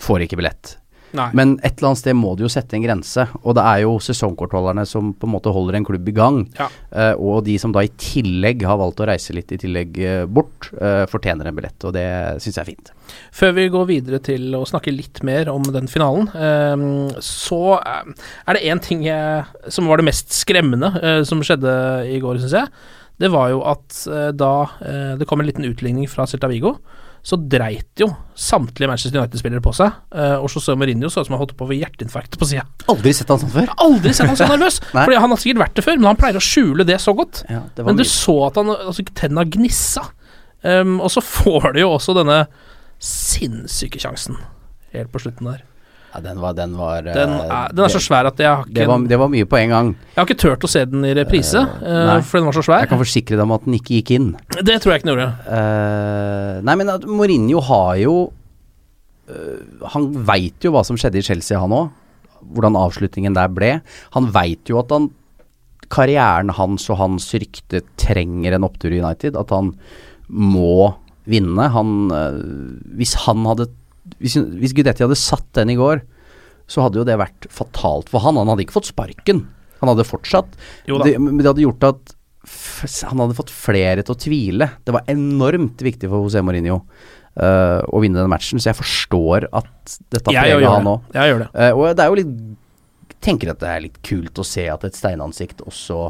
får 0.00 0.24
ikke 0.26 0.40
billett. 0.40 0.76
Nei. 1.16 1.28
Men 1.36 1.54
et 1.60 1.76
eller 1.76 1.90
annet 1.90 2.00
sted 2.00 2.16
må 2.16 2.32
det 2.36 2.46
jo 2.46 2.50
sette 2.52 2.76
en 2.76 2.84
grense, 2.84 3.26
og 3.42 3.56
det 3.58 3.64
er 3.68 3.82
jo 3.84 3.96
sesongkortholderne 4.02 4.84
som 4.88 5.12
på 5.12 5.28
en 5.28 5.34
måte 5.34 5.52
holder 5.52 5.76
en 5.78 5.86
klubb 5.86 6.08
i 6.08 6.14
gang. 6.16 6.38
Ja. 6.56 6.68
Uh, 6.88 7.14
og 7.20 7.42
de 7.46 7.58
som 7.60 7.74
da 7.74 7.84
i 7.84 7.92
tillegg 8.00 8.64
har 8.68 8.80
valgt 8.80 9.02
å 9.04 9.08
reise 9.10 9.36
litt 9.36 9.52
i 9.52 9.60
tillegg 9.60 10.00
uh, 10.00 10.24
bort, 10.24 10.70
uh, 10.78 11.04
fortjener 11.10 11.50
en 11.50 11.58
billett, 11.58 11.76
og 11.88 11.92
det 11.96 12.06
syns 12.42 12.56
jeg 12.56 12.62
er 12.62 12.70
fint. 12.70 12.92
Før 13.34 13.52
vi 13.58 13.68
går 13.74 13.86
videre 13.90 14.22
til 14.24 14.56
å 14.56 14.64
snakke 14.68 14.94
litt 14.94 15.20
mer 15.26 15.50
om 15.52 15.66
den 15.74 15.90
finalen, 15.90 16.30
ehm, 16.32 17.10
så 17.20 17.76
er 17.82 18.56
det 18.56 18.64
én 18.72 18.80
ting 18.80 19.02
jeg, 19.04 19.44
som 19.74 19.90
var 19.90 20.00
det 20.00 20.06
mest 20.08 20.32
skremmende 20.32 20.88
som 21.28 21.42
skjedde 21.44 21.74
i 22.08 22.16
går, 22.22 22.40
syns 22.40 22.56
jeg. 22.56 22.72
Det 23.20 23.28
var 23.34 23.50
jo 23.52 23.60
at 23.68 23.98
da 24.38 24.52
det 25.20 25.28
kom 25.28 25.42
en 25.42 25.50
liten 25.50 25.66
utligning 25.68 26.08
fra 26.08 26.24
Celta 26.30 26.48
Vigo, 26.48 26.78
så 27.22 27.36
dreit 27.38 28.00
jo 28.02 28.08
samtlige 28.34 28.88
Manchester 28.90 29.20
United-spillere 29.20 29.62
på 29.62 29.72
seg. 29.78 29.94
Uh, 30.10 30.42
og 30.42 30.48
José 30.50 30.74
Mourinho 30.78 31.10
så 31.12 31.22
ut 31.22 31.28
som 31.28 31.36
han 31.36 31.42
holdt 31.44 31.54
på 31.58 31.68
å 31.68 31.70
få 31.70 31.76
hjerteinfarkt 31.78 32.34
på 32.38 32.48
sida. 32.50 32.64
Aldri 32.90 33.12
sett 33.14 33.30
han 33.30 33.38
sånn 33.38 33.52
før. 33.54 33.70
Aldri 33.84 34.14
sett 34.16 34.26
han 34.26 34.38
så 34.40 34.48
nervøs! 34.50 34.80
Fordi 34.96 35.20
Han 35.22 35.30
har 35.30 35.42
sikkert 35.42 35.62
vært 35.62 35.76
det 35.78 35.84
før, 35.86 36.00
men 36.00 36.10
han 36.10 36.18
pleier 36.18 36.40
å 36.40 36.42
skjule 36.42 36.86
det 36.88 36.98
så 37.02 37.14
godt. 37.14 37.44
Ja, 37.46 37.62
det 37.76 37.86
Men 37.86 38.00
du 38.00 38.02
mye. 38.02 38.10
så 38.10 38.36
at 38.48 38.58
han 38.58 38.74
altså, 38.74 39.06
tenna 39.14 39.46
gnissa. 39.46 40.08
Um, 40.66 40.98
og 40.98 41.14
så 41.14 41.22
får 41.36 41.76
du 41.76 41.84
jo 41.84 41.92
også 41.94 42.16
denne 42.18 42.42
sinnssyke 43.02 44.02
sjansen 44.02 44.38
helt 44.92 45.14
på 45.14 45.22
slutten 45.22 45.46
der. 45.52 45.62
Ja, 46.12 46.20
den 46.20 46.40
var, 46.42 46.52
den 46.52 46.74
var 46.76 47.06
eh, 47.06 47.14
Den 47.16 47.30
er, 47.40 47.72
den 47.72 47.86
er 47.86 47.92
så 47.92 48.00
svær 48.02 48.28
at 48.28 48.40
jeg 48.40 48.50
har 48.50 48.66
det, 48.68 48.84
var, 48.88 49.00
det 49.08 49.18
var 49.20 49.30
mye 49.32 49.48
på 49.48 49.56
en 49.62 49.72
gang. 49.72 49.92
Jeg 50.12 50.18
har 50.20 50.28
ikke 50.28 50.42
turt 50.42 50.66
å 50.66 50.70
se 50.70 50.84
den 50.88 51.06
i 51.08 51.14
reprise, 51.16 51.62
Eh, 51.62 52.10
uh, 52.10 52.20
for 52.20 52.38
den 52.38 52.50
var 52.50 52.56
så 52.56 52.64
svær. 52.66 52.82
Jeg 52.84 52.90
kan 52.92 53.00
forsikre 53.00 53.38
deg 53.38 53.44
om 53.46 53.54
at 53.56 53.64
den 53.64 53.78
ikke 53.78 53.96
gikk 53.96 54.12
inn. 54.18 54.28
Det 54.60 54.76
tror 54.82 54.92
jeg 54.92 55.02
ikke 55.02 55.08
den 55.08 55.14
gjorde. 55.14 55.30
Uh, 55.48 56.60
nei, 56.68 56.76
men 56.82 56.92
at 56.92 57.06
Mourinho 57.08 57.62
har 57.64 57.96
jo 58.02 58.14
uh, 58.28 59.88
Han 59.94 60.10
veit 60.28 60.64
jo 60.64 60.74
hva 60.74 60.84
som 60.86 61.00
skjedde 61.00 61.22
i 61.22 61.26
Chelsea, 61.26 61.60
han 61.60 61.74
òg. 61.76 61.90
Hvordan 62.52 62.76
avslutningen 62.76 63.36
der 63.38 63.52
ble. 63.52 63.74
Han 64.16 64.28
veit 64.34 64.68
jo 64.68 64.80
at 64.82 64.92
han 64.92 65.10
karrieren 65.92 66.52
hans 66.56 66.88
og 66.90 66.98
hans 67.00 67.28
rykte 67.36 67.82
trenger 68.00 68.56
en 68.56 68.66
opptur 68.66 68.92
i 68.92 69.00
United. 69.00 69.36
At 69.38 69.52
han 69.54 69.72
må 70.28 70.92
vinne. 71.28 71.68
Han 71.74 72.10
eh, 72.14 72.40
Hvis 72.98 73.14
han 73.26 73.46
hadde 73.48 73.70
Hvis, 74.22 74.38
hvis 74.62 74.74
Gudetti 74.76 75.04
hadde 75.04 75.18
satt 75.18 75.48
den 75.58 75.74
i 75.74 75.78
går, 75.78 76.04
så 76.70 76.86
hadde 76.86 77.00
jo 77.00 77.06
det 77.06 77.18
vært 77.20 77.48
fatalt 77.52 78.10
for 78.12 78.24
han. 78.24 78.38
Han 78.40 78.52
hadde 78.52 78.64
ikke 78.64 78.78
fått 78.78 78.92
sparken. 78.92 79.44
Han 79.82 79.90
hadde 79.90 80.06
fortsatt. 80.06 80.54
Det, 80.86 81.16
men 81.18 81.40
det 81.42 81.50
hadde 81.50 81.64
gjort 81.64 81.88
at 81.90 82.14
han 83.06 83.22
hadde 83.22 83.36
fått 83.38 83.52
flere 83.54 84.02
til 84.02 84.14
å 84.14 84.18
tvile. 84.18 84.68
Det 84.86 84.94
var 84.94 85.10
enormt 85.10 85.82
viktig 85.84 86.10
for 86.10 86.26
José 86.26 86.42
Mourinho 86.42 86.80
uh, 86.82 87.80
å 87.86 88.02
vinne 88.02 88.22
den 88.22 88.30
matchen, 88.32 88.62
så 88.62 88.72
jeg 88.72 88.80
forstår 88.80 89.48
at 89.50 89.96
dette 90.12 90.26
preger 90.26 90.66
han 90.66 90.90
òg. 90.90 91.06
Jeg 91.14 91.32
gjør 91.32 91.44
det. 91.44 91.50
Uh, 91.54 91.70
og 91.76 91.84
det 91.90 92.04
er 92.04 92.12
jo 92.12 92.20
litt 92.22 92.34
Tenker 93.22 93.52
at 93.52 93.60
det 93.62 93.68
er 93.70 93.82
litt 93.84 93.98
kult 94.02 94.38
å 94.42 94.42
se 94.42 94.64
at 94.66 94.82
et 94.82 94.96
steinansikt 94.98 95.60
også 95.62 96.08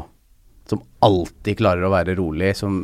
Som 0.71 0.79
alltid 1.05 1.59
klarer 1.59 1.85
å 1.85 1.91
være 1.93 2.15
rolig, 2.17 2.55
som 2.57 2.79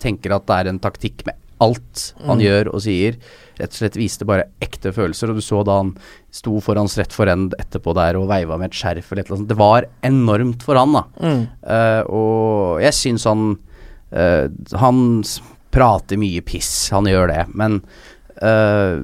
tenker 0.00 0.32
at 0.32 0.46
det 0.48 0.56
er 0.56 0.70
en 0.70 0.80
taktikk 0.80 1.26
med 1.28 1.36
alt 1.64 2.14
han 2.26 2.38
Mm. 2.38 2.44
gjør 2.44 2.68
og 2.74 2.82
sier, 2.84 3.16
rett 3.56 3.72
og 3.72 3.78
slett 3.78 3.96
viste 3.96 4.26
bare 4.28 4.48
ekte 4.60 4.92
følelser. 4.92 5.30
Og 5.32 5.38
du 5.38 5.44
så 5.44 5.62
da 5.64 5.78
han 5.80 5.94
sto 6.30 6.58
foran 6.60 6.88
rett 6.88 7.12
forend 7.12 7.54
etterpå 7.58 7.94
der 7.96 8.18
og 8.20 8.28
veiva 8.28 8.58
med 8.58 8.70
et 8.70 8.76
skjerf 8.76 9.12
eller 9.12 9.22
et 9.22 9.30
eller 9.30 9.38
annet. 9.38 9.48
Det 9.48 9.58
var 9.60 9.86
enormt 10.04 10.66
for 10.66 10.76
han, 10.76 10.92
da. 10.92 11.04
Mm. 11.20 11.46
Uh, 11.64 12.02
og 12.12 12.82
jeg 12.84 12.92
syns 12.94 13.24
han 13.24 13.46
uh, 14.12 14.48
Han 14.82 15.24
prater 15.72 16.20
mye 16.20 16.40
piss, 16.44 16.90
han 16.90 17.08
gjør 17.08 17.28
det, 17.32 17.42
men 17.52 17.80
uh, 18.40 19.02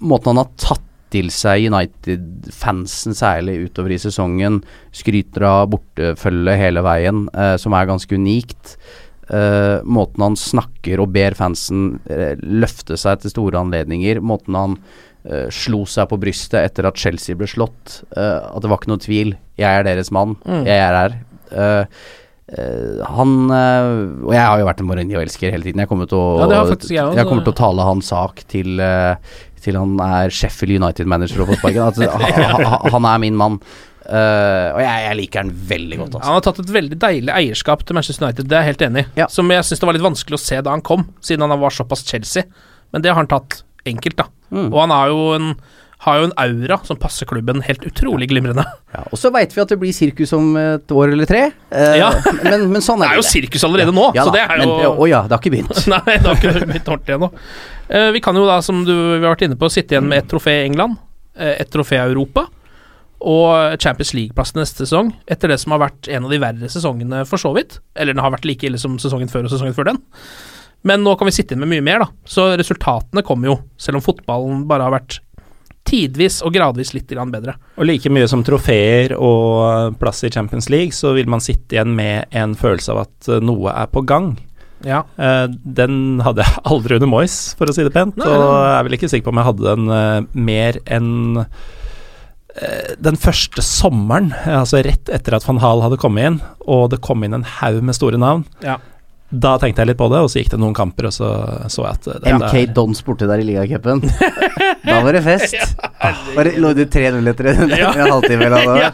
måten 0.00 0.32
han 0.32 0.44
har 0.44 0.54
tatt 0.58 0.86
til 1.10 1.26
seg 1.34 1.66
United-fansen 1.66 3.16
særlig 3.18 3.56
utover 3.66 3.90
i 3.90 3.98
sesongen, 3.98 4.60
skryter 4.94 5.42
av 5.42 5.64
bortefølge 5.72 6.54
hele 6.54 6.84
veien, 6.86 7.24
som 7.58 7.74
er 7.74 7.88
ganske 7.90 8.14
unikt. 8.14 8.76
Eh, 9.30 9.80
måten 9.86 10.24
han 10.24 10.34
snakker 10.34 10.98
og 11.04 11.12
ber 11.14 11.36
fansen 11.38 12.00
uh, 12.10 12.32
løfte 12.42 12.96
seg 12.98 13.20
til 13.22 13.30
store 13.30 13.60
anledninger, 13.60 14.18
måten 14.26 14.56
han 14.58 14.72
uh, 14.80 15.46
slo 15.54 15.84
seg 15.86 16.08
på 16.10 16.18
brystet 16.18 16.58
etter 16.64 16.88
at 16.90 16.98
Chelsea 16.98 17.38
ble 17.38 17.46
slått, 17.46 18.00
at 18.16 18.58
det 18.64 18.70
var 18.72 18.80
ikke 18.80 18.90
noe 18.90 19.02
tvil. 19.04 19.36
Jeg 19.60 19.70
er 19.70 19.86
deres 19.86 20.10
mann, 20.10 20.34
Mm. 20.42 20.64
jeg 20.66 20.80
er 20.82 20.98
her. 20.98 21.14
Han 23.06 23.34
Og 23.50 24.32
jeg 24.34 24.42
har 24.42 24.58
jo 24.58 24.66
vært 24.66 24.80
en 24.82 24.88
Mourinho-elsker 24.88 25.52
hele 25.54 25.62
tiden. 25.68 25.82
Jeg 25.84 25.90
kommer 25.90 26.08
til 26.10 26.18
å, 26.18 26.48
Ja, 26.50 26.64
faktisk 26.66 26.90
jeg 26.90 27.14
jeg 27.20 27.28
kommer 27.28 27.44
til 27.46 27.52
å 27.54 27.58
tale 27.60 27.84
hans 27.86 28.08
sak 28.10 28.42
til, 28.50 28.80
til 29.62 29.78
han 29.78 29.92
er 30.02 30.34
Sheffield 30.34 30.80
United-manager 30.82 31.44
og 31.44 31.52
får 31.52 31.60
sparken. 31.60 32.10
Ha- 32.66 32.82
han 32.90 33.06
er 33.12 33.22
min 33.22 33.38
mann. 33.38 33.60
Eh, 34.10 34.68
og 34.74 34.80
jeg, 34.82 35.02
jeg 35.06 35.18
liker 35.20 35.44
han 35.44 35.50
veldig 35.70 35.98
godt, 36.00 36.14
altså. 36.18 36.26
Han 36.26 36.38
har 36.40 36.46
tatt 36.48 36.62
et 36.64 36.72
veldig 36.74 36.96
deilig 37.04 37.34
eierskap 37.36 37.84
til 37.86 37.94
Manchester 37.98 38.26
United, 38.26 38.48
det 38.50 38.56
er 38.58 38.64
jeg 38.64 38.72
helt 38.72 38.86
enig 38.88 39.04
i. 39.04 39.08
Ja. 39.22 39.28
Som 39.30 39.52
jeg 39.54 39.66
syns 39.68 39.82
det 39.82 39.86
var 39.90 39.94
litt 39.98 40.06
vanskelig 40.08 40.38
å 40.40 40.42
se 40.42 40.58
da 40.66 40.72
han 40.74 40.82
kom, 40.86 41.04
siden 41.22 41.46
han 41.46 41.60
var 41.62 41.76
såpass 41.76 42.02
Chelsea. 42.08 42.42
Men 42.90 43.04
det 43.04 43.12
har 43.12 43.20
han 43.20 43.30
tatt 43.30 43.60
enkelt, 43.86 44.18
da. 44.18 44.26
Mm. 44.50 44.66
Og 44.72 44.80
han 44.82 44.96
har 44.96 45.12
jo 45.12 45.28
en 45.36 45.52
har 46.00 46.16
jo 46.16 46.30
en 46.30 46.32
aura 46.40 46.78
som 46.88 46.96
passer 46.96 47.28
klubben 47.28 47.58
helt 47.60 47.82
utrolig 47.84 48.30
glimrende. 48.30 48.62
Ja, 48.94 49.02
og 49.12 49.18
så 49.20 49.28
veit 49.34 49.52
vi 49.52 49.60
at 49.60 49.68
det 49.68 49.76
blir 49.82 49.92
sirkus 49.92 50.30
om 50.32 50.54
et 50.56 50.88
år 50.96 51.12
eller 51.12 51.28
tre. 51.28 51.42
Eh, 51.68 51.96
Ja. 52.00 52.08
men, 52.40 52.70
men 52.72 52.80
sånn 52.80 53.02
Det 53.04 53.10
er 53.10 53.18
er 53.18 53.20
jo 53.20 53.26
sirkus 53.28 53.66
allerede 53.68 53.92
nå, 53.92 54.06
Ja 54.16 54.24
så 54.24 54.32
da, 54.32 54.38
det 54.38 54.44
er 54.46 54.62
men, 54.62 54.72
jo 54.80 54.94
Å 54.96 55.08
ja, 55.10 55.20
det 55.28 55.36
har 55.36 55.42
ikke 55.42 55.52
begynt. 55.58 55.82
Nei, 55.92 56.00
det 56.16 56.24
har 56.24 56.40
ikke 56.40 56.54
begynt 56.64 56.88
ordentlig 56.88 57.18
ennå. 57.18 57.28
Eh, 57.92 58.08
vi 58.16 58.22
kan 58.24 58.40
jo 58.40 58.46
da, 58.48 58.56
som 58.64 58.80
du, 58.88 58.94
vi 58.94 59.20
har 59.20 59.34
vært 59.34 59.44
inne 59.50 59.60
på, 59.60 59.68
sitte 59.68 59.94
igjen 59.94 60.08
med 60.08 60.24
ett 60.24 60.30
trofé 60.32 60.56
i 60.62 60.64
England, 60.70 60.96
ett 61.36 61.68
trofé 61.72 62.00
i 62.00 62.02
Europa 62.08 62.46
og 63.20 63.80
Champions 63.82 64.14
League-plass 64.16 64.54
neste 64.56 64.86
sesong, 64.86 65.12
etter 65.28 65.52
det 65.52 65.58
som 65.60 65.74
har 65.74 65.82
vært 65.84 66.08
en 66.08 66.26
av 66.26 66.32
de 66.32 66.40
verre 66.40 66.70
sesongene 66.72 67.24
for 67.28 67.42
så 67.42 67.52
vidt. 67.56 67.78
Eller 67.94 68.16
den 68.16 68.22
har 68.24 68.32
vært 68.32 68.48
like 68.48 68.68
ille 68.68 68.80
som 68.80 68.96
sesongen 69.02 69.28
før 69.28 69.48
og 69.48 69.52
sesongen 69.52 69.76
før 69.76 69.90
den. 69.92 70.00
Men 70.88 71.04
nå 71.04 71.12
kan 71.20 71.28
vi 71.28 71.34
sitte 71.36 71.52
inn 71.52 71.60
med 71.60 71.68
mye 71.74 71.84
mer, 71.84 72.06
da. 72.06 72.08
Så 72.24 72.46
resultatene 72.56 73.24
kommer 73.26 73.52
jo, 73.52 73.58
selv 73.80 74.00
om 74.00 74.04
fotballen 74.04 74.64
bare 74.70 74.86
har 74.88 74.96
vært 74.96 75.20
tidvis 75.90 76.40
og 76.46 76.54
gradvis 76.54 76.92
litt 76.94 77.10
bedre. 77.10 77.56
Og 77.76 77.88
like 77.88 78.12
mye 78.12 78.28
som 78.30 78.44
trofeer 78.46 79.16
og 79.16 79.96
plass 80.00 80.22
i 80.24 80.30
Champions 80.32 80.70
League, 80.70 80.92
så 80.96 81.12
vil 81.16 81.28
man 81.28 81.42
sitte 81.44 81.76
igjen 81.76 81.96
med 81.96 82.30
en 82.30 82.54
følelse 82.54 82.94
av 82.94 83.02
at 83.06 83.28
eh, 83.28 83.42
noe 83.44 83.72
er 83.74 83.90
på 83.90 84.04
gang. 84.06 84.34
Ja. 84.86 85.02
Eh, 85.20 85.46
den 85.50 86.20
hadde 86.24 86.46
jeg 86.46 86.62
aldri 86.72 87.00
under 87.00 87.10
Moyes, 87.10 87.38
for 87.58 87.68
å 87.68 87.76
si 87.76 87.84
det 87.84 87.94
pent. 87.96 88.20
Nei, 88.20 88.28
og 88.28 88.46
jeg 88.54 88.78
er 88.78 88.88
vel 88.88 88.98
ikke 88.98 89.12
sikker 89.12 89.28
på 89.28 89.34
om 89.34 89.42
jeg 89.42 89.50
hadde 89.50 89.68
den 89.74 89.94
eh, 89.96 90.40
mer 90.50 90.80
enn 90.86 91.12
den 93.00 93.16
første 93.20 93.62
sommeren, 93.64 94.32
eh, 94.44 94.56
altså 94.60 94.80
rett 94.84 95.10
etter 95.12 95.36
at 95.38 95.46
van 95.46 95.60
Hal 95.62 95.82
hadde 95.84 95.98
kommet 96.02 96.26
inn, 96.30 96.40
og 96.66 96.88
det 96.94 97.00
kom 97.04 97.22
inn 97.24 97.36
en 97.36 97.46
haug 97.60 97.82
med 97.86 97.94
store 97.96 98.18
navn. 98.20 98.44
Ja. 98.64 98.78
Da 99.30 99.52
tenkte 99.62 99.84
jeg 99.84 99.92
litt 99.92 99.98
på 100.00 100.08
det, 100.10 100.18
og 100.24 100.30
så 100.32 100.40
gikk 100.40 100.50
det 100.50 100.58
noen 100.58 100.74
kamper, 100.74 101.06
og 101.06 101.14
så 101.14 101.28
så 101.70 101.84
jeg 101.86 101.98
at 102.00 102.08
det, 102.24 102.32
MK 102.34 102.50
der... 102.50 102.72
Dons 102.74 103.02
borte 103.06 103.28
der 103.30 103.38
i 103.38 103.46
ligacupen. 103.46 104.02
da 104.88 104.96
var 105.04 105.14
det 105.14 105.22
fest. 105.22 105.54
Var 106.34 106.48
det- 106.50 106.56
Lå 106.58 106.72
det 106.74 106.88
3-0 106.90 107.30
etter 107.30 107.52
en, 107.52 107.68
Ja. 107.70 107.92
en 107.98 108.10
halvtime 108.10 108.48
eller 108.50 108.66
noe? 108.66 108.78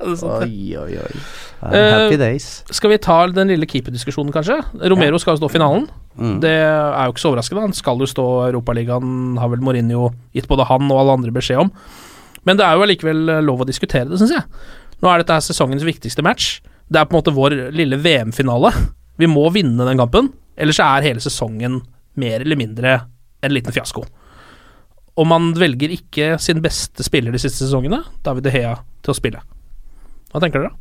Ja, 0.00 0.06
det 0.06 0.18
sant. 0.20 0.46
Oi, 0.46 0.76
oi, 0.78 0.92
oi. 1.02 1.22
Eh, 1.60 1.88
Happy 1.92 2.16
days. 2.16 2.62
Skal 2.72 2.94
vi 2.94 2.96
ta 3.02 3.18
den 3.34 3.50
lille 3.52 3.66
keeperdiskusjonen, 3.68 4.32
kanskje? 4.32 4.60
Romero 4.88 5.18
skal 5.20 5.34
jo 5.36 5.42
stå 5.42 5.50
finalen. 5.52 5.90
Mm. 6.16 6.38
Det 6.40 6.54
er 6.54 7.02
jo 7.04 7.12
ikke 7.12 7.20
så 7.24 7.32
overraskende. 7.34 7.66
Han 7.66 7.76
skal 7.76 8.00
jo 8.00 8.08
stå 8.08 8.24
i 8.46 8.46
Europaligaen, 8.54 9.10
har 9.42 9.50
vel 9.52 9.60
Mourinho 9.66 10.08
gitt 10.32 10.48
både 10.48 10.64
han 10.70 10.86
og 10.88 11.02
alle 11.02 11.18
andre 11.18 11.34
beskjed 11.36 11.66
om. 11.66 11.74
Men 12.48 12.58
det 12.58 12.66
er 12.66 12.76
jo 12.76 12.84
allikevel 12.86 13.34
eh, 13.36 13.42
lov 13.44 13.64
å 13.64 13.68
diskutere 13.68 14.08
det, 14.10 14.18
syns 14.20 14.34
jeg. 14.34 14.44
Nå 15.00 15.10
er 15.10 15.22
dette 15.22 15.38
sesongens 15.44 15.84
viktigste 15.86 16.24
match. 16.24 16.58
Det 16.90 17.00
er 17.00 17.08
på 17.08 17.14
en 17.14 17.20
måte 17.20 17.34
vår 17.36 17.56
lille 17.76 17.98
VM-finale. 18.00 18.72
Vi 19.20 19.28
må 19.30 19.46
vinne 19.54 19.86
den 19.86 20.00
kampen, 20.00 20.32
ellers 20.60 20.80
er 20.82 21.06
hele 21.06 21.22
sesongen 21.22 21.80
mer 22.20 22.42
eller 22.42 22.58
mindre 22.58 22.96
en 23.44 23.54
liten 23.54 23.74
fiasko. 23.74 24.04
Og 25.20 25.28
man 25.28 25.52
velger 25.58 25.92
ikke 25.92 26.34
sin 26.40 26.62
beste 26.64 27.04
spiller 27.04 27.34
de 27.34 27.40
siste 27.40 27.64
sesongene, 27.64 28.02
David 28.24 28.46
De 28.46 28.54
Hea, 28.54 28.74
til 29.04 29.12
å 29.12 29.16
spille. 29.16 29.42
Hva 30.32 30.42
tenker 30.42 30.64
dere? 30.64 30.76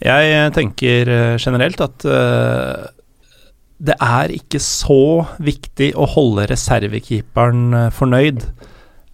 Jeg 0.00 0.32
eh, 0.32 0.48
tenker 0.56 1.12
eh, 1.12 1.36
generelt 1.40 1.86
at 1.88 2.08
uh 2.08 2.88
det 3.80 3.96
er 3.96 4.32
ikke 4.34 4.60
så 4.60 5.24
viktig 5.40 5.94
å 5.96 6.04
holde 6.12 6.44
reservekeeperen 6.50 7.88
fornøyd. 7.96 8.42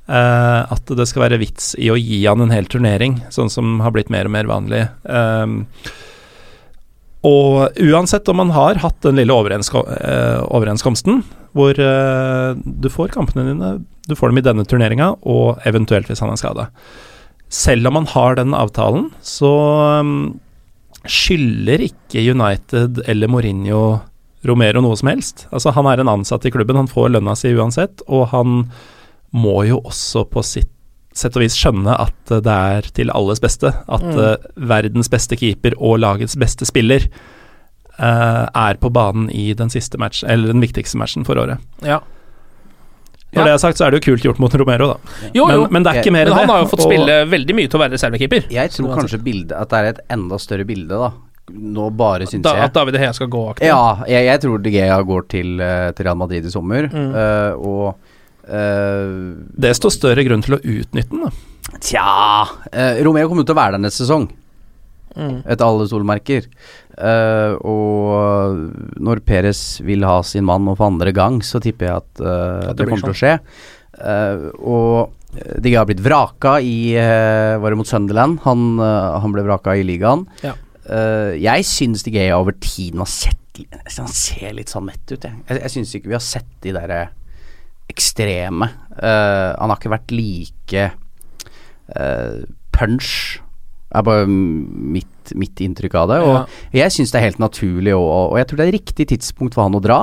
Eh, 0.09 0.75
at 0.77 0.93
det 0.99 1.07
skal 1.11 1.27
være 1.27 1.41
vits 1.43 1.75
i 1.79 1.91
å 1.93 1.99
gi 2.01 2.23
han 2.25 2.43
en 2.45 2.55
hel 2.55 2.69
turnering, 2.71 3.21
sånn 3.35 3.53
som 3.53 3.81
har 3.85 3.95
blitt 3.95 4.13
mer 4.13 4.29
og 4.29 4.35
mer 4.37 4.51
vanlig. 4.51 4.85
Um, 5.05 5.65
og 7.27 7.81
uansett 7.83 8.29
om 8.31 8.39
man 8.39 8.55
har 8.55 8.79
hatt 8.83 9.01
den 9.03 9.19
lille 9.19 9.35
overensko 9.35 9.83
uh, 9.89 10.47
overenskomsten, 10.55 11.25
hvor 11.57 11.79
uh, 11.81 12.55
du 12.55 12.89
får 12.93 13.15
kampene 13.17 13.49
dine, 13.49 13.71
du 14.07 14.15
får 14.15 14.31
dem 14.31 14.43
i 14.43 14.47
denne 14.47 14.67
turneringa, 14.69 15.15
og 15.27 15.63
eventuelt 15.67 16.11
hvis 16.11 16.23
han 16.23 16.31
er 16.35 16.41
skada. 16.41 16.69
Selv 17.53 17.89
om 17.89 17.99
man 18.01 18.11
har 18.11 18.39
den 18.39 18.55
avtalen, 18.59 19.09
så 19.25 19.55
um, 20.03 20.37
skylder 21.07 21.83
ikke 21.87 22.23
United 22.35 23.03
eller 23.07 23.31
Mourinho 23.31 23.81
Romero 24.47 24.83
noe 24.85 24.97
som 24.99 25.11
helst. 25.11 25.47
Altså, 25.51 25.73
han 25.75 25.89
er 25.91 26.03
en 26.03 26.13
ansatt 26.13 26.47
i 26.47 26.53
klubben, 26.55 26.79
han 26.79 26.91
får 26.91 27.11
lønna 27.15 27.35
si 27.39 27.51
uansett, 27.57 28.05
og 28.07 28.29
han 28.35 28.67
må 29.37 29.59
jo 29.68 29.82
også 29.84 30.24
på 30.32 30.43
sitt 30.45 30.72
sett 31.16 31.37
og 31.39 31.41
vis 31.47 31.55
skjønne 31.57 31.95
at 31.97 32.32
eh, 32.34 32.43
det 32.45 32.57
er 32.76 32.89
til 32.97 33.12
alles 33.16 33.41
beste. 33.41 33.70
At 33.89 34.03
Mm. 34.05 34.18
eh, 34.20 34.51
verdens 34.68 35.09
beste 35.12 35.37
keeper 35.41 35.72
og 35.78 35.99
lagets 36.03 36.37
beste 36.37 36.66
spiller 36.68 37.07
uh, 37.99 38.45
er 38.53 38.76
på 38.76 38.91
banen 38.93 39.30
i 39.32 39.53
den 39.57 39.70
siste 39.72 39.97
matchen, 39.97 40.28
eller 40.28 40.53
den 40.53 40.61
viktigste 40.61 40.99
matchen 41.01 41.24
for 41.24 41.39
året. 41.41 41.57
Ja. 41.82 42.01
Når 43.32 43.41
Ja. 43.41 43.45
det 43.45 43.53
er 43.55 43.59
sagt, 43.62 43.78
så 43.78 43.87
er 43.87 43.91
det 43.95 44.03
jo 44.05 44.12
kult 44.12 44.22
gjort 44.24 44.39
mot 44.39 44.53
Romero, 44.55 44.87
da. 44.95 44.99
Jo, 45.34 45.47
jo. 45.49 45.62
Men, 45.64 45.72
men 45.72 45.82
det 45.87 45.93
er 45.95 46.03
ikke 46.03 46.12
mer 46.12 46.26
enn 46.26 46.32
det. 46.34 46.41
han 46.43 46.49
har 46.53 46.61
jo 46.62 46.68
fått 46.70 46.84
og- 46.84 46.91
spille 46.93 47.16
veldig 47.32 47.55
mye 47.57 47.68
til 47.72 47.78
å 47.80 47.82
være 47.82 47.93
reservekeeper. 47.97 48.51
Jeg 48.53 48.70
tror 48.76 48.95
kanskje 49.01 49.22
bildet, 49.24 49.53
at 49.57 49.68
det 49.72 49.78
er 49.80 49.89
et 49.95 50.01
enda 50.11 50.39
større 50.39 50.64
bilde, 50.68 50.89
da. 51.01 51.11
Nå 51.53 51.91
bare 51.97 52.26
syns 52.26 52.43
Da, 52.43 52.55
jeg 52.55 52.64
at 52.64 52.72
David 52.74 52.97
Hea 52.99 53.12
skal 53.12 53.28
gå 53.28 53.43
aktivt. 53.55 53.68
Ja, 53.68 54.03
jeg, 54.09 54.24
jeg 54.26 54.41
tror 54.43 54.62
De 54.62 54.70
Gea 54.70 54.97
går 55.03 55.28
til, 55.28 55.57
til 55.95 56.05
Real 56.05 56.16
Madrid 56.16 56.45
i 56.45 56.51
sommer, 56.51 56.89
Mm. 56.93 57.12
Uh, 57.14 57.53
og 57.57 57.95
eh, 58.49 59.12
Desto 59.66 59.90
større 59.92 60.24
grunn 60.26 60.42
til 60.47 60.57
å 60.57 60.62
utnytte 60.62 61.12
den, 61.12 61.26
da. 61.26 61.78
Tja 61.82 62.09
uh, 62.47 62.99
Romeo 63.05 63.28
kommer 63.28 63.42
jo 63.42 63.49
til 63.51 63.57
å 63.57 63.62
være 63.62 63.76
der 63.78 63.86
neste 63.88 64.05
sesong, 64.07 64.28
Mm. 65.16 65.38
etter 65.49 65.64
alle 65.64 65.86
solmerker. 65.88 66.44
Uh, 66.92 67.57
og 67.64 68.99
når 69.01 69.22
Perez 69.24 69.80
vil 69.80 70.05
ha 70.05 70.18
sin 70.20 70.44
mann 70.44 70.68
og 70.68 70.76
for 70.76 70.90
andre 70.90 71.09
gang, 71.16 71.38
så 71.40 71.57
tipper 71.64 71.88
jeg 71.88 72.03
at, 72.03 72.11
At 72.20 72.76
det 72.76 72.84
det, 72.84 72.88
kommer 72.90 73.01
kommer 73.01 73.07
til 73.07 73.14
å 73.14 73.20
skje. 73.22 73.30
Eh, 73.97 74.44
og 74.61 75.57
De 75.64 75.72
har 75.72 75.86
blitt 75.88 76.03
vraka 76.05 76.59
i 76.61 76.92
Var 76.97 77.64
det 77.64 77.78
mot 77.80 77.88
Sunderland? 77.88 78.42
Han, 78.44 78.76
han 78.78 79.32
ble 79.32 79.47
vraka 79.47 79.72
i 79.80 79.86
ligaen. 79.88 80.26
Ja. 80.44 80.53
Eh, 80.84 81.32
jeg 81.40 81.64
syns 81.66 82.05
De 82.05 82.12
Gea 82.14 82.36
over 82.38 82.53
tiden 82.61 83.01
har 83.03 83.09
sett 83.11 83.62
Han 83.97 84.12
ser 84.12 84.53
litt 84.53 84.68
sånn 84.68 84.84
mett 84.90 85.09
ut, 85.11 85.22
jeg. 85.24 85.32
Jeg, 85.49 85.62
jeg 85.64 85.72
syns 85.78 85.94
ikke 85.97 86.12
vi 86.12 86.18
har 86.18 86.24
sett 86.24 86.53
de 86.61 86.74
derre 86.76 87.07
ekstreme. 87.97 88.68
Uh, 89.01 89.57
han 89.57 89.72
har 89.72 89.80
ikke 89.80 89.94
vært 89.97 90.14
like 90.14 90.84
uh, 91.97 92.44
punch 92.76 93.11
er 93.97 94.03
bare 94.05 94.26
mitt, 94.28 95.32
mitt 95.38 95.61
inntrykk 95.62 95.94
av 95.97 96.11
det. 96.11 96.16
Og 96.26 96.76
jeg 96.76 96.92
syns 96.92 97.14
det 97.14 97.20
er 97.20 97.28
helt 97.30 97.40
naturlig, 97.40 97.94
og, 97.97 98.34
og 98.34 98.40
jeg 98.40 98.51
tror 98.51 98.61
det 98.61 98.66
er 98.66 98.76
riktig 98.76 99.09
tidspunkt 99.14 99.57
for 99.57 99.64
han 99.64 99.78
å 99.78 99.82
dra. 99.84 100.01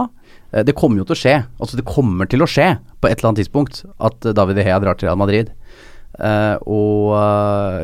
Uh, 0.49 0.63
Det 0.65 0.75
kommer 0.77 1.01
jo 1.01 1.07
til 1.09 1.17
å 1.17 1.21
skje. 1.23 1.35
Altså 1.59 1.79
Det 1.79 1.87
kommer 1.89 2.29
til 2.31 2.45
å 2.45 2.49
skje 2.49 2.71
på 3.03 3.09
et 3.11 3.19
eller 3.19 3.31
annet 3.31 3.43
tidspunkt 3.43 3.83
at 4.01 4.31
David 4.33 4.63
Hea 4.65 4.79
drar 4.81 4.97
til 4.97 5.11
Real 5.11 5.19
Madrid. 5.19 5.53
Og 6.69 7.15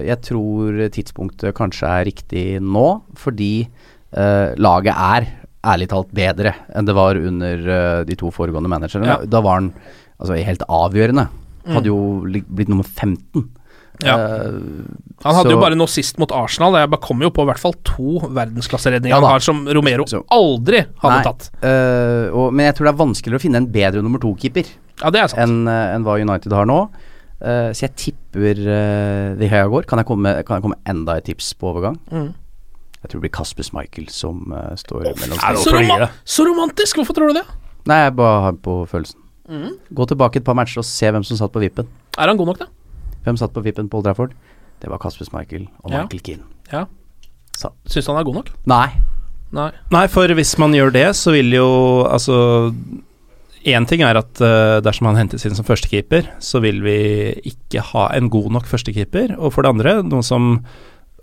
jeg 0.06 0.22
tror 0.22 0.76
tidspunktet 0.94 1.56
kanskje 1.58 1.90
er 1.90 2.04
riktig 2.06 2.44
nå, 2.62 2.84
fordi 3.18 3.66
laget 4.14 4.94
er 4.94 5.26
ærlig 5.66 5.90
talt 5.92 6.12
bedre 6.16 6.54
enn 6.76 6.88
det 6.88 6.96
var 6.96 7.20
under 7.20 7.64
uh, 7.68 8.02
de 8.08 8.16
to 8.20 8.32
foregående 8.32 8.72
managerne. 8.72 9.08
Ja. 9.10 9.18
Da 9.28 9.42
var 9.44 9.60
han 9.60 9.72
altså 10.20 10.38
helt 10.40 10.64
avgjørende. 10.68 11.28
Mm. 11.66 11.74
Hadde 11.76 11.92
jo 11.92 11.98
blitt 12.48 12.72
nummer 12.72 12.88
15. 12.88 13.50
Ja. 14.06 14.16
Uh, 14.16 14.88
Han 15.26 15.36
hadde 15.36 15.50
så- 15.50 15.56
jo 15.58 15.60
bare 15.60 15.76
nå 15.76 15.88
sist 15.92 16.18
mot 16.22 16.32
Arsenal. 16.32 16.78
Jeg 16.80 16.90
bare 16.90 17.04
kom 17.04 17.20
jo 17.22 17.30
på 17.36 17.44
i 17.44 17.50
hvert 17.50 17.60
fall 17.60 17.76
to 17.84 18.22
verdensklasseredninger 18.32 19.12
Ja 19.12 19.20
han 19.20 19.34
har 19.36 19.44
som 19.44 19.66
Romero 19.68 20.06
Så- 20.08 20.24
aldri 20.32 20.86
hadde 21.04 21.18
Nei, 21.18 21.24
tatt. 21.28 21.50
Uh, 21.60 22.32
og, 22.32 22.54
men 22.54 22.70
jeg 22.70 22.76
tror 22.78 22.88
det 22.88 22.94
er 22.94 23.04
vanskeligere 23.04 23.42
å 23.42 23.44
finne 23.44 23.60
en 23.60 23.68
bedre 23.68 24.02
nummer 24.02 24.20
to-keeper 24.24 24.66
Ja, 25.04 25.12
enn 25.36 25.68
enn 25.68 26.04
hva 26.08 26.16
United 26.20 26.52
har 26.56 26.66
nå. 26.66 26.90
Uh, 27.40 27.72
så 27.72 27.88
jeg 27.88 27.96
tipper 27.96 28.58
uh, 28.68 29.36
De 29.40 29.48
Gea 29.48 29.68
går. 29.72 29.86
Kan 29.88 30.00
jeg, 30.02 30.08
komme, 30.08 30.44
kan 30.44 30.60
jeg 30.60 30.64
komme 30.64 30.80
enda 30.88 31.18
et 31.20 31.28
tips 31.28 31.54
på 31.60 31.70
overgang? 31.72 32.00
Mm. 32.12 32.34
Jeg 33.00 33.12
tror 33.12 33.22
det 33.22 33.26
blir 33.28 33.36
Kasper 33.38 33.64
Schmeichel 33.64 34.10
som 34.12 34.52
uh, 34.52 34.74
står 34.80 35.08
mellom 35.22 35.40
er 35.40 35.60
Så, 35.62 35.72
rom 35.76 36.06
så 36.28 36.46
romantisk! 36.48 37.00
Hvorfor 37.00 37.16
tror 37.16 37.32
du 37.32 37.40
det? 37.40 37.46
Nei, 37.88 38.02
jeg 38.04 38.16
bare 38.20 38.42
har 38.44 38.58
på 38.60 38.82
følelsen. 38.92 39.22
Mm. 39.50 39.78
Gå 39.96 40.06
tilbake 40.12 40.42
et 40.42 40.46
par 40.46 40.58
matcher 40.60 40.82
og 40.84 40.88
se 40.88 41.10
hvem 41.10 41.24
som 41.26 41.40
satt 41.40 41.54
på 41.56 41.62
vippen. 41.64 41.88
Er 42.20 42.30
han 42.30 42.38
god 42.38 42.52
nok, 42.52 42.60
da? 42.60 42.68
Hvem 43.26 43.40
satt 43.40 43.56
på 43.56 43.64
vippen 43.66 43.88
på 43.90 44.02
Old 44.02 44.10
Trafford? 44.10 44.36
Det 44.80 44.92
var 44.92 45.00
Kasper 45.02 45.28
Schmeichel 45.28 45.68
og 45.84 45.92
Ja. 45.92 46.04
Michael 46.04 46.24
Keane. 46.28 46.44
Ja. 46.72 46.86
Syns 47.56 48.06
du 48.06 48.12
han 48.12 48.20
er 48.20 48.28
god 48.28 48.42
nok? 48.42 48.52
Nei. 48.70 48.88
Nei. 49.56 49.72
Nei, 49.92 50.06
for 50.12 50.30
hvis 50.38 50.54
man 50.62 50.76
gjør 50.76 50.94
det, 50.94 51.08
så 51.18 51.34
vil 51.34 51.56
jo 51.56 51.70
altså 52.06 52.74
Én 53.68 53.84
ting 53.90 54.00
er 54.08 54.16
at 54.16 54.40
uh, 54.40 54.80
dersom 54.80 55.10
han 55.10 55.18
hentes 55.20 55.44
inn 55.44 55.56
som 55.58 55.66
førstekeeper, 55.68 56.30
så 56.40 56.62
vil 56.64 56.78
vi 56.80 57.00
ikke 57.50 57.82
ha 57.90 58.06
en 58.16 58.30
god 58.32 58.54
nok 58.56 58.70
førstekeeper. 58.70 59.34
Og 59.36 59.52
for 59.52 59.66
det 59.68 59.74
andre, 59.74 59.98
noe 60.08 60.24
som 60.24 60.62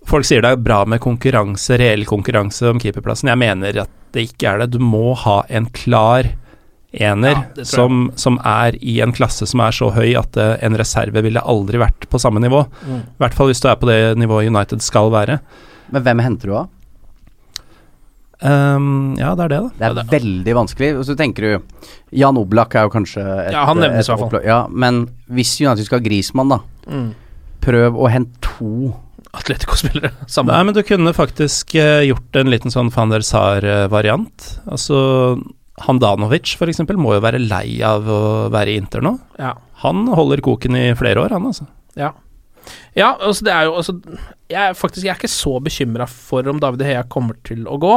Folk 0.06 0.26
sier 0.28 0.44
det 0.44 0.54
er 0.54 0.62
bra 0.62 0.84
med 0.86 1.02
konkurranse, 1.02 1.78
reell 1.80 2.04
konkurranse 2.06 2.68
om 2.70 2.80
keeperplassen. 2.82 3.32
Jeg 3.32 3.42
mener 3.42 3.80
at 3.86 3.94
det 4.14 4.28
ikke 4.30 4.52
er 4.52 4.62
det. 4.62 4.76
Du 4.76 4.82
må 4.82 5.16
ha 5.18 5.40
en 5.50 5.66
klar 5.74 6.28
ener 6.96 7.34
Ja, 7.34 7.64
som, 7.66 8.06
som 8.16 8.38
er 8.46 8.78
i 8.80 9.00
en 9.04 9.12
klasse 9.12 9.44
som 9.50 9.60
er 9.60 9.74
så 9.74 9.90
høy 9.92 10.14
at 10.16 10.38
eh, 10.40 10.54
en 10.64 10.78
reserve 10.78 11.20
ville 11.26 11.42
aldri 11.42 11.80
vært 11.82 12.06
på 12.08 12.20
samme 12.22 12.40
nivå. 12.40 12.62
Mm. 12.86 13.02
I 13.02 13.24
hvert 13.24 13.36
fall 13.36 13.50
hvis 13.50 13.60
du 13.60 13.68
er 13.68 13.76
på 13.80 13.90
det 13.90 13.98
nivået 14.20 14.48
United 14.48 14.84
skal 14.84 15.10
være. 15.12 15.40
Men 15.92 16.06
hvem 16.06 16.22
henter 16.24 16.52
du 16.52 16.56
av? 16.62 16.72
Um, 18.36 19.16
ja, 19.16 19.30
det 19.32 19.46
er 19.46 19.52
det, 19.52 19.58
da. 19.80 19.90
Det 19.94 20.02
er 20.04 20.10
veldig 20.12 20.54
vanskelig. 20.58 20.90
Og 21.00 21.06
så 21.08 21.16
tenker 21.18 21.46
du 21.46 21.84
Jan 22.20 22.36
Oblak 22.40 22.76
er 22.76 22.86
jo 22.86 22.92
kanskje 22.92 23.24
et, 23.24 23.54
Ja, 23.54 23.64
han 23.68 23.80
nevnes 23.80 24.08
i 24.08 24.12
hvert 24.12 24.24
fall. 24.28 24.44
Ja, 24.44 24.60
men 24.70 25.06
hvis 25.32 25.54
United 25.62 25.88
skal 25.88 26.00
ha 26.00 26.06
Grismann, 26.06 26.52
da. 26.52 26.60
Mm. 26.86 27.10
Prøv 27.64 27.96
å 27.98 28.10
hente 28.12 28.38
to 28.44 28.92
Atletico-spillere. 29.36 30.12
Nei, 30.50 30.62
men 30.66 30.74
du 30.76 30.82
kunne 30.86 31.12
faktisk 31.16 31.76
eh, 31.78 32.06
gjort 32.08 32.40
en 32.40 32.50
liten 32.52 32.72
sånn 32.72 32.90
van 32.94 33.12
der 33.14 33.24
Sar-variant. 33.26 34.50
Altså 34.70 34.98
Handanovic 35.84 36.54
eksempel 36.70 36.96
må 37.00 37.16
jo 37.16 37.24
være 37.24 37.42
lei 37.42 37.80
av 37.84 38.06
å 38.08 38.20
være 38.52 38.72
i 38.72 38.78
Inter 38.80 39.04
nå. 39.04 39.16
Ja. 39.40 39.54
Han 39.84 40.06
holder 40.16 40.40
koken 40.44 40.78
i 40.78 40.86
flere 40.96 41.26
år, 41.26 41.34
han 41.36 41.50
altså. 41.50 41.68
Ja. 41.98 42.14
Ja, 42.96 43.12
altså 43.20 43.44
det 43.46 43.52
er 43.54 43.68
jo 43.68 43.76
altså, 43.78 43.92
Jeg 44.50 44.74
faktisk 44.74 45.04
jeg 45.04 45.12
er 45.12 45.18
ikke 45.20 45.30
så 45.30 45.52
bekymra 45.62 46.08
for 46.10 46.48
om 46.50 46.58
David 46.58 46.82
Heia 46.82 47.02
Hea 47.02 47.10
kommer 47.12 47.36
til 47.46 47.66
å 47.68 47.78
gå. 47.78 47.92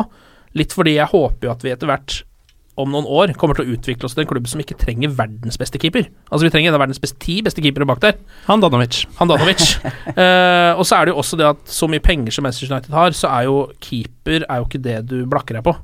Litt 0.59 0.75
fordi 0.75 0.97
jeg 0.97 1.09
håper 1.09 1.47
jo 1.47 1.53
at 1.53 1.63
vi 1.65 1.71
etter 1.73 1.89
hvert, 1.89 2.19
om 2.80 2.91
noen 2.93 3.07
år, 3.07 3.34
kommer 3.39 3.57
til 3.57 3.67
å 3.67 3.75
utvikle 3.75 4.07
oss 4.07 4.15
til 4.15 4.23
en 4.23 4.30
klubb 4.30 4.47
som 4.49 4.61
ikke 4.63 4.77
trenger 4.80 5.11
verdens 5.17 5.59
beste 5.59 5.82
keeper. 5.82 6.07
Altså 6.30 6.47
Vi 6.47 6.51
trenger 6.53 6.71
en 6.71 6.77
av 6.77 6.84
verdens 6.86 7.01
best, 7.03 7.17
ti 7.21 7.39
beste 7.45 7.63
keepere 7.63 7.88
bak 7.89 8.01
der. 8.03 8.17
Han 9.17 9.32
Danovic. 9.32 9.73
eh, 10.15 10.71
og 10.73 10.86
så 10.88 10.99
er 10.99 11.07
det 11.07 11.13
jo 11.13 11.19
også 11.21 11.39
det 11.39 11.49
at 11.49 11.61
så 11.69 11.89
mye 11.91 12.03
penger 12.03 12.36
som 12.36 12.47
Manchester 12.47 12.71
United 12.71 12.95
har, 12.95 13.15
så 13.17 13.32
er 13.34 13.49
jo 13.49 13.59
keeper 13.84 14.45
er 14.45 14.61
jo 14.61 14.69
ikke 14.69 14.84
det 14.86 14.97
du 15.11 15.17
blakker 15.30 15.59
deg 15.59 15.67
på. 15.67 15.75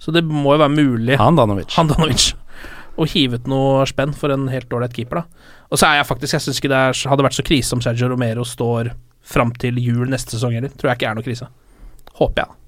Så 0.00 0.12
det 0.14 0.24
må 0.26 0.56
jo 0.56 0.62
være 0.64 0.74
mulig 0.74 1.20
Han 1.76 1.92
Danovic. 1.92 2.32
å 3.00 3.06
hive 3.10 3.40
ut 3.40 3.48
noe 3.50 3.84
spenn 3.90 4.12
for 4.16 4.32
en 4.34 4.48
helt 4.52 4.72
ålreit 4.72 4.94
keeper, 4.96 5.22
da. 5.22 5.52
Og 5.72 5.80
så 5.80 5.88
er 5.88 5.98
jeg 5.98 6.06
faktisk 6.06 6.36
Jeg 6.36 6.44
syns 6.44 6.60
ikke 6.60 6.70
det 6.70 6.82
er, 6.88 6.98
hadde 7.10 7.24
vært 7.26 7.38
så 7.38 7.46
krise 7.46 7.74
om 7.74 7.82
Sergio 7.82 8.10
Romero 8.12 8.44
står 8.46 8.92
fram 9.24 9.54
til 9.58 9.80
jul 9.80 10.06
neste 10.12 10.36
sesong 10.36 10.54
heller. 10.56 10.72
Tror 10.76 10.92
jeg 10.92 11.00
ikke 11.00 11.10
er 11.10 11.18
noe 11.18 11.26
krise. 11.26 11.48
Håper 12.20 12.44
jeg. 12.44 12.63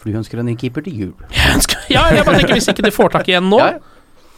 For 0.00 0.08
du 0.10 0.16
ønsker 0.16 0.40
en 0.40 0.48
ny 0.48 0.54
keeper 0.56 0.84
til 0.86 0.96
jul. 1.04 1.14
Jeg 1.36 1.54
ønsker, 1.58 1.82
ja, 1.94 2.06
jeg 2.14 2.24
bare 2.24 2.40
tenker 2.40 2.56
hvis 2.56 2.70
ikke 2.72 2.86
de 2.86 2.92
får 2.94 3.12
tak 3.18 3.28
i 3.28 3.36
en 3.36 3.50
nå, 3.52 3.58
Ja. 3.60 3.78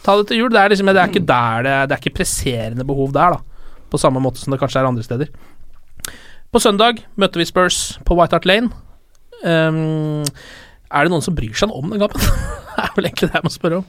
ta 0.03 0.17
det 0.19 0.27
til 0.33 0.43
jul. 0.43 0.51
Det 0.51 0.59
er 0.61 0.73
liksom 0.75 0.91
Det 0.91 0.99
er 0.99 1.11
ikke 1.13 1.27
der 1.29 1.63
det 1.69 1.77
Det 1.89 1.97
er 1.97 2.03
ikke 2.03 2.17
presserende 2.19 2.87
behov 2.89 3.13
der, 3.15 3.37
da. 3.39 3.69
På 3.93 4.01
samme 4.01 4.23
måte 4.25 4.41
som 4.43 4.51
det 4.55 4.59
kanskje 4.63 4.81
er 4.83 4.89
andre 4.89 5.05
steder. 5.07 5.29
På 6.53 6.61
søndag 6.61 6.99
møter 7.17 7.41
vi 7.41 7.47
Spurs 7.49 7.99
på 8.05 8.17
White 8.19 8.35
Hart 8.37 8.47
Lane. 8.49 8.69
Um, 9.45 10.25
er 10.93 11.07
det 11.07 11.13
noen 11.13 11.25
som 11.25 11.35
bryr 11.37 11.55
seg 11.57 11.71
om 11.73 11.89
den 11.93 12.03
kampen? 12.03 12.21
det 12.77 12.83
er 12.85 12.93
vel 12.97 13.09
egentlig 13.09 13.31
det 13.31 13.39
jeg 13.39 13.47
må 13.47 13.53
spørre 13.55 13.79
om. 13.81 13.87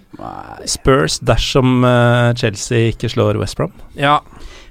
Spurs 0.71 1.17
dersom 1.19 1.83
eh, 1.87 2.29
Chelsea 2.39 2.93
ikke 2.93 3.09
slår 3.11 3.39
West 3.41 3.57
Brom. 3.59 3.73
Ja, 3.99 4.19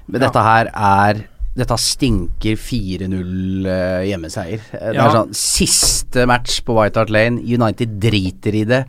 Men 0.07 0.21
dette 0.25 0.41
her 0.43 0.69
er 0.73 1.21
Dette 1.53 1.75
stinker 1.77 2.55
4-0 2.57 3.67
eh, 3.69 4.05
hjemmeseier. 4.09 4.61
Eh, 4.73 4.87
Det 4.89 4.95
Ja. 4.97 5.05
er 5.05 5.13
sånn 5.13 5.33
Siste 5.37 6.25
match 6.25 6.61
på 6.65 6.73
White 6.73 6.97
Hart 6.97 7.11
Lane. 7.13 7.41
United 7.45 7.99
driter 8.01 8.55
i 8.57 8.63
det. 8.65 8.79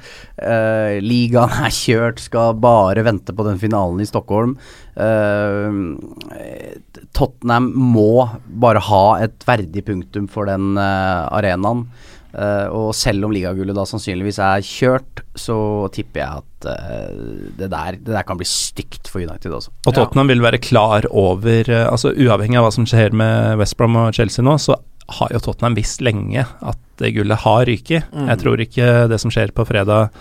Uh, 0.41 0.97
ligaen 1.05 1.53
er 1.67 1.71
kjørt, 1.71 2.19
skal 2.25 2.55
bare 2.55 3.05
vente 3.05 3.33
på 3.37 3.45
den 3.45 3.59
finalen 3.61 4.01
i 4.01 4.09
Stockholm. 4.09 4.57
Uh, 4.97 5.97
Tottenham 7.13 7.71
må 7.77 8.29
bare 8.49 8.81
ha 8.81 9.05
et 9.25 9.45
verdig 9.47 9.85
punktum 9.85 10.27
for 10.31 10.49
den 10.49 10.79
uh, 10.79 11.29
arenaen. 11.37 11.85
Eh, 12.35 12.67
og 12.75 12.91
selv 12.99 13.29
om 13.29 13.33
ligagullet 13.35 13.77
da 13.77 13.85
sannsynligvis 13.87 14.41
er 14.43 14.65
kjørt, 14.67 15.23
så 15.39 15.57
tipper 15.95 16.21
jeg 16.23 16.43
at 16.43 16.67
uh, 16.67 17.51
det, 17.59 17.69
der, 17.71 17.99
det 17.99 18.15
der 18.15 18.27
kan 18.27 18.39
bli 18.39 18.47
stygt 18.49 19.11
for 19.11 19.23
United 19.23 19.55
også. 19.55 19.71
Og 19.87 19.95
Tottenham 19.95 20.31
vil 20.33 20.43
være 20.43 20.61
klar 20.63 21.07
over 21.11 21.71
uh, 21.71 21.85
Altså 21.91 22.15
Uavhengig 22.15 22.59
av 22.59 22.69
hva 22.69 22.73
som 22.75 22.87
skjer 22.89 23.15
med 23.19 23.61
West 23.61 23.77
Brom 23.79 23.99
og 24.01 24.15
Chelsea 24.17 24.47
nå, 24.47 24.57
så 24.63 24.79
har 25.19 25.35
jo 25.35 25.43
Tottenham 25.45 25.77
visst 25.79 26.03
lenge 26.03 26.43
at 26.43 26.81
det 27.03 27.13
gullet 27.17 27.43
har 27.45 27.67
ryket. 27.69 28.11
Mm. 28.15 28.29
Jeg 28.33 28.43
tror 28.43 28.65
ikke 28.67 28.91
det 29.11 29.21
som 29.23 29.35
skjer 29.35 29.55
på 29.55 29.67
fredag 29.69 30.15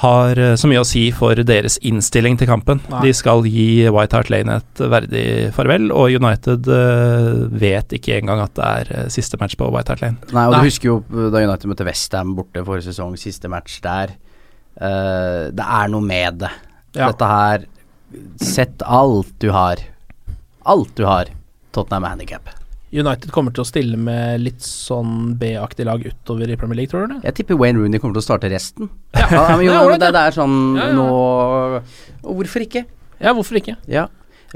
har 0.00 0.38
eh, 0.38 0.54
så 0.60 0.68
mye 0.68 0.82
å 0.82 0.86
si 0.86 1.06
for 1.16 1.38
deres 1.48 1.78
innstilling 1.86 2.36
til 2.38 2.48
kampen. 2.50 2.82
Nei. 2.92 3.00
De 3.06 3.14
skal 3.16 3.46
gi 3.48 3.88
White 3.88 4.18
Hart 4.18 4.30
Lane 4.32 4.58
et 4.60 4.82
verdig 4.92 5.24
farvel, 5.56 5.88
og 5.94 6.12
United 6.20 6.68
eh, 6.74 7.40
vet 7.58 7.96
ikke 7.96 8.18
engang 8.20 8.44
at 8.44 8.54
det 8.58 8.68
er 8.68 8.92
eh, 8.94 9.08
siste 9.12 9.40
match 9.40 9.56
på 9.58 9.70
White 9.72 9.94
Hart 9.94 10.04
Lane. 10.04 10.20
Nei, 10.30 10.44
og 10.44 10.54
Nei. 10.54 10.60
du 10.60 10.70
husker 10.70 10.90
jo 10.90 11.30
da 11.32 11.42
United 11.42 11.72
møtte 11.72 11.88
Westham 11.88 12.36
borte 12.38 12.64
forrige 12.66 12.90
sesong, 12.90 13.16
siste 13.20 13.50
match 13.52 13.80
der. 13.84 14.14
Uh, 14.78 15.50
det 15.50 15.64
er 15.64 15.88
noe 15.90 16.04
med 16.06 16.36
det. 16.44 16.52
Ja. 16.94 17.08
Dette 17.08 17.26
her 17.26 17.64
Sett 18.40 18.80
alt 18.86 19.34
du 19.42 19.50
har. 19.52 19.82
Alt 20.64 20.94
du 20.96 21.02
har. 21.04 21.28
Tottenham 21.76 22.06
handikap. 22.08 22.48
United 22.92 23.30
kommer 23.34 23.52
til 23.52 23.64
å 23.64 23.68
stille 23.68 23.98
med 24.00 24.40
litt 24.40 24.62
sånn 24.64 25.34
B-aktig 25.38 25.84
lag 25.84 26.00
utover 26.06 26.48
i 26.48 26.56
Premier 26.56 26.78
League, 26.80 26.88
tror 26.92 27.04
du 27.06 27.14
det? 27.14 27.20
Jeg 27.28 27.34
tipper 27.42 27.58
Wayne 27.60 27.82
Rooney 27.82 28.00
kommer 28.00 28.16
til 28.16 28.22
å 28.22 28.28
starte 28.30 28.48
resten. 28.52 28.88
Ja. 29.16 29.26
Ja, 29.28 29.42
men 29.56 29.66
jo, 29.66 29.74
Det 29.92 29.98
det, 30.06 30.12
det 30.16 30.22
er 30.30 30.36
sånn 30.38 30.54
Ja, 30.78 30.86
ja. 30.88 30.94
nå 30.96 31.08
Og 32.28 32.38
hvorfor 32.40 32.64
ikke? 32.64 32.86
Ja, 33.20 33.34
hvorfor 33.36 33.60
ikke? 33.60 33.76
Ja. 33.98 34.06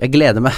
Jeg 0.00 0.08
gleder 0.14 0.40
meg. 0.40 0.56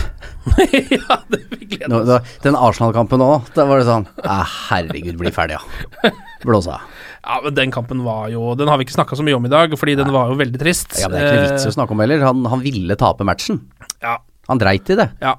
ja, 0.95 1.16
det 1.27 1.41
vi 1.51 1.66
gleder 1.72 1.91
Nå, 1.91 2.05
da, 2.07 2.20
den 2.45 2.55
Arsenal-kampen 2.55 3.18
òg, 3.25 3.49
da 3.57 3.64
var 3.66 3.81
det 3.83 3.89
sånn 3.89 4.05
ah, 4.22 4.45
Herregud, 4.68 5.16
bli 5.18 5.33
ferdig, 5.35 5.57
ja. 5.59 6.12
Blås 6.47 6.68
av. 6.70 6.85
Ja, 7.25 7.41
men 7.43 7.57
den 7.57 7.72
kampen 7.75 8.05
var 8.07 8.29
jo 8.31 8.53
Den 8.55 8.70
har 8.70 8.79
vi 8.79 8.87
ikke 8.87 8.95
snakka 8.95 9.18
så 9.18 9.27
mye 9.27 9.35
om 9.35 9.49
i 9.49 9.51
dag, 9.51 9.75
fordi 9.81 9.97
den 9.99 10.12
var 10.14 10.31
jo 10.31 10.39
veldig 10.39 10.61
trist. 10.62 10.95
Ja, 11.03 11.09
men 11.11 11.18
Det 11.18 11.27
er 11.27 11.35
ikke 11.41 11.51
vits 11.57 11.66
i 11.66 11.72
å 11.72 11.77
snakke 11.81 11.97
om 11.97 12.03
heller. 12.05 12.22
Han, 12.29 12.47
han 12.53 12.62
ville 12.62 12.95
tape 13.01 13.27
matchen. 13.27 13.59
Eh, 13.83 13.91
Ja, 14.07 14.14
Han 14.53 14.61
dreit 14.62 14.91
i 14.95 15.01
det. 15.03 15.09
ja. 15.25 15.35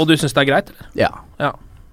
Og 0.00 0.06
du 0.10 0.16
syns 0.18 0.34
det 0.34 0.42
er 0.42 0.48
greit, 0.50 0.68
eller? 0.74 0.90
Ja. 0.98 1.10
Ja. 1.40 1.50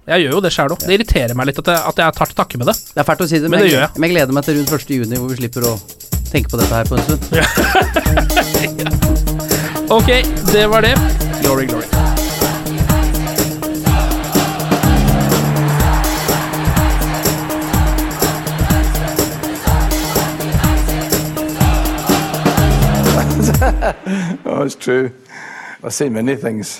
Jeg 0.07 0.21
gjør 0.23 0.31
jo 0.37 0.41
det 0.45 0.51
sjæl 0.55 0.71
òg. 0.71 0.79
Det 0.87 0.93
irriterer 0.95 1.33
meg 1.35 1.45
litt 1.49 1.59
at 1.59 1.67
jeg, 1.73 1.79
at 1.91 1.97
jeg 2.03 2.09
tar 2.15 2.27
til 2.31 2.37
takke 2.37 2.55
med 2.61 2.67
det. 2.71 2.77
Det 2.93 2.99
er 3.03 3.07
fælt 3.09 3.23
å 3.25 3.27
si 3.27 3.37
det, 3.43 3.49
Men 3.51 3.59
det 3.63 3.71
gjør 3.73 3.83
jeg. 3.83 3.91
men 3.97 4.05
jeg 4.07 4.13
gleder 4.15 4.33
meg 4.37 4.43
til 4.47 4.55
rundt 4.61 4.71
1. 4.77 4.93
juni, 5.01 5.15
hvor 5.19 5.29
vi 5.33 5.37
slipper 5.41 5.61
å 5.67 5.73
tenke 6.31 6.47
på 6.53 6.57
dette 6.61 6.73
her 6.75 6.85
på 6.87 6.93
en 6.95 7.03
stund. 7.07 7.21
Ok, 9.87 10.09
det 10.51 10.65
var 10.67 10.81
det. 10.83 10.91
Glory, 11.41 11.63
glory. 11.71 11.87
Oh, 24.45 24.63
it's 24.63 24.75
true. 24.75 25.11
I've 25.83 25.93
seen 25.93 26.13
many 26.13 26.35
things. 26.35 26.79